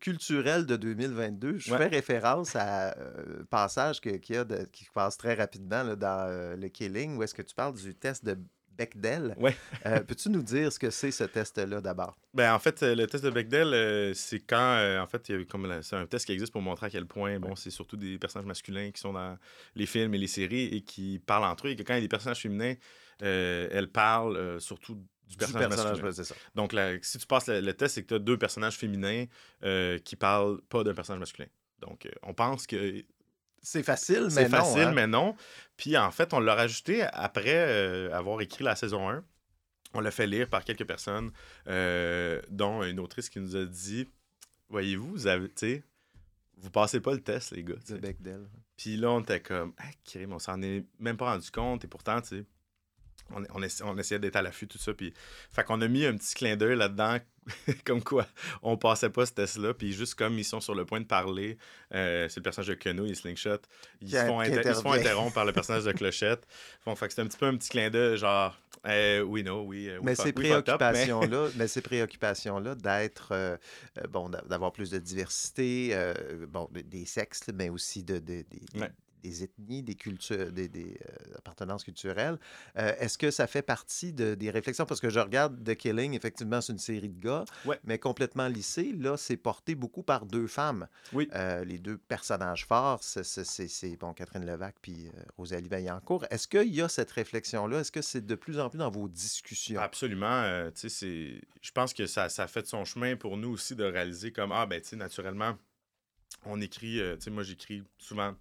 culturelles 0.00 0.64
de 0.66 0.76
2022. 0.76 1.58
Je 1.58 1.74
fais 1.74 1.86
référence 1.86 2.56
à 2.56 2.90
un 2.90 3.44
passage 3.50 4.00
que, 4.00 4.08
y 4.10 4.36
a 4.36 4.44
qui 4.72 4.86
passe 4.94 5.16
très 5.16 5.34
rapidement 5.34 5.96
dans 5.96 6.56
Le 6.58 6.68
Killing, 6.68 7.16
où 7.16 7.22
est-ce 7.22 7.34
que 7.34 7.42
tu 7.42 7.54
parles 7.54 7.74
du 7.74 7.94
test 7.94 8.24
de 8.24 8.38
Bechdel. 8.76 9.34
Ouais. 9.38 9.56
Euh, 9.86 10.00
peux-tu 10.06 10.30
nous 10.30 10.42
dire 10.42 10.72
ce 10.72 10.78
que 10.78 10.90
c'est 10.90 11.10
ce 11.10 11.24
test-là 11.24 11.80
d'abord? 11.80 12.16
Ben, 12.32 12.52
en 12.52 12.58
fait, 12.58 12.82
euh, 12.82 12.94
le 12.94 13.06
test 13.06 13.24
de 13.24 13.30
Bechdel, 13.30 13.72
euh, 13.72 14.14
c'est 14.14 14.40
quand, 14.40 15.00
en 15.00 15.06
fait, 15.06 15.32
c'est 15.82 15.96
un 15.96 16.06
test 16.06 16.26
qui 16.26 16.32
existe 16.32 16.52
pour 16.52 16.62
montrer 16.62 16.86
à 16.86 16.90
quel 16.90 17.06
point, 17.06 17.38
bon, 17.38 17.54
c'est 17.54 17.70
surtout 17.70 17.96
des 17.96 18.18
personnages 18.18 18.46
masculins 18.46 18.90
qui 18.90 19.00
sont 19.00 19.12
dans 19.12 19.38
les 19.74 19.86
films 19.86 20.14
et 20.14 20.18
les 20.18 20.26
séries 20.26 20.66
et 20.66 20.80
qui 20.82 21.20
parlent 21.24 21.44
entre 21.44 21.68
eux. 21.68 21.70
Et 21.70 21.76
que 21.76 21.82
quand 21.82 21.94
il 21.94 21.98
y 21.98 21.98
a 21.98 22.02
des 22.02 22.08
personnages 22.08 22.40
féminins, 22.40 22.74
elles 23.20 23.90
parlent 23.90 24.60
surtout 24.60 25.00
du 25.26 25.36
personnage, 25.36 26.02
masculin. 26.02 26.12
Ça. 26.12 26.34
Donc, 26.54 26.74
si 27.02 27.18
tu 27.18 27.26
passes 27.26 27.48
le, 27.48 27.72
test, 27.72 27.94
c'est 27.94 28.02
que 28.02 28.08
tu 28.08 28.14
as 28.14 28.18
deux 28.18 28.36
personnages 28.36 28.76
féminins 28.76 29.26
qui 30.04 30.16
parlent 30.16 30.60
pas 30.62 30.84
d'un 30.84 30.94
personnage 30.94 31.20
masculin. 31.20 31.48
Donc, 31.80 32.08
on 32.22 32.34
pense 32.34 32.66
que 32.66 33.04
c'est 33.64 33.82
facile, 33.82 34.20
mais 34.20 34.28
non. 34.28 34.30
C'est 34.30 34.48
facile, 34.48 34.82
hein. 34.82 34.92
mais 34.92 35.06
non. 35.06 35.36
Puis 35.76 35.96
en 35.96 36.10
fait, 36.10 36.32
on 36.34 36.38
l'a 36.38 36.54
rajouté 36.54 37.02
après 37.02 37.54
euh, 37.56 38.12
avoir 38.12 38.40
écrit 38.42 38.62
la 38.62 38.76
saison 38.76 39.08
1. 39.08 39.24
On 39.94 40.00
l'a 40.00 40.10
fait 40.10 40.26
lire 40.26 40.48
par 40.48 40.64
quelques 40.64 40.84
personnes, 40.84 41.32
euh, 41.68 42.40
dont 42.50 42.82
une 42.82 43.00
autrice 43.00 43.30
qui 43.30 43.40
nous 43.40 43.56
a 43.56 43.64
dit 43.64 44.08
Voyez-vous, 44.68 45.10
vous 45.10 45.26
avez, 45.26 45.50
vous 46.58 46.70
passez 46.70 47.00
pas 47.00 47.12
le 47.12 47.20
test, 47.20 47.52
les 47.52 47.64
gars. 47.64 47.74
Puis 48.76 48.96
là, 48.96 49.10
on 49.12 49.20
était 49.20 49.40
comme, 49.40 49.72
ah, 49.78 50.16
on 50.28 50.38
s'en 50.38 50.60
est 50.62 50.84
même 50.98 51.16
pas 51.16 51.32
rendu 51.32 51.50
compte. 51.50 51.84
Et 51.84 51.88
pourtant, 51.88 52.20
tu 52.20 52.40
sais, 52.40 52.44
on, 53.30 53.44
on, 53.54 53.98
essayait 53.98 54.18
d'être 54.18 54.36
à 54.36 54.42
l'affût, 54.42 54.66
tout 54.66 54.78
ça. 54.78 54.92
Puis, 54.92 55.14
fait 55.50 55.64
qu'on 55.64 55.80
a 55.80 55.88
mis 55.88 56.04
un 56.04 56.16
petit 56.16 56.34
clin 56.34 56.56
d'œil 56.56 56.76
là-dedans 56.76 57.18
comme 57.84 58.02
quoi 58.02 58.26
on 58.62 58.76
passait 58.76 59.10
pas 59.10 59.26
ce 59.26 59.32
test-là, 59.32 59.74
puis 59.74 59.92
juste 59.92 60.14
comme 60.14 60.38
ils 60.38 60.44
sont 60.44 60.60
sur 60.60 60.74
le 60.74 60.84
point 60.84 61.00
de 61.00 61.06
parler, 61.06 61.58
euh, 61.94 62.28
c'est 62.28 62.38
le 62.38 62.42
personnage 62.42 62.68
de 62.68 62.74
Keno 62.74 63.04
et 63.06 63.14
Slingshot, 63.14 63.58
ils, 64.00 64.10
se 64.10 64.16
font, 64.24 64.40
interrompre 64.40 65.32
par 65.32 65.44
le 65.44 65.52
personnage 65.54 65.84
de 65.84 65.92
Clochette. 65.92 66.46
Bon, 66.84 66.94
fait 66.94 67.08
que 67.08 67.14
c'est 67.14 67.22
un 67.22 67.26
petit 67.26 67.38
peu 67.38 67.46
un 67.46 67.56
petit 67.56 67.68
clin 67.68 67.90
d'œil, 67.90 68.18
genre, 68.18 68.56
Euh, 68.86 69.20
oui, 69.22 69.42
non, 69.42 69.62
oui. 69.62 69.88
euh, 69.88 70.00
mais, 70.02 70.14
ces 70.14 70.32
préoccupations-là, 70.32 71.48
mais... 71.56 71.68
ces 71.68 71.80
préoccupations-là 71.80 72.74
d'être, 72.74 73.58
bon, 74.10 74.28
d'avoir 74.28 74.72
plus 74.72 74.90
de 74.90 74.98
diversité, 74.98 75.96
bon, 76.48 76.68
des 76.72 77.06
sexes, 77.06 77.50
mais 77.54 77.68
aussi 77.68 78.02
de, 78.02 78.18
de, 78.18 78.44
des 79.24 79.42
ethnies, 79.42 79.82
des 79.82 79.94
cultures, 79.94 80.52
des, 80.52 80.68
euh, 80.74 81.38
appartenances 81.38 81.82
culturelles. 81.82 82.38
Euh, 82.76 82.94
est-ce 82.98 83.16
que 83.16 83.30
ça 83.30 83.46
fait 83.46 83.62
partie 83.62 84.12
de, 84.12 84.34
des 84.34 84.50
réflexions? 84.50 84.84
Parce 84.84 85.00
que 85.00 85.08
je 85.08 85.18
regarde 85.18 85.64
The 85.64 85.74
Killing, 85.74 86.14
effectivement, 86.14 86.60
c'est 86.60 86.72
une 86.72 86.78
série 86.78 87.08
de 87.08 87.18
gars, 87.18 87.44
mais 87.84 87.98
complètement 87.98 88.48
lissée. 88.48 88.92
Là, 88.92 89.16
c'est 89.16 89.38
porté 89.38 89.74
beaucoup 89.74 90.02
par 90.02 90.26
deux 90.26 90.46
femmes. 90.46 90.86
Oui. 91.12 91.28
Euh, 91.34 91.64
les 91.64 91.78
deux 91.78 91.96
personnages 91.96 92.66
forts, 92.66 93.02
c'est 93.02 93.96
bon, 93.96 94.12
Catherine 94.12 94.44
Levac 94.44 94.76
puis 94.82 95.08
Rosalie 95.38 95.68
Vaillancourt. 95.68 96.26
Est-ce 96.30 96.46
qu'il 96.46 96.74
y 96.74 96.82
a 96.82 96.88
cette 96.88 97.10
réflexion-là? 97.10 97.80
Est-ce 97.80 97.92
que 97.92 98.02
c'est 98.02 98.24
de 98.24 98.34
plus 98.34 98.58
en 98.58 98.68
plus 98.68 98.78
dans 98.78 98.90
vos 98.90 99.08
discussions? 99.08 99.80
Absolument. 99.80 100.70
je 100.74 101.70
pense 101.72 101.94
que 101.94 102.06
ça, 102.06 102.28
ça 102.28 102.42
a 102.42 102.46
fait 102.46 102.66
son 102.66 102.84
chemin 102.84 103.16
pour 103.16 103.38
nous 103.38 103.50
aussi 103.50 103.74
de 103.74 103.84
réaliser 103.84 104.32
comme, 104.32 104.52
ah, 104.52 104.66
ben, 104.66 104.80
tu 104.80 104.88
sais, 104.88 104.96
naturellement, 104.96 105.56
on 106.44 106.60
écrit, 106.60 107.00
tu 107.16 107.20
sais, 107.20 107.30
moi, 107.30 107.42
j'écris 107.42 107.82
souvent 107.96 108.34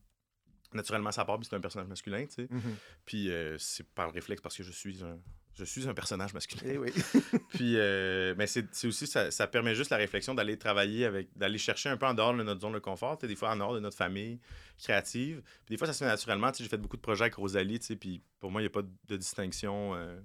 naturellement 0.76 1.12
ça 1.12 1.26
part, 1.26 1.38
puis 1.38 1.48
c'est 1.50 1.56
un 1.56 1.62
personnage 1.62 1.88
masculin, 1.88 2.26
tu 2.26 2.34
sais. 2.34 2.44
Mm-hmm. 2.44 2.76
Puis 3.06 3.30
euh, 3.30 3.58
c'est 3.58 3.88
par 3.88 4.08
le 4.08 4.14
réflexe 4.14 4.42
parce 4.42 4.56
que 4.56 4.64
je 4.64 4.72
suis 4.72 5.04
un, 5.04 5.18
je 5.56 5.64
suis 5.66 5.88
un 5.88 5.94
personnage 5.94 6.34
masculin. 6.34 6.64
Eh 6.66 6.78
oui. 6.78 6.92
puis, 7.50 7.78
euh, 7.78 8.34
mais 8.38 8.48
c'est 8.48 8.66
aussi, 8.86 9.06
ça, 9.06 9.30
ça, 9.30 9.48
permet 9.48 9.76
juste 9.76 9.92
la 9.92 9.98
réflexion 9.98 10.34
d'aller 10.34 10.58
travailler 10.58 11.06
avec, 11.06 11.30
d'aller 11.38 11.60
chercher 11.60 11.90
un 11.90 11.98
peu 11.98 12.08
en 12.08 12.14
dehors 12.14 12.34
de 12.34 12.42
notre 12.42 12.62
zone 12.62 12.74
de 12.74 12.80
confort, 12.80 13.18
des 13.18 13.36
fois 13.36 13.52
en 13.52 13.58
dehors 13.58 13.74
de 13.74 13.80
notre 13.80 13.98
famille 13.98 14.40
créative. 14.80 15.44
Puis 15.66 15.74
des 15.74 15.78
fois, 15.78 15.86
ça 15.88 15.94
se 15.94 16.00
fait 16.00 16.10
naturellement. 16.10 16.52
J'ai 16.58 16.68
fait 16.68 16.78
beaucoup 16.78 16.98
de 16.98 17.02
projets 17.02 17.26
avec 17.26 17.36
Rosalie, 17.36 17.80
puis 18.00 18.22
pour 18.40 18.52
moi, 18.52 18.62
il 18.62 18.64
n'y 18.64 18.68
a 18.68 18.72
pas 18.72 18.82
de 18.82 19.18
distinction. 19.18 19.96
Euh, 19.96 20.20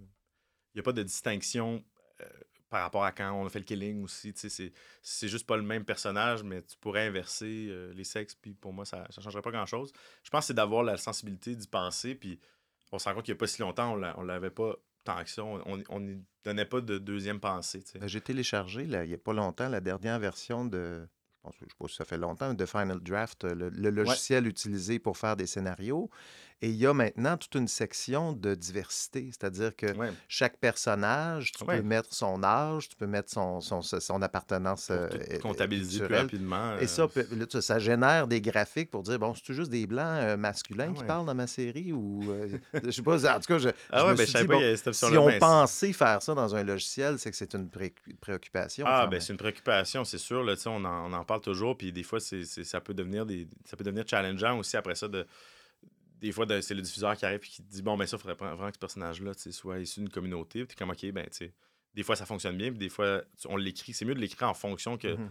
il 0.75 0.79
n'y 0.79 0.81
a 0.81 0.83
pas 0.83 0.93
de 0.93 1.03
distinction 1.03 1.85
par 2.69 2.83
rapport 2.83 3.05
à 3.05 3.13
quand 3.13 3.33
on 3.33 3.47
a 3.47 3.49
fait 3.49 3.61
le 3.61 3.65
killing 3.65 4.03
aussi. 4.05 4.33
C'est 4.35 5.29
juste 5.29 5.47
pas 5.47 5.57
le 5.57 5.63
même 5.63 5.85
personnage, 5.85 6.43
mais 6.43 6.63
tu 6.63 6.77
pourrais 6.79 7.07
inverser 7.07 7.69
euh, 7.71 7.93
les 7.95 8.05
sexes, 8.05 8.35
puis 8.35 8.55
pour 8.55 8.73
moi, 8.73 8.85
ça 8.85 9.07
ne 9.17 9.23
changerait 9.23 9.43
pas 9.43 9.51
grand-chose. 9.51 9.93
Je 10.23 10.31
pense 10.31 10.41
que 10.41 10.47
c'est 10.49 10.55
d'avoir 10.55 10.83
la 10.83 10.97
sensibilité 10.97 11.55
d'y 11.55 11.67
penser, 11.67 12.15
puis 12.15 12.39
on 12.93 12.99
se 12.99 13.09
rend 13.09 13.15
compte 13.15 13.25
qu'il 13.25 13.35
n'y 13.35 13.39
a 13.39 13.41
pas 13.41 13.47
si 13.47 13.61
longtemps, 13.61 13.99
on 14.17 14.23
l'avait 14.23 14.51
pas 14.51 14.77
tant 15.05 15.23
que 15.23 15.31
ça. 15.31 15.43
On 15.45 16.01
n'y 16.01 16.23
donnait 16.45 16.65
pas 16.65 16.81
de 16.81 16.99
deuxième 16.99 17.41
pensée. 17.41 17.85
Ben, 17.99 18.09
j'ai 18.09 18.21
téléchargé, 18.21 18.87
là, 18.87 19.05
il 19.05 19.09
n'y 19.09 19.15
a 19.15 19.19
pas 19.19 19.33
longtemps, 19.33 19.69
la 19.69 19.81
dernière 19.81 20.19
version 20.19 20.65
de. 20.65 21.07
Je 21.45 21.65
ne 21.65 21.71
sais 21.71 21.77
pas 21.79 21.89
si 21.89 21.95
ça 21.95 22.05
fait 22.05 22.19
longtemps, 22.19 22.53
de 22.53 22.67
Final 22.67 23.01
Draft, 23.01 23.45
le, 23.45 23.71
logiciel 23.71 24.47
utilisé 24.47 24.99
pour 24.99 25.17
faire 25.17 25.35
des 25.35 25.47
scénarios. 25.47 26.11
Et 26.61 26.71
il 26.71 26.77
y 26.77 26.87
a 26.87 26.93
maintenant 26.93 27.37
toute 27.37 27.55
une 27.55 27.69
section 27.69 28.33
de 28.33 28.57
diversité, 28.57 29.29
c'est-à-dire 29.31 29.77
que 29.77 29.87
chaque 30.27 30.57
personnage, 30.57 31.53
tu 31.53 31.65
peux 31.65 31.83
mettre 31.83 32.13
son 32.13 32.43
âge, 32.43 32.89
tu 32.89 32.97
peux 32.97 33.07
mettre 33.07 33.31
son, 33.31 33.61
son, 33.61 33.81
son 33.81 34.23
appartenance 34.23 34.89
euh, 34.91 35.09
comptabiliser 35.41 36.05
plus 36.05 36.17
rapidement. 36.17 36.77
Et 36.79 36.89
ça, 36.89 37.07
euh, 37.17 37.61
ça 37.61 37.79
génère 37.79 38.27
des 38.27 38.41
graphiques 38.41 38.91
pour 38.91 39.05
dire, 39.05 39.21
bon, 39.21 39.35
c'est 39.35 39.55
juste 39.55 39.71
des 39.71 39.87
blancs 39.87 40.21
euh, 40.21 40.37
masculins 40.37 40.93
qui 40.93 41.05
parlent 41.05 41.27
dans 41.27 41.35
ma 41.35 41.47
série 41.47 41.93
ou... 41.93 42.25
je 42.83 42.91
sais 42.91 43.03
pas, 43.03 43.37
en 43.37 43.39
tout 43.39 43.47
cas, 43.47 43.59
je, 43.59 43.69
ah 43.91 44.07
me 44.07 44.17
ben, 44.17 44.27
suis 44.27 44.47
dit, 44.47 44.95
si 44.95 45.17
on 45.17 45.39
pensait 45.39 45.93
faire 45.93 46.21
ça 46.23 46.35
dans 46.35 46.57
un 46.57 46.65
logiciel, 46.65 47.21
c'est 47.21 47.31
que 47.31 47.37
c'est 47.37 47.55
une 47.55 47.71
préoccupation. 48.21 48.85
Ah, 48.89 49.07
ben 49.07 49.21
c'est 49.21 49.33
une 49.33 49.39
préoccupation, 49.39 50.05
c'est 50.05 50.19
sûr. 50.19 50.43
Là, 50.43 50.55
on, 50.67 50.85
en, 50.85 51.11
on 51.11 51.13
en 51.13 51.25
parle 51.25 51.41
toujours, 51.41 51.77
puis 51.77 51.93
des 51.93 52.03
fois, 52.03 52.19
c'est, 52.19 52.45
ça, 52.45 52.81
peut 52.81 52.95
devenir 52.95 53.27
des, 53.27 53.47
ça 53.65 53.77
peut 53.77 53.85
devenir 53.85 54.05
challengeant 54.09 54.59
aussi 54.59 54.77
après 54.77 54.97
ça 54.97 55.07
de 55.07 55.25
des 56.21 56.33
fois, 56.33 56.47
c'est 56.63 56.75
le 56.75 56.83
diffuseur 56.83 57.17
qui 57.17 57.25
arrive 57.25 57.41
et 57.43 57.47
qui 57.47 57.63
dit 57.63 57.83
Bon, 57.83 57.97
ben 57.97 58.07
ça, 58.07 58.17
il 58.17 58.21
faudrait 58.21 58.35
vraiment 58.35 58.69
que 58.69 58.75
ce 58.75 58.81
personnage-là 58.81 59.33
soit 59.35 59.79
issu 59.79 60.01
d'une 60.01 60.09
communauté. 60.09 60.65
Puis 60.65 60.77
comme, 60.77 60.91
OK, 60.91 61.05
ben, 61.13 61.25
tu 61.25 61.37
sais, 61.37 61.53
des 61.95 62.03
fois, 62.03 62.17
ça 62.17 62.27
fonctionne 62.27 62.57
bien, 62.57 62.71
puis 62.71 62.79
des 62.79 62.89
fois, 62.89 63.23
on 63.47 63.57
l'écrit. 63.57 63.93
C'est 63.93 64.05
mieux 64.05 64.15
de 64.15 64.21
l'écrire 64.21 64.49
en 64.49 64.55
fonction 64.55 64.97
que 64.97 65.09
mm-hmm. 65.09 65.31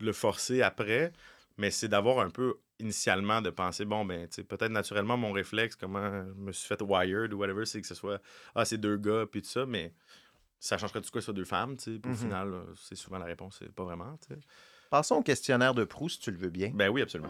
de 0.00 0.06
le 0.06 0.12
forcer 0.12 0.62
après. 0.62 1.12
Mais 1.56 1.72
c'est 1.72 1.88
d'avoir 1.88 2.20
un 2.20 2.30
peu 2.30 2.58
initialement 2.78 3.42
de 3.42 3.50
penser 3.50 3.84
Bon, 3.84 4.04
ben, 4.04 4.28
tu 4.28 4.36
sais, 4.36 4.44
peut-être 4.44 4.70
naturellement, 4.70 5.16
mon 5.16 5.32
réflexe, 5.32 5.74
comment 5.74 6.24
je 6.24 6.32
me 6.34 6.52
suis 6.52 6.68
fait 6.68 6.80
wired 6.80 7.32
ou 7.32 7.38
whatever, 7.38 7.66
c'est 7.66 7.80
que 7.80 7.86
ce 7.86 7.96
soit 7.96 8.20
Ah, 8.54 8.64
c'est 8.64 8.78
deux 8.78 8.96
gars, 8.96 9.26
puis 9.30 9.42
tout 9.42 9.48
ça, 9.48 9.66
mais 9.66 9.92
ça 10.60 10.78
changerait 10.78 11.00
tout 11.00 11.10
quoi 11.10 11.20
sur 11.20 11.34
deux 11.34 11.44
femmes, 11.44 11.76
tu 11.76 11.94
sais. 11.94 11.98
Puis 11.98 12.12
au 12.12 12.14
mm-hmm. 12.14 12.18
final, 12.18 12.54
c'est 12.76 12.94
souvent 12.94 13.18
la 13.18 13.26
réponse, 13.26 13.56
c'est 13.58 13.72
pas 13.72 13.84
vraiment, 13.84 14.16
tu 14.18 14.34
sais. 14.34 14.40
Passons 14.90 15.16
au 15.16 15.22
questionnaire 15.22 15.74
de 15.74 15.84
Proust, 15.84 16.16
si 16.16 16.22
tu 16.22 16.30
le 16.30 16.38
veux 16.38 16.50
bien. 16.50 16.70
Ben 16.72 16.88
oui, 16.88 17.02
absolument. 17.02 17.28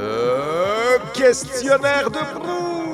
Le 0.00 1.12
questionnaire 1.12 2.10
de 2.10 2.18
Proust. 2.18 2.88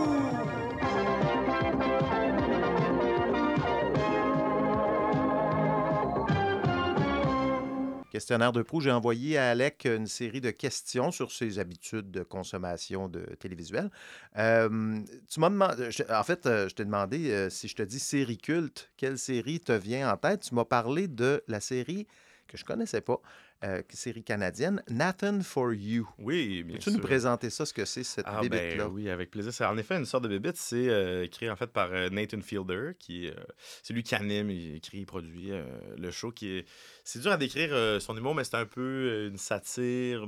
Questionnaire 8.11 8.53
de 8.53 8.62
Proust, 8.62 8.85
j'ai 8.85 8.93
envoyé 8.93 9.37
à 9.37 9.51
Alec 9.51 9.85
une 9.85 10.07
série 10.07 10.40
de 10.40 10.51
questions 10.51 11.11
sur 11.11 11.31
ses 11.31 11.59
habitudes 11.59 12.11
de 12.11 12.23
consommation 12.23 13.09
de 13.09 13.21
télévisuel. 13.38 13.90
Euh, 14.38 15.01
tu 15.29 15.40
m'as 15.40 15.51
en 15.51 16.23
fait, 16.23 16.47
euh, 16.47 16.69
je 16.69 16.75
t'ai 16.75 16.85
demandé 16.85 17.31
euh, 17.31 17.51
si 17.51 17.69
je 17.69 17.75
te 17.75 17.83
dis 17.83 17.99
série 17.99 18.38
culte, 18.38 18.90
quelle 18.97 19.19
série 19.19 19.61
te 19.61 19.73
vient 19.73 20.11
en 20.11 20.17
tête? 20.17 20.40
Tu 20.49 20.55
m'as 20.55 20.64
parlé 20.64 21.09
de 21.09 21.43
la 21.49 21.61
série 21.61 22.07
que 22.47 22.57
je 22.57 22.64
connaissais 22.64 23.01
pas, 23.01 23.21
euh, 23.62 23.83
série 23.90 24.23
canadienne, 24.23 24.83
Nathan 24.88 25.40
for 25.40 25.73
You. 25.73 26.09
Oui, 26.19 26.62
bien 26.62 26.77
Peux-tu 26.77 26.90
nous 26.90 27.01
présenter 27.01 27.49
ça, 27.49 27.64
ce 27.64 27.73
que 27.73 27.85
c'est, 27.85 28.03
cette 28.03 28.27
ah, 28.29 28.40
bébite-là? 28.40 28.85
Ben, 28.85 28.93
oui, 28.93 29.09
avec 29.09 29.31
plaisir. 29.31 29.53
C'est 29.53 29.64
en 29.64 29.77
effet 29.79 29.97
une 29.97 30.05
sorte 30.05 30.25
de 30.25 30.29
bébite. 30.29 30.57
C'est 30.57 30.88
euh, 30.88 31.25
écrit 31.25 31.49
en 31.49 31.57
fait 31.57 31.69
par 31.69 31.90
euh, 31.93 32.11
Nathan 32.11 32.40
Fielder, 32.40 32.93
qui 32.99 33.31
c'est 33.83 33.95
lui 33.95 34.03
qui 34.03 34.14
anime, 34.14 34.51
il 34.51 34.77
écrit, 34.77 34.99
il 34.99 35.07
produit 35.07 35.51
le 35.97 36.11
show. 36.11 36.31
qui 36.31 36.59
est... 36.59 36.69
C'est 37.05 37.21
dur 37.21 37.33
à 37.33 37.37
décrire 37.37 38.01
son 38.01 38.17
humour, 38.17 38.35
mais 38.35 38.45
c'est 38.45 38.57
un 38.57 38.67
peu 38.67 39.29
une 39.29 39.38
satire 39.38 40.27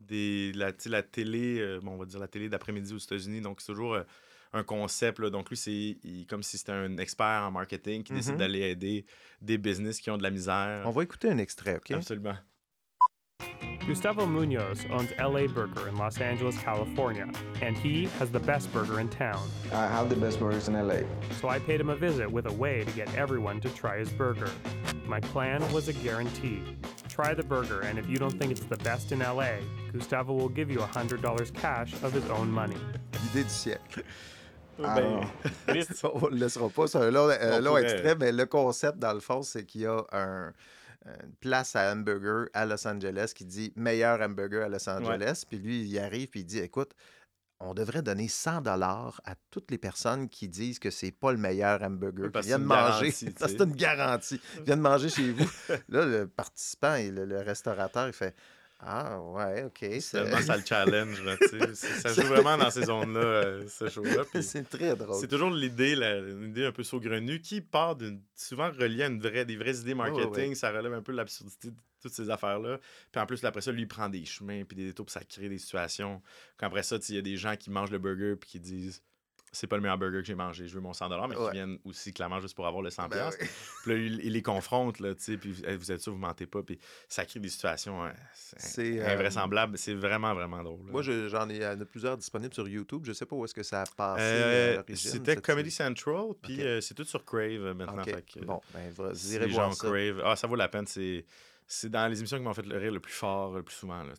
des 0.00 0.52
la, 0.54 0.72
la 0.86 1.02
télé, 1.02 1.78
bon, 1.82 1.92
on 1.92 1.96
va 1.98 2.06
dire 2.06 2.18
la 2.18 2.28
télé 2.28 2.48
d'après-midi 2.48 2.94
aux 2.94 2.98
États-Unis. 2.98 3.40
Donc, 3.42 3.60
c'est 3.60 3.72
toujours 3.72 3.98
un 4.52 4.62
concept. 4.62 5.20
Donc, 5.22 5.50
lui, 5.50 5.56
c'est 5.56 5.98
comme 6.28 6.42
si 6.42 6.58
c'était 6.58 6.72
un 6.72 6.96
expert 6.98 7.42
en 7.42 7.50
marketing 7.50 8.02
qui 8.02 8.12
décide 8.12 8.34
mm-hmm. 8.34 8.38
d'aller 8.38 8.60
aider 8.60 9.04
des 9.40 9.58
business 9.58 10.00
qui 10.00 10.10
ont 10.10 10.18
de 10.18 10.22
la 10.22 10.30
misère. 10.30 10.82
On 10.86 10.90
va 10.90 11.02
écouter 11.02 11.28
un 11.28 11.38
extrait, 11.38 11.76
OK? 11.76 11.90
Absolument. 11.90 12.36
Gustavo 13.90 14.24
Munoz 14.24 14.86
owns 14.92 15.10
LA 15.18 15.48
Burger 15.48 15.88
in 15.88 15.96
Los 15.96 16.20
Angeles, 16.20 16.56
California, 16.58 17.28
and 17.60 17.76
he 17.76 18.06
has 18.20 18.30
the 18.30 18.38
best 18.38 18.72
burger 18.72 19.00
in 19.00 19.08
town. 19.08 19.42
I 19.72 19.88
have 19.88 20.08
the 20.08 20.14
best 20.14 20.38
burgers 20.38 20.68
in 20.68 20.74
LA. 20.74 21.00
So 21.40 21.48
I 21.48 21.58
paid 21.58 21.80
him 21.80 21.88
a 21.88 21.96
visit 21.96 22.30
with 22.30 22.46
a 22.46 22.52
way 22.52 22.84
to 22.84 22.90
get 22.92 23.12
everyone 23.16 23.60
to 23.62 23.68
try 23.70 23.98
his 23.98 24.08
burger. 24.08 24.48
My 25.06 25.18
plan 25.18 25.60
was 25.72 25.88
a 25.88 25.92
guarantee. 25.92 26.62
Try 27.08 27.34
the 27.34 27.42
burger, 27.42 27.80
and 27.80 27.98
if 27.98 28.08
you 28.08 28.16
don't 28.16 28.38
think 28.38 28.52
it's 28.52 28.60
the 28.60 28.76
best 28.76 29.10
in 29.10 29.18
LA, 29.18 29.54
Gustavo 29.92 30.34
will 30.34 30.48
give 30.48 30.70
you 30.70 30.78
$100 30.78 31.52
cash 31.54 31.92
of 32.04 32.12
his 32.12 32.30
own 32.30 32.48
money. 32.48 32.78
L'idée 33.34 33.42
du 33.42 33.50
siècle. 33.50 34.04
Ah, 34.84 34.94
ben, 34.94 35.28
on 36.14 36.30
ne 36.30 36.36
laissera 36.36 36.68
pas. 36.68 36.86
C'est 36.86 36.98
un 36.98 37.10
long, 37.10 37.28
un 37.28 37.60
long 37.60 37.76
extrait, 37.76 38.14
mais 38.14 38.30
le 38.30 38.46
concept, 38.46 39.00
dans 39.00 39.12
le 39.12 39.20
fond, 39.20 39.42
c'est 39.42 39.64
qu'il 39.64 39.80
y 39.80 39.86
a 39.86 40.04
un, 40.12 40.52
une 41.06 41.34
place 41.40 41.76
à 41.76 41.92
hamburger 41.92 42.48
à 42.52 42.66
Los 42.66 42.86
Angeles 42.86 43.32
qui 43.34 43.44
dit 43.44 43.72
meilleur 43.76 44.20
hamburger 44.20 44.64
à 44.64 44.68
Los 44.68 44.88
Angeles. 44.88 45.44
Puis 45.48 45.58
lui, 45.58 45.82
il 45.82 45.98
arrive 45.98 46.28
puis 46.28 46.40
il 46.40 46.46
dit 46.46 46.58
écoute, 46.58 46.92
on 47.58 47.74
devrait 47.74 48.02
donner 48.02 48.28
100 48.28 48.62
dollars 48.62 49.20
à 49.24 49.34
toutes 49.50 49.70
les 49.70 49.78
personnes 49.78 50.28
qui 50.28 50.48
disent 50.48 50.78
que 50.78 50.90
c'est 50.90 51.10
pas 51.10 51.32
le 51.32 51.38
meilleur 51.38 51.82
hamburger. 51.82 52.30
Oui, 52.34 52.40
viennent 52.42 52.64
manger. 52.64 53.10
c'est 53.12 53.60
une 53.60 53.74
garantie. 53.74 54.40
Ils 54.58 54.64
viennent 54.64 54.80
manger 54.80 55.10
chez 55.10 55.32
vous. 55.32 55.50
Là, 55.88 56.06
le 56.06 56.26
participant 56.26 56.94
et 56.94 57.10
le 57.10 57.40
restaurateur, 57.40 58.06
il 58.06 58.14
fait 58.14 58.34
ah, 58.82 59.20
ouais, 59.20 59.64
OK. 59.64 59.78
Tellement 59.78 60.40
ça 60.40 60.56
le 60.56 60.64
challenge. 60.64 61.22
Là, 61.22 61.36
ça 61.74 62.12
joue 62.14 62.22
vraiment 62.22 62.56
dans 62.56 62.70
ces 62.70 62.84
zones-là, 62.84 63.20
euh, 63.20 63.68
ce 63.68 63.88
show-là. 63.88 64.24
C'est 64.40 64.68
très 64.68 64.96
drôle. 64.96 65.20
C'est 65.20 65.28
toujours 65.28 65.50
l'idée, 65.50 65.94
l'idée 65.94 66.64
un 66.64 66.72
peu 66.72 66.82
saugrenue 66.82 67.40
qui 67.40 67.60
part 67.60 67.96
d'une. 67.96 68.22
souvent 68.34 68.70
reliée 68.70 69.02
à 69.02 69.08
une 69.08 69.20
vraie, 69.20 69.44
des 69.44 69.56
vraies 69.56 69.76
idées 69.76 69.94
marketing. 69.94 70.54
Ça 70.54 70.70
relève 70.70 70.94
un 70.94 71.02
peu 71.02 71.12
de 71.12 71.18
l'absurdité 71.18 71.68
de 71.68 71.76
toutes 72.00 72.14
ces 72.14 72.30
affaires-là. 72.30 72.78
Puis 73.12 73.20
en 73.20 73.26
plus, 73.26 73.44
après 73.44 73.60
ça, 73.60 73.70
lui, 73.70 73.82
il 73.82 73.88
prend 73.88 74.08
des 74.08 74.24
chemins 74.24 74.64
puis 74.64 74.76
des 74.76 74.86
détours, 74.86 75.06
puis 75.06 75.12
ça 75.12 75.24
crée 75.24 75.50
des 75.50 75.58
situations. 75.58 76.22
Quand 76.56 76.66
après 76.66 76.82
ça, 76.82 76.96
il 77.08 77.14
y 77.14 77.18
a 77.18 77.22
des 77.22 77.36
gens 77.36 77.56
qui 77.56 77.70
mangent 77.70 77.90
le 77.90 77.98
burger 77.98 78.36
puis 78.36 78.48
qui 78.48 78.60
disent 78.60 79.02
c'est 79.52 79.66
pas 79.66 79.76
le 79.76 79.82
meilleur 79.82 79.98
burger 79.98 80.20
que 80.20 80.26
j'ai 80.26 80.34
mangé, 80.34 80.68
je 80.68 80.74
veux 80.74 80.80
mon 80.80 80.92
100 80.92 81.08
mais 81.28 81.34
qui 81.34 81.50
viennent 81.52 81.78
aussi 81.84 82.12
clairement 82.12 82.40
juste 82.40 82.54
pour 82.54 82.66
avoir 82.66 82.82
le 82.82 82.90
100 82.90 83.08
ben 83.08 83.30
Puis 83.82 83.92
là, 83.92 83.96
il, 83.96 84.32
les 84.32 84.42
confronte, 84.42 85.00
là, 85.00 85.14
tu 85.14 85.22
sais, 85.22 85.36
puis 85.36 85.52
vous 85.52 85.92
êtes 85.92 86.00
sûr, 86.00 86.12
vous 86.12 86.18
mentez 86.18 86.46
pas, 86.46 86.62
puis 86.62 86.78
ça 87.08 87.24
crée 87.24 87.40
des 87.40 87.48
situations 87.48 88.04
hein, 88.04 88.12
c'est 88.42 89.00
euh, 89.00 89.12
invraisemblables. 89.12 89.76
C'est 89.76 89.94
vraiment, 89.94 90.34
vraiment 90.34 90.62
drôle. 90.62 90.80
Moi, 90.84 91.02
j'en 91.02 91.48
ai, 91.48 91.64
a 91.64 91.76
plusieurs 91.76 92.16
disponibles 92.16 92.54
sur 92.54 92.68
YouTube. 92.68 93.02
Je 93.04 93.12
sais 93.12 93.26
pas 93.26 93.36
où 93.36 93.44
est-ce 93.44 93.54
que 93.54 93.62
ça 93.62 93.82
a 93.82 93.86
passé 93.86 94.22
euh, 94.22 94.82
C'était 94.94 95.36
Comedy 95.36 95.70
Central, 95.70 96.28
puis 96.40 96.62
euh, 96.62 96.80
c'est 96.80 96.94
tout 96.94 97.04
sur 97.04 97.24
Crave 97.24 97.74
maintenant. 97.74 98.02
bon, 98.42 98.60
ben, 98.72 98.92
vous 98.94 99.34
irez 99.34 99.46
voir 99.46 99.74
ça. 99.74 99.88
Crave. 99.88 100.22
Ah, 100.24 100.36
ça 100.36 100.46
vaut 100.46 100.56
la 100.56 100.68
peine. 100.68 100.86
C'est 100.86 101.88
dans 101.88 102.08
les 102.08 102.18
émissions 102.18 102.38
qui 102.38 102.44
m'ont 102.44 102.54
fait 102.54 102.66
le 102.66 102.76
rire 102.76 102.92
le 102.92 103.00
plus 103.00 103.12
fort, 103.12 103.54
le 103.54 103.62
plus 103.62 103.74
souvent, 103.74 104.02
là, 104.02 104.14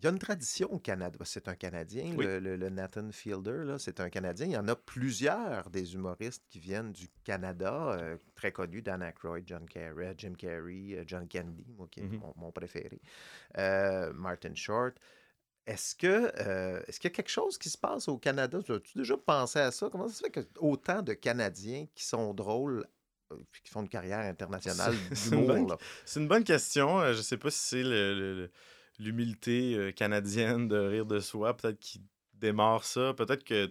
Il 0.00 0.04
y 0.04 0.06
a 0.06 0.10
une 0.10 0.18
tradition 0.20 0.72
au 0.72 0.78
Canada. 0.78 1.18
C'est 1.24 1.48
un 1.48 1.56
Canadien, 1.56 2.14
Oui. 2.16 2.24
le, 2.24 2.38
le- 2.38 2.56
le 2.56 2.68
Nathan 2.68 3.10
Fielder, 3.10 3.76
c'est 3.80 3.98
un 3.98 4.08
Canadien. 4.10 4.46
Il 4.46 4.52
y 4.52 4.56
en 4.56 4.68
a 4.68 4.76
plusieurs 4.76 5.70
des 5.70 5.94
humoristes 5.94 6.44
qui 6.48 6.60
viennent 6.60 6.92
du 6.92 7.08
Canada, 7.24 7.96
euh, 7.98 8.16
très 8.36 8.52
connus, 8.52 8.80
Dan 8.82 9.02
Aykroyd, 9.02 9.42
John 9.46 9.66
Carrey, 9.68 10.14
Jim 10.16 10.34
Carrey, 10.38 10.94
euh, 10.94 11.04
John 11.04 11.26
Candy, 11.28 11.66
moi, 11.76 11.88
qui 11.90 12.00
est 12.00 12.04
Mhm. 12.04 12.18
mon, 12.20 12.32
mon 12.36 12.52
préféré, 12.52 13.00
euh, 13.58 14.12
Martin 14.12 14.54
Short. 14.54 14.94
Est-ce 15.66 15.94
que 15.96 16.32
euh, 16.38 16.80
est-ce 16.86 17.00
qu'il 17.00 17.10
y 17.10 17.12
a 17.12 17.16
quelque 17.16 17.28
chose 17.30 17.58
qui 17.58 17.68
se 17.68 17.76
passe 17.76 18.08
au 18.08 18.18
Canada? 18.18 18.58
As-tu 18.58 18.96
déjà 18.96 19.16
pensé 19.18 19.58
à 19.58 19.70
ça? 19.72 19.88
Comment 19.90 20.08
ça 20.08 20.14
se 20.14 20.22
fait 20.22 20.30
que 20.30 20.40
autant 20.60 21.02
de 21.02 21.12
Canadiens 21.12 21.86
qui 21.94 22.04
sont 22.04 22.32
drôles 22.32 22.86
puis 23.52 23.60
qui 23.62 23.70
font 23.70 23.82
une 23.82 23.88
carrière 23.90 24.20
internationale 24.20 24.94
C'est 25.12 25.24
une 25.34 25.40
d'humour? 25.42 25.46
bonne- 25.48 25.68
là? 25.68 25.76
C'est 26.06 26.20
une 26.20 26.28
bonne 26.28 26.44
question. 26.44 27.12
Je 27.12 27.20
sais 27.20 27.36
pas 27.36 27.50
si 27.50 27.58
c'est 27.58 27.82
le- 27.82 28.14
le- 28.14 28.34
le- 28.42 28.50
l'humilité 28.98 29.74
euh, 29.76 29.92
canadienne 29.92 30.68
de 30.68 30.76
rire 30.76 31.06
de 31.06 31.20
soi, 31.20 31.56
peut-être 31.56 31.78
qui 31.78 32.00
démarre 32.34 32.84
ça. 32.84 33.14
Peut-être 33.14 33.44
que, 33.44 33.70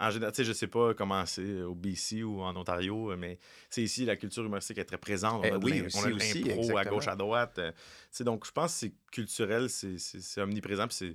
en 0.00 0.10
général, 0.10 0.32
tu 0.32 0.38
sais, 0.38 0.44
je 0.44 0.52
sais 0.52 0.66
pas 0.66 0.94
comment 0.94 1.24
c'est 1.26 1.62
au 1.62 1.74
BC 1.74 2.22
ou 2.22 2.40
en 2.42 2.54
Ontario, 2.56 3.12
euh, 3.12 3.16
mais 3.16 3.38
sais, 3.70 3.82
ici, 3.82 4.04
la 4.04 4.16
culture 4.16 4.44
humoristique 4.44 4.78
est 4.78 4.84
très 4.84 4.98
présente. 4.98 5.40
On 5.40 5.44
Eh 5.44 5.50
a 5.52 5.58
oui, 5.58 5.80
on 5.80 5.84
a 5.84 6.12
aussi, 6.12 6.42
à 6.76 6.84
gauche, 6.84 7.08
à 7.08 7.16
droite. 7.16 7.58
euh, 7.58 7.72
donc, 8.20 8.46
je 8.46 8.52
pense 8.52 8.72
que 8.72 8.78
c'est 8.78 8.92
culturel, 9.10 9.70
c'est- 9.70 9.98
c'est 9.98 10.20
c'est 10.20 10.40
omniprésent, 10.40 10.86
puis 10.88 10.96
c'est- 10.96 11.14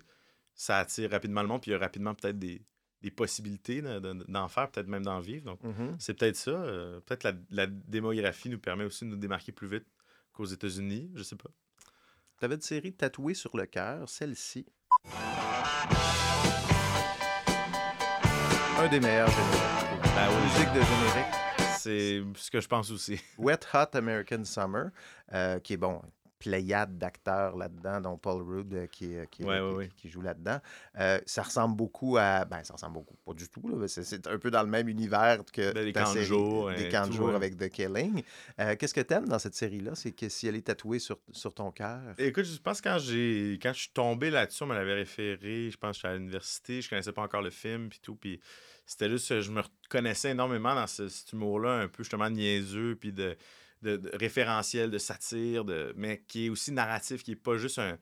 ça 0.56 0.80
attire 0.80 1.12
rapidement 1.12 1.42
le 1.42 1.48
monde, 1.48 1.62
puis 1.62 1.72
il 1.72 1.74
y 1.74 1.76
a 1.76 1.80
rapidement 1.80 2.14
peut-être 2.16 2.38
des, 2.40 2.62
des 3.02 3.12
possibilités 3.12 3.82
de- 3.82 4.00
de- 4.00 4.26
d'en 4.28 4.48
faire, 4.50 4.70
peut-être 4.70 4.88
même 4.88 5.04
d'en 5.04 5.22
vivre. 5.22 5.46
Donc, 5.46 5.64
Mhm. 5.64 5.96
c'est 6.00 6.14
peut-être 6.18 6.36
ça. 6.36 6.52
peut-être 7.06 7.24
la, 7.24 7.34
la 7.50 7.68
démographie 7.68 8.50
nous 8.50 8.60
permet 8.60 8.84
aussi 8.84 9.06
de 9.06 9.10
nous 9.10 9.16
démarquer 9.16 9.52
plus 9.54 9.68
vite 9.70 9.86
qu'aux 10.34 10.46
États-Unis. 10.46 11.10
Je 11.16 11.24
sais 11.24 11.38
pas. 11.38 11.50
Tu 12.40 12.46
avais 12.46 12.56
une 12.56 12.62
série 12.62 12.94
tatouée 12.94 13.34
sur 13.34 13.58
le 13.58 13.66
cœur, 13.66 14.08
celle-ci. 14.08 14.66
Un 18.78 18.88
des 18.88 19.02
meilleurs 19.02 19.28
génériques. 19.30 20.16
Ben 20.16 20.30
oui. 20.30 20.44
Musique 20.44 20.70
de 20.70 20.80
générique. 20.80 21.36
C'est 21.78 22.24
ce 22.38 22.50
que 22.50 22.62
je 22.62 22.68
pense 22.70 22.92
aussi. 22.92 23.20
Wet 23.38 23.60
Hot 23.74 23.94
American 23.94 24.46
Summer, 24.46 24.92
euh, 25.34 25.60
qui 25.60 25.74
est 25.74 25.78
bon, 25.78 26.02
pléiade 26.40 26.98
d'acteurs 26.98 27.56
là-dedans, 27.58 28.02
dont 28.02 28.18
Paul 28.18 28.42
Rudd 28.42 28.74
euh, 28.74 28.88
qui, 28.88 29.14
est- 29.14 29.30
qui, 29.30 29.44
est- 29.44 29.46
Ouais, 29.46 29.58
qui- 29.58 29.62
ouais, 29.64 29.74
ouais. 29.76 29.90
qui 29.98 30.10
joue 30.10 30.22
là-dedans. 30.22 30.60
Euh, 30.98 31.20
ça 31.26 31.44
ressemble 31.44 31.76
beaucoup 31.76 32.18
à. 32.18 32.46
Ben, 32.46 32.64
ça 32.64 32.74
ressemble 32.74 32.94
beaucoup, 32.94 33.16
pas 33.26 33.34
du 33.34 33.48
tout. 33.50 33.62
C'est 33.88 34.26
un 34.28 34.38
peu 34.40 34.50
dans 34.50 34.64
le 34.64 34.70
même 34.70 34.88
univers 34.88 35.44
que 35.52 35.74
Ben, 35.74 35.84
les 35.86 35.92
ta 35.94 36.06
série, 36.06 36.26
jour 36.26 36.72
Des 36.72 36.84
et 36.86 36.90
camps 36.90 37.06
de 37.08 37.12
jour 37.12 37.30
avec 37.36 37.58
The 37.58 37.70
Killing. 37.70 38.24
Euh, 38.60 38.76
Qu'est-ce 38.78 38.94
que 38.94 39.02
t'aimes 39.02 39.28
dans 39.28 39.38
cette 39.40 39.56
série-là? 39.56 39.96
C'est 39.96 40.12
que 40.14 40.30
si 40.30 40.48
elle 40.48 40.56
est 40.56 40.66
tatouée 40.66 41.00
sur, 41.00 41.20
sur 41.32 41.54
ton 41.54 41.72
cœur? 41.72 42.00
Écoute, 42.18 42.46
je 42.46 42.58
pense 42.60 42.80
que 42.82 42.90
quand 42.90 42.98
j'ai 43.00 43.60
quand 43.62 43.74
je 43.74 43.80
suis 43.82 43.92
tombé 43.92 44.30
là-dessus, 44.32 44.64
on 44.64 44.68
me 44.68 44.76
l'avait 44.76 44.94
référé. 44.96 45.70
Je 45.70 45.78
pense 45.78 45.92
que 45.92 45.96
j'étais 45.98 46.08
à 46.08 46.18
l'université, 46.18 46.82
je 46.82 46.90
connaissais 46.90 47.12
pas 47.12 47.22
encore 47.24 47.42
le 47.42 47.50
film 47.52 47.90
puis 47.90 48.00
tout. 48.02 48.16
Puis 48.16 48.40
c'était 48.86 49.10
juste 49.10 49.42
je 49.42 49.52
me 49.52 49.62
reconnaissais 49.62 50.32
énormément 50.32 50.74
dans 50.74 50.88
ce, 50.88 51.10
cet 51.10 51.34
humour-là, 51.34 51.74
un 51.82 51.88
peu 51.88 52.04
justement 52.04 52.30
niaiseux, 52.30 52.96
puis 52.96 53.12
de, 53.12 53.36
de, 53.82 53.98
de 53.98 54.12
référentiel, 54.14 54.92
de 54.92 54.98
satire, 54.98 55.66
de, 55.66 55.94
mais 55.96 56.24
qui 56.28 56.48
est 56.48 56.50
aussi 56.50 56.72
narratif, 56.72 57.24
qui 57.24 57.32
est 57.32 57.36
pas 57.36 57.58
juste 57.58 57.80
un, 57.80 57.98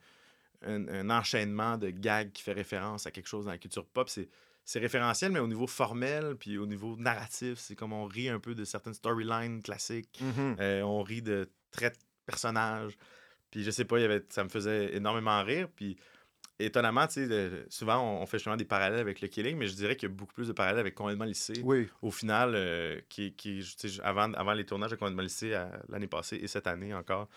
un, 0.62 0.88
un 0.88 1.10
enchaînement 1.10 1.78
de 1.78 1.90
gags 1.90 2.32
qui 2.32 2.42
fait 2.42 2.52
référence 2.52 3.06
à 3.06 3.10
quelque 3.10 3.28
chose 3.28 3.44
dans 3.44 3.52
la 3.52 3.58
culture 3.58 3.86
pop. 3.86 4.08
C'est 4.08 4.28
c'est 4.68 4.80
référentiel, 4.80 5.32
mais 5.32 5.38
au 5.38 5.46
niveau 5.46 5.66
formel, 5.66 6.36
puis 6.38 6.58
au 6.58 6.66
niveau 6.66 6.94
narratif, 6.98 7.58
c'est 7.58 7.74
comme 7.74 7.94
on 7.94 8.04
rit 8.04 8.28
un 8.28 8.38
peu 8.38 8.54
de 8.54 8.66
certaines 8.66 8.92
storylines 8.92 9.62
classiques. 9.62 10.20
Mhm. 10.20 10.56
Euh, 10.60 10.82
on 10.82 11.02
rit 11.02 11.22
de 11.22 11.48
traits 11.70 11.94
de 11.94 11.98
personnages. 12.26 12.98
Puis 13.50 13.64
je 13.64 13.70
sais 13.70 13.86
pas, 13.86 13.98
il 13.98 14.02
y 14.02 14.04
avait, 14.04 14.22
ça 14.28 14.44
me 14.44 14.50
faisait 14.50 14.94
énormément 14.94 15.42
rire. 15.42 15.68
Puis 15.74 15.96
étonnamment, 16.58 17.06
souvent 17.68 17.98
on, 18.00 18.22
on 18.22 18.26
fait 18.26 18.38
justement 18.38 18.56
des 18.56 18.64
parallèles 18.64 19.00
avec 19.00 19.20
le 19.20 19.28
Killing, 19.28 19.56
mais 19.56 19.66
je 19.66 19.74
dirais 19.74 19.96
qu'il 19.96 20.08
y 20.08 20.12
a 20.12 20.14
beaucoup 20.14 20.34
plus 20.34 20.48
de 20.48 20.52
parallèles 20.52 20.80
avec 20.80 20.94
Complètement 20.94 21.24
lycée. 21.24 21.60
Oui. 21.64 21.88
Au 22.02 22.10
final, 22.10 22.52
euh, 22.54 23.00
qui, 23.08 23.32
qui, 23.34 23.64
avant, 24.02 24.32
avant 24.34 24.52
les 24.52 24.64
tournages 24.66 24.90
de 24.90 24.96
Complètement 24.96 25.22
lycée 25.22 25.50
l'année 25.88 26.06
passée 26.08 26.36
et 26.36 26.46
cette 26.48 26.66
année 26.66 26.92
encore, 26.94 27.28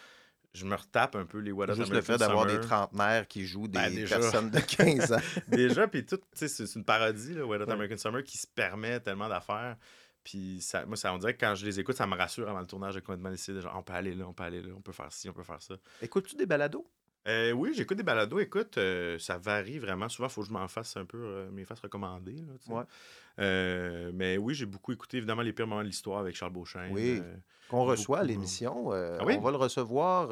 je 0.54 0.66
me 0.66 0.76
retape 0.76 1.16
un 1.16 1.26
peu 1.26 1.38
les 1.40 1.52
What 1.54 1.74
Juste 1.76 1.92
le 1.94 2.02
fait 2.02 2.18
d'avoir 2.18 2.46
des 2.46 2.60
trentenaires 2.60 3.26
qui 3.28 3.46
jouent 3.46 3.68
des 3.70 3.80
Ben, 3.80 4.08
personnes 4.08 4.50
de 4.50 4.60
15 4.78 5.14
ans. 5.14 5.20
Déjà, 5.48 5.88
puis 5.88 6.06
tout, 6.06 6.20
c'est 6.34 6.76
une 6.76 6.84
parodie, 6.84 7.36
là, 7.36 7.46
Wet 7.46 7.58
Hot 7.62 7.66
Ouais. 7.68 7.72
American 7.72 7.98
Summer, 7.98 8.24
qui 8.24 8.38
se 8.38 8.48
permet 8.48 9.00
tellement 9.00 9.30
d'affaires. 9.30 9.78
Puis 10.24 10.60
ça, 10.62 10.86
moi, 10.86 10.98
ça, 10.98 11.14
on 11.14 11.18
dirait 11.18 11.34
que 11.36 11.40
quand 11.40 11.56
je 11.56 11.66
les 11.66 11.80
écoute, 11.80 11.96
ça 11.96 12.06
me 12.06 12.16
rassure 12.16 12.50
avant 12.50 12.60
le 12.60 12.68
tournage 12.68 12.96
de 12.96 13.00
Complètement 13.00 13.30
lycée. 13.30 13.54
de 13.54 13.62
Genre, 13.62 13.74
on 13.78 13.82
peut 13.82 13.94
aller 13.94 14.14
là, 14.14 14.26
on 14.28 14.34
peut 14.34 14.44
aller 14.44 14.62
là, 14.62 14.70
on 14.76 14.82
peut 14.82 14.92
faire 14.92 15.12
ci, 15.12 15.30
on 15.30 15.34
peut 15.34 15.42
faire 15.44 15.62
ça. 15.62 15.76
Écoutes-tu 16.02 16.36
des 16.36 16.46
balados? 16.46 16.86
Euh, 17.28 17.52
oui, 17.52 17.74
j'écoute 17.76 17.98
des 17.98 18.04
balados. 18.04 18.40
Écoute, 18.40 18.78
euh, 18.78 19.20
ça 19.20 19.38
varie 19.38 19.80
vraiment. 19.80 20.10
Souvent, 20.10 20.28
il 20.28 20.32
faut 20.32 20.42
que 20.42 20.48
je 20.48 20.54
m'en 20.54 20.68
fasse 20.68 20.98
un 20.98 21.06
peu 21.06 21.20
euh, 21.20 21.52
mes 21.52 21.66
faces 21.66 21.80
recommandées. 21.80 22.38
là, 22.38 22.54
tu 22.60 22.68
sais. 22.68 22.74
Ouais. 22.74 22.84
Euh, 23.40 24.12
mais 24.14 24.38
oui, 24.38 24.54
j'ai 24.56 24.66
beaucoup 24.66 24.92
écouté, 24.92 25.18
évidemment, 25.18 25.42
les 25.42 25.54
pires 25.54 25.68
moments 25.68 25.82
de 25.82 25.88
l'histoire 25.88 26.20
avec 26.20 26.36
Charles 26.36 26.54
Beauchesne. 26.54 26.92
Oui. 26.92 27.22
qu'on 27.70 27.86
reçoit 27.86 28.20
à 28.20 28.24
l'émission. 28.24 28.92
Ah 28.92 29.24
oui? 29.26 29.36
On 29.38 29.42
va 29.42 29.52
le 29.52 29.58
recevoir. 29.58 30.30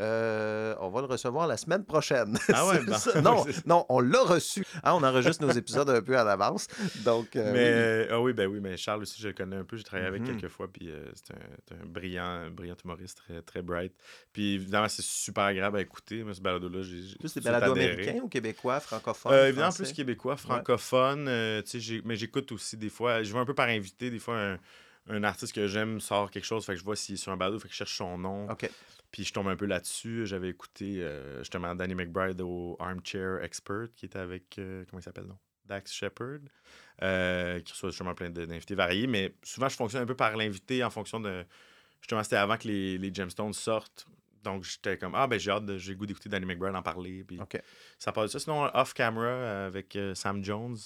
Euh, 0.00 0.74
on 0.80 0.88
va 0.90 1.00
le 1.00 1.06
recevoir 1.06 1.46
la 1.46 1.56
semaine 1.56 1.84
prochaine. 1.84 2.38
Ah 2.52 2.66
ouais, 2.66 2.80
ça. 2.98 3.20
non, 3.22 3.44
non, 3.66 3.86
on 3.88 4.00
l'a 4.00 4.22
reçu. 4.22 4.64
Ah, 4.82 4.94
on 4.96 5.02
enregistre 5.02 5.44
nos 5.44 5.52
épisodes 5.52 5.88
un 5.90 6.02
peu 6.02 6.18
à 6.18 6.24
l'avance. 6.24 6.68
Donc, 7.04 7.34
euh, 7.36 7.52
mais 7.52 8.02
oui. 8.04 8.08
ah 8.14 8.20
oui, 8.20 8.32
ben 8.32 8.46
oui, 8.46 8.60
mais 8.60 8.76
Charles 8.76 9.02
aussi, 9.02 9.20
je 9.20 9.28
le 9.28 9.34
connais 9.34 9.56
un 9.56 9.64
peu. 9.64 9.76
J'ai 9.76 9.84
travaillé 9.84 10.08
avec 10.08 10.22
Mhm. 10.22 10.36
quelques 10.40 10.52
fois, 10.52 10.68
puis 10.72 10.90
euh, 10.90 11.04
c'est 11.14 11.34
un, 11.74 11.86
brillant, 11.86 12.24
un 12.24 12.50
brillant 12.50 12.76
humoriste, 12.84 13.18
très, 13.26 13.42
très 13.42 13.62
bright. 13.62 13.92
Puis 14.32 14.54
évidemment, 14.54 14.88
c'est 14.88 15.02
super 15.04 15.44
agréable 15.44 15.78
à 15.78 15.80
écouter. 15.80 16.22
Moi, 16.24 16.34
ce 16.34 16.40
balado-là, 16.40 16.82
j'ai. 16.82 17.16
plus 17.18 17.34
des 17.34 17.40
balados 17.40 17.72
américains 17.72 18.20
ou 18.22 18.28
québécois, 18.28 18.80
francophones? 18.80 19.32
Évidemment, 19.34 19.72
plus 19.72 19.92
québécois, 19.92 20.36
francophone. 20.36 21.24
tu 21.64 21.70
sais, 21.70 21.80
j'ai- 21.80 22.02
mais 22.04 22.16
j'écoute 22.16 22.52
aussi 22.52 22.76
des 22.76 22.90
fois. 22.90 23.22
Je 23.22 23.32
vais 23.32 23.38
un 23.38 23.44
peu 23.46 23.54
par 23.54 23.68
invité. 23.68 24.10
Des 24.10 24.18
fois, 24.18 24.36
un, 24.38 24.58
un 25.08 25.22
artiste 25.24 25.52
que 25.54 25.66
j'aime 25.66 26.00
sort 26.00 26.30
quelque 26.30 26.44
chose. 26.44 26.64
Fait 26.64 26.72
que 26.72 26.78
je 26.78 26.84
vois 26.84 26.96
s'il 26.96 27.14
est 27.14 27.18
sur 27.18 27.32
un 27.32 27.36
balado. 27.36 27.58
Fait 27.58 27.68
que 27.68 27.72
je 27.72 27.78
cherche 27.78 27.96
son 27.96 28.18
nom. 28.18 28.48
OK. 28.50 28.68
Puis 29.12 29.24
je 29.24 29.32
tombe 29.32 29.48
un 29.48 29.56
peu 29.56 29.66
là-dessus. 29.66 30.26
J'avais 30.26 30.48
écouté 30.50 30.96
euh, 31.02 31.38
justement 31.38 31.74
Danny 31.74 31.94
McBride 31.94 32.40
au 32.40 32.76
Armchair 32.80 33.42
Expert 33.42 33.88
qui 33.94 34.06
était 34.06 34.18
avec. 34.18 34.58
euh, 34.58 34.84
comment 34.90 35.00
il 35.00 35.02
s'appelle, 35.04 35.26
non 35.26 35.38
Dax 35.64 35.92
Shepard. 35.92 36.38
euh, 37.02 37.60
qui 37.60 37.72
reçoit 37.72 37.90
justement 37.90 38.14
plein 38.14 38.30
d'invités 38.30 38.74
variés. 38.74 39.06
Mais 39.06 39.34
souvent, 39.42 39.68
je 39.68 39.76
fonctionne 39.76 40.02
un 40.02 40.06
peu 40.06 40.16
par 40.16 40.36
l'invité 40.36 40.82
en 40.84 40.90
fonction 40.90 41.20
de. 41.20 41.44
Justement, 42.00 42.22
c'était 42.22 42.36
avant 42.36 42.56
que 42.56 42.68
les, 42.68 42.98
les 42.98 43.12
Gemstones 43.12 43.52
sortent. 43.52 44.06
Donc, 44.44 44.62
j'étais 44.62 44.96
comme, 44.96 45.14
ah, 45.16 45.26
ben, 45.26 45.40
j'ai 45.40 45.50
hâte, 45.50 45.66
de- 45.66 45.76
j'ai 45.76 45.96
goût 45.96 46.06
d'écouter 46.06 46.28
Danny 46.28 46.46
McBride 46.46 46.76
en 46.76 46.82
parler. 46.82 47.24
Puis 47.24 47.38
ça 47.98 48.12
parle 48.12 48.28
de 48.28 48.32
ça. 48.32 48.38
Sinon, 48.38 48.70
off-camera 48.74 49.66
avec 49.66 49.96
euh, 49.96 50.14
Sam 50.14 50.44
Jones. 50.44 50.76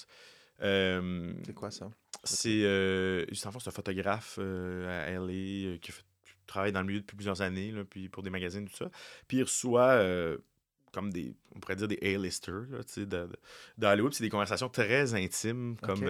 Euh, 0.61 1.33
C'est 1.45 1.53
quoi 1.53 1.71
ça? 1.71 1.89
c'est 2.23 2.63
euh, 2.65 3.25
c'est 3.33 3.47
un 3.47 3.51
photographe 3.51 4.37
euh, 4.39 4.87
à 5.05 5.09
LA 5.11 5.73
euh, 5.73 5.77
qui 5.79 5.91
fait- 5.91 6.03
travaille 6.45 6.71
dans 6.71 6.81
le 6.81 6.87
milieu 6.87 6.99
depuis 6.99 7.15
plusieurs 7.15 7.41
années, 7.41 7.71
là, 7.71 7.83
puis 7.83 8.09
pour 8.09 8.23
des 8.23 8.29
magazines, 8.29 8.67
tout 8.67 8.75
ça. 8.75 8.89
Puis 9.27 9.37
il 9.37 9.43
reçoit 9.43 9.91
euh, 9.93 10.37
comme 10.91 11.11
des, 11.11 11.33
on 11.55 11.59
pourrait 11.59 11.77
dire 11.77 11.87
des 11.87 11.97
A-listers 12.01 12.65
là, 12.69 12.83
tu 12.83 12.93
sais, 12.93 13.05
de, 13.05 13.25
de, 13.25 13.29
de 13.77 13.85
Hollywood. 13.87 14.11
puis 14.11 14.17
C'est 14.17 14.23
des 14.25 14.29
conversations 14.29 14.67
très 14.69 15.13
intimes, 15.15 15.77
comme 15.81 16.03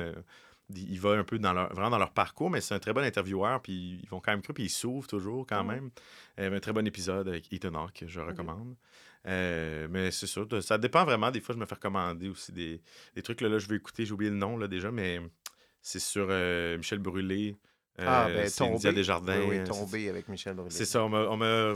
il 0.74 1.00
va 1.00 1.12
un 1.12 1.24
peu 1.24 1.38
dans 1.38 1.54
leur, 1.54 1.72
vraiment 1.74 1.90
dans 1.92 1.98
leur 2.00 2.12
parcours, 2.14 2.50
mais 2.50 2.60
c'est 2.62 2.74
un 2.74 2.80
très 2.80 2.94
bon 2.94 3.04
intervieweur, 3.04 3.62
puis 3.62 4.00
ils 4.02 4.10
vont 4.10 4.20
quand 4.20 4.32
même 4.32 4.42
cru, 4.42 4.54
puis 4.54 4.64
ils 4.64 4.70
s'ouvrent 4.70 5.08
toujours 5.08 5.46
quand 5.46 5.60
Ah 5.60 5.64
même. 5.64 5.92
Un 6.38 6.60
très 6.60 6.74
bon 6.74 6.88
épisode 6.88 7.28
avec 7.28 7.52
Ethan 7.54 7.76
Hawke, 7.76 7.94
que 8.00 8.08
je 8.08 8.20
recommande. 8.22 8.76
Euh, 9.28 9.88
mais 9.90 10.12
c'est 10.12 10.28
sûr, 10.28 10.48
ça 10.62 10.78
dépend 10.78 11.06
vraiment. 11.06 11.30
Des 11.32 11.42
fois, 11.42 11.54
je 11.54 11.60
me 11.60 11.66
fais 11.66 11.76
recommander 11.76 12.30
aussi 12.30 12.52
des, 12.52 12.82
des 13.16 13.22
trucs. 13.22 13.42
Là, 13.42 13.50
là, 13.50 13.60
je 13.60 13.68
vais 13.68 13.76
écouter, 13.76 14.06
j'ai 14.06 14.14
oublié 14.14 14.32
le 14.32 14.38
nom 14.38 14.58
là, 14.58 14.68
déjà, 14.68 14.92
mais 14.92 15.20
c'est 15.82 16.00
sur 16.00 16.28
euh, 16.30 16.78
Michel 16.78 17.00
Brûlé. 17.00 17.56
euh, 18.00 18.06
ah, 18.08 18.28
ben, 18.28 18.50
tombé. 18.50 18.94
Desjardins. 18.94 19.40
Oui, 19.42 19.46
oui, 19.50 19.58
euh, 19.60 19.66
tombé 19.66 20.10
avec 20.10 20.28
Michel 20.28 20.56
Brûlé. 20.56 20.72
C'est 20.72 20.86
ça, 20.86 21.04
on 21.04 21.38
m'a- 21.38 21.74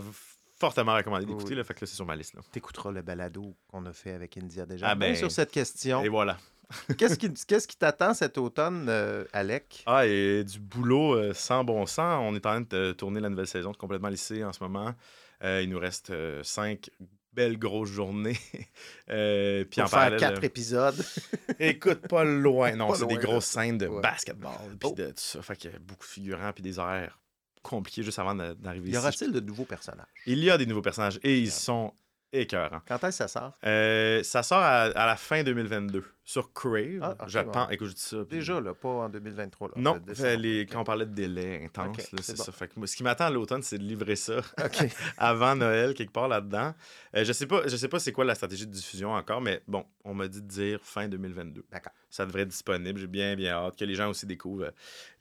fortement 0.58 0.96
recommandé 0.96 1.26
d'écouter, 1.26 1.50
oui. 1.50 1.56
là, 1.56 1.64
fait 1.64 1.74
que 1.74 1.82
là, 1.82 1.88
c'est 1.88 1.96
sur 1.96 2.06
ma 2.06 2.16
liste. 2.16 2.36
T'écouteras 2.52 2.91
le 2.91 3.02
balado 3.02 3.56
qu'on 3.68 3.86
a 3.86 3.93
fait 3.93 4.14
avec 4.14 4.38
India 4.38 4.66
déjà. 4.66 4.88
Ah, 4.89 4.96
ben, 4.96 5.16
sur 5.16 5.30
cette 5.30 5.52
question. 5.52 6.04
Et 6.04 6.10
voilà. 6.10 6.38
Qu'est-ce 6.98 7.20
qui 7.20 7.32
qui 7.68 7.78
t'attend 7.78 8.16
cet 8.16 8.39
automne, 8.39 8.88
euh, 8.89 9.26
Alec? 9.34 9.84
Ah, 9.86 10.08
et 10.08 10.43
du 10.43 10.60
boulot 10.60 11.14
euh, 11.14 11.34
sans 11.34 11.64
bon 11.64 11.86
sens. 11.86 12.20
On 12.24 12.34
est 12.34 12.43
en 12.48 12.62
train 12.62 12.62
de 12.62 12.91
tourner 12.93 13.20
la 13.20 13.30
nouvelle 13.30 13.46
saison 13.46 13.72
de 13.72 13.78
Complètement 13.78 14.10
lycée 14.10 14.43
en 14.43 14.52
ce 14.52 14.64
moment. 14.64 14.96
Euh, 15.43 15.62
il 15.62 15.70
nous 15.70 15.78
reste 15.78 16.12
cinq 16.43 16.89
belles 17.36 17.58
grosses 17.60 17.90
journées. 17.90 18.38
Euh, 19.12 19.66
puis 19.66 19.82
en 19.82 19.86
faire 19.88 20.00
parallèle, 20.00 20.20
quatre 20.20 20.40
euh, 20.40 20.48
épisodes. 20.48 21.06
Écoute, 21.60 22.08
pas 22.08 22.24
loin. 22.24 22.76
Non, 22.76 22.96
c'est 22.96 23.06
des 23.06 23.18
grosses 23.18 23.46
scènes 23.46 23.78
de 23.78 23.86
Ouais. 23.88 24.02
basketball. 24.02 24.52
Puis 24.80 24.90
Oh. 24.90 24.96
de 24.98 25.06
tout 25.10 25.14
ça. 25.18 25.42
Fait 25.44 25.56
qu'il 25.56 25.72
y 25.72 25.76
a 25.76 25.78
beaucoup 25.80 26.06
de 26.08 26.12
figurants 26.12 26.52
puis 26.54 26.64
des 26.64 26.80
horaires 26.80 27.20
compliqués 27.62 28.02
juste 28.02 28.18
avant 28.18 28.34
d'arriver 28.34 28.88
Y 28.88 28.90
ici. 28.92 28.98
aura-t-il 28.98 29.32
de 29.32 29.40
nouveaux 29.42 29.66
personnages? 29.66 30.08
Il 30.26 30.44
y 30.44 30.50
a 30.50 30.58
des 30.58 30.66
nouveaux 30.66 30.82
personnages 30.82 31.20
et 31.22 31.38
ils 31.38 31.52
sont 31.52 31.94
écœurants. 32.34 32.82
Quand 32.88 32.96
est-ce 33.04 33.20
que 33.20 33.28
ça 33.28 33.28
sort? 33.28 33.54
Euh, 33.64 34.24
ça 34.24 34.42
sort 34.42 34.58
à, 34.64 34.82
à 34.86 35.06
la 35.06 35.16
fin 35.16 35.44
2022. 35.44 36.04
Sur 36.28 36.52
Crave. 36.54 37.00
Ah, 37.04 37.16
J'attends. 37.28 37.66
bon. 37.66 37.70
Écoute, 37.70 37.90
je 37.90 37.94
dis 37.94 38.02
ça. 38.02 38.18
puis- 38.26 38.40
Déjà, 38.40 38.60
là, 38.60 38.74
pas 38.74 38.90
en 38.90 39.10
2023. 39.10 39.68
Là, 39.68 39.74
Non, 39.78 40.00
fait, 40.14 40.36
les- 40.38 40.66
quand 40.66 40.82
on 40.82 40.84
parlait 40.84 41.06
de 41.06 41.14
délai 41.14 41.64
intense, 41.66 41.98
c'est 42.20 42.36
bon. 42.36 42.44
ça. 42.44 42.52
Fait 42.52 42.68
que 42.68 42.74
moi, 42.78 42.88
ce 42.88 42.96
qui 42.96 43.04
m'attend 43.04 43.26
à 43.26 43.30
l'automne, 43.30 43.62
c'est 43.62 43.78
de 43.78 43.84
livrer 43.84 44.16
ça 44.16 44.42
avant 45.18 45.56
Noël, 45.56 45.94
quelque 45.94 46.12
part 46.12 46.28
là-dedans. 46.28 46.74
Euh, 47.16 47.24
je 47.24 47.32
sais 47.32 47.46
pas, 47.46 47.68
je 47.68 47.76
sais 47.78 47.88
pas 47.88 48.00
c'est 48.00 48.12
quoi 48.12 48.26
la 48.26 48.34
stratégie 48.36 48.66
de 48.66 48.72
diffusion 48.72 49.14
encore, 49.14 49.40
mais 49.40 49.62
bon, 49.68 49.86
on 50.04 50.14
m'a 50.16 50.28
dit 50.28 50.42
de 50.42 50.48
dire 50.48 50.80
fin 50.82 51.08
2022. 51.08 51.64
D'accord. 51.72 51.94
Ça 52.10 52.26
devrait 52.26 52.42
être 52.42 52.50
disponible. 52.50 53.00
J'ai 53.00 53.08
bien, 53.08 53.36
bien 53.36 53.54
hâte 53.54 53.76
que 53.78 53.86
les 53.86 53.94
gens 53.96 54.10
aussi 54.10 54.26
découvrent 54.26 54.66
euh, 54.66 54.72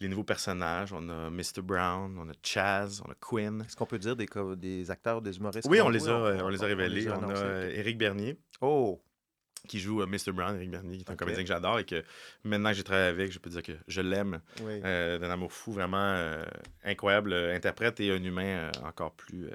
les 0.01 0.09
nouveaux 0.09 0.25
personnages. 0.25 0.93
On 0.95 1.07
a 1.11 1.29
Mr. 1.29 1.61
Brown, 1.63 2.17
on 2.19 2.29
a 2.29 2.33
Chaz, 2.43 3.03
on 3.07 3.11
a 3.11 3.15
Quinn. 3.21 3.63
Est-ce 3.67 3.77
qu'on 3.77 3.85
peut 3.87 3.99
dire 3.99 4.17
des, 4.17 4.27
des 4.57 4.91
acteurs, 4.91 5.21
des 5.21 5.37
humoristes? 5.37 5.69
Oui, 5.69 5.79
qui 5.79 5.83
on 5.83 5.89
les, 5.91 6.09
a, 6.09 6.13
euh, 6.13 6.41
on 6.43 6.49
les 6.49 6.63
a 6.63 6.67
révélés. 6.67 7.09
a 7.09 7.19
On 7.19 7.29
a 7.29 7.37
euh, 7.37 7.69
ok. 7.71 7.77
Éric 7.79 7.99
Bernier 7.99 8.39
Oh! 8.63 9.03
Qui 9.69 9.81
joue 9.81 10.03
euh, 10.03 10.07
Mr. 10.07 10.33
Brown, 10.33 10.57
Éric 10.57 10.71
Bernier, 10.71 10.97
qui 10.99 11.05
est 11.05 11.11
un 11.11 11.17
comédien 11.17 11.43
que 11.43 11.49
j'adore 11.49 11.79
et 11.79 11.85
que 11.85 12.03
maintenant 12.45 12.71
que 12.71 12.77
j'ai 12.77 12.85
travaillé 12.85 13.09
avec, 13.09 13.33
je 13.33 13.39
peux 13.39 13.51
dire 13.51 13.63
que 13.63 13.73
je 13.89 14.01
l'aime. 14.01 14.41
Oui. 14.63 14.81
Euh, 14.85 15.19
d'un 15.19 15.31
amour 15.31 15.53
fou, 15.53 15.73
vraiment 15.73 15.97
euh, 15.99 16.45
incroyable 16.85 17.33
euh, 17.33 17.55
interprète 17.55 18.01
et 18.01 18.11
un 18.11 18.23
humain 18.23 18.71
encore 18.85 19.13
plus 19.13 19.49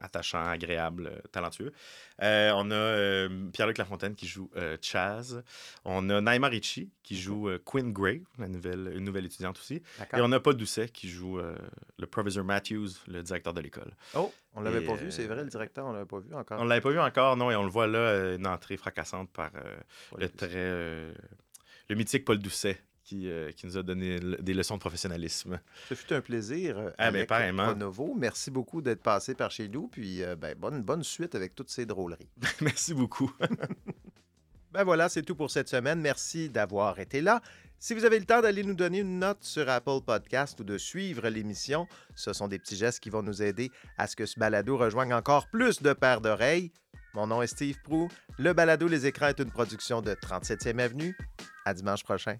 attachant, 0.00 0.44
agréable, 0.44 1.06
euh, 1.06 1.20
talentueux. 1.32 1.72
Euh, 2.22 2.52
on 2.54 2.70
a 2.70 2.74
euh, 2.74 3.50
Pierre-Luc 3.52 3.78
Lafontaine 3.78 4.14
qui 4.14 4.26
joue 4.26 4.50
euh, 4.56 4.76
Chaz. 4.80 5.42
On 5.84 6.08
a 6.10 6.20
Naima 6.20 6.48
Ricci 6.48 6.90
qui 7.02 7.18
joue 7.18 7.48
Quinn 7.64 7.92
Gray, 7.92 8.22
la 8.38 8.48
nouvelle, 8.48 8.92
une 8.94 9.04
nouvelle 9.04 9.26
étudiante 9.26 9.58
aussi. 9.58 9.82
Et 10.14 10.20
on 10.20 10.30
a 10.30 10.38
Paul 10.38 10.56
Doucet 10.56 10.88
qui 10.88 11.08
joue 11.08 11.40
le 11.40 12.06
professeur 12.06 12.44
Matthews, 12.44 12.90
le 13.08 13.22
directeur 13.22 13.52
de 13.52 13.60
l'école. 13.60 13.90
Oh, 14.14 14.32
on 14.54 14.60
l'avait 14.60 14.80
pas 14.80 14.94
vu, 14.94 15.10
c'est 15.10 15.26
vrai, 15.26 15.42
le 15.42 15.50
directeur, 15.50 15.86
on 15.86 15.92
l'avait 15.92 16.04
pas 16.04 16.20
vu 16.20 16.32
encore. 16.34 16.60
On 16.60 16.64
ne 16.64 16.68
l'avait 16.68 16.80
pas 16.80 16.90
vu 16.90 17.00
encore, 17.00 17.36
non, 17.36 17.50
et 17.50 17.56
on 17.56 17.64
le 17.64 17.70
voit 17.70 17.88
là, 17.88 18.34
une 18.34 18.46
entrée 18.46 18.76
fracassante 18.76 19.30
par 19.30 19.50
le 20.16 20.28
euh, 20.70 21.12
le 21.88 21.96
mythique 21.96 22.24
Paul 22.24 22.38
Doucet 22.38 22.80
qui, 23.10 23.28
euh, 23.28 23.50
qui 23.50 23.66
nous 23.66 23.76
a 23.76 23.82
donné 23.82 24.20
des 24.20 24.54
leçons 24.54 24.76
de 24.76 24.80
professionnalisme. 24.80 25.58
Ce 25.88 25.94
fut 25.94 26.12
un 26.12 26.20
plaisir. 26.20 26.78
euh, 26.78 26.90
Ah, 26.96 27.10
ben, 27.10 27.16
Alec 27.16 27.28
pareillement. 27.28 27.64
Pronovo. 27.66 28.14
Merci 28.16 28.52
beaucoup 28.52 28.80
d'être 28.82 29.02
passé 29.02 29.34
par 29.34 29.50
chez 29.50 29.68
nous. 29.68 29.88
Puis, 29.88 30.22
euh, 30.22 30.36
ben, 30.36 30.54
bonne, 30.56 30.82
bonne 30.82 31.02
suite 31.02 31.34
avec 31.34 31.56
toutes 31.56 31.70
ces 31.70 31.86
drôleries. 31.86 32.28
Merci 32.60 32.94
beaucoup. 32.94 33.32
Ben 34.72 34.84
voilà, 34.84 35.08
c'est 35.08 35.22
tout 35.22 35.34
pour 35.34 35.50
cette 35.50 35.68
semaine. 35.68 36.00
Merci 36.00 36.48
d'avoir 36.48 37.00
été 37.00 37.20
là. 37.20 37.40
Si 37.80 37.92
vous 37.92 38.04
avez 38.04 38.20
le 38.20 38.24
temps 38.24 38.40
d'aller 38.40 38.62
nous 38.62 38.74
donner 38.74 39.00
une 39.00 39.18
note 39.18 39.42
sur 39.42 39.68
Apple 39.68 39.98
Podcast 40.06 40.60
ou 40.60 40.62
de 40.64 40.78
suivre 40.78 41.28
l'émission, 41.28 41.88
ce 42.14 42.32
sont 42.32 42.46
des 42.46 42.60
petits 42.60 42.76
gestes 42.76 43.00
qui 43.00 43.10
vont 43.10 43.24
nous 43.24 43.42
aider 43.42 43.72
à 43.98 44.06
ce 44.06 44.14
que 44.14 44.26
ce 44.26 44.38
balado 44.38 44.76
rejoigne 44.76 45.12
encore 45.12 45.48
plus 45.48 45.82
de 45.82 45.92
paires 45.92 46.20
d'oreilles. 46.20 46.70
Mon 47.14 47.26
nom 47.26 47.42
est 47.42 47.48
Steve 47.48 47.78
Prou. 47.82 48.08
Le 48.38 48.52
balado 48.52 48.86
Les 48.86 49.06
Écrans 49.06 49.26
est 49.26 49.40
une 49.40 49.50
production 49.50 50.02
de 50.02 50.12
37e 50.12 50.78
Avenue. 50.78 51.16
À 51.64 51.74
dimanche 51.74 52.04
prochain. 52.04 52.36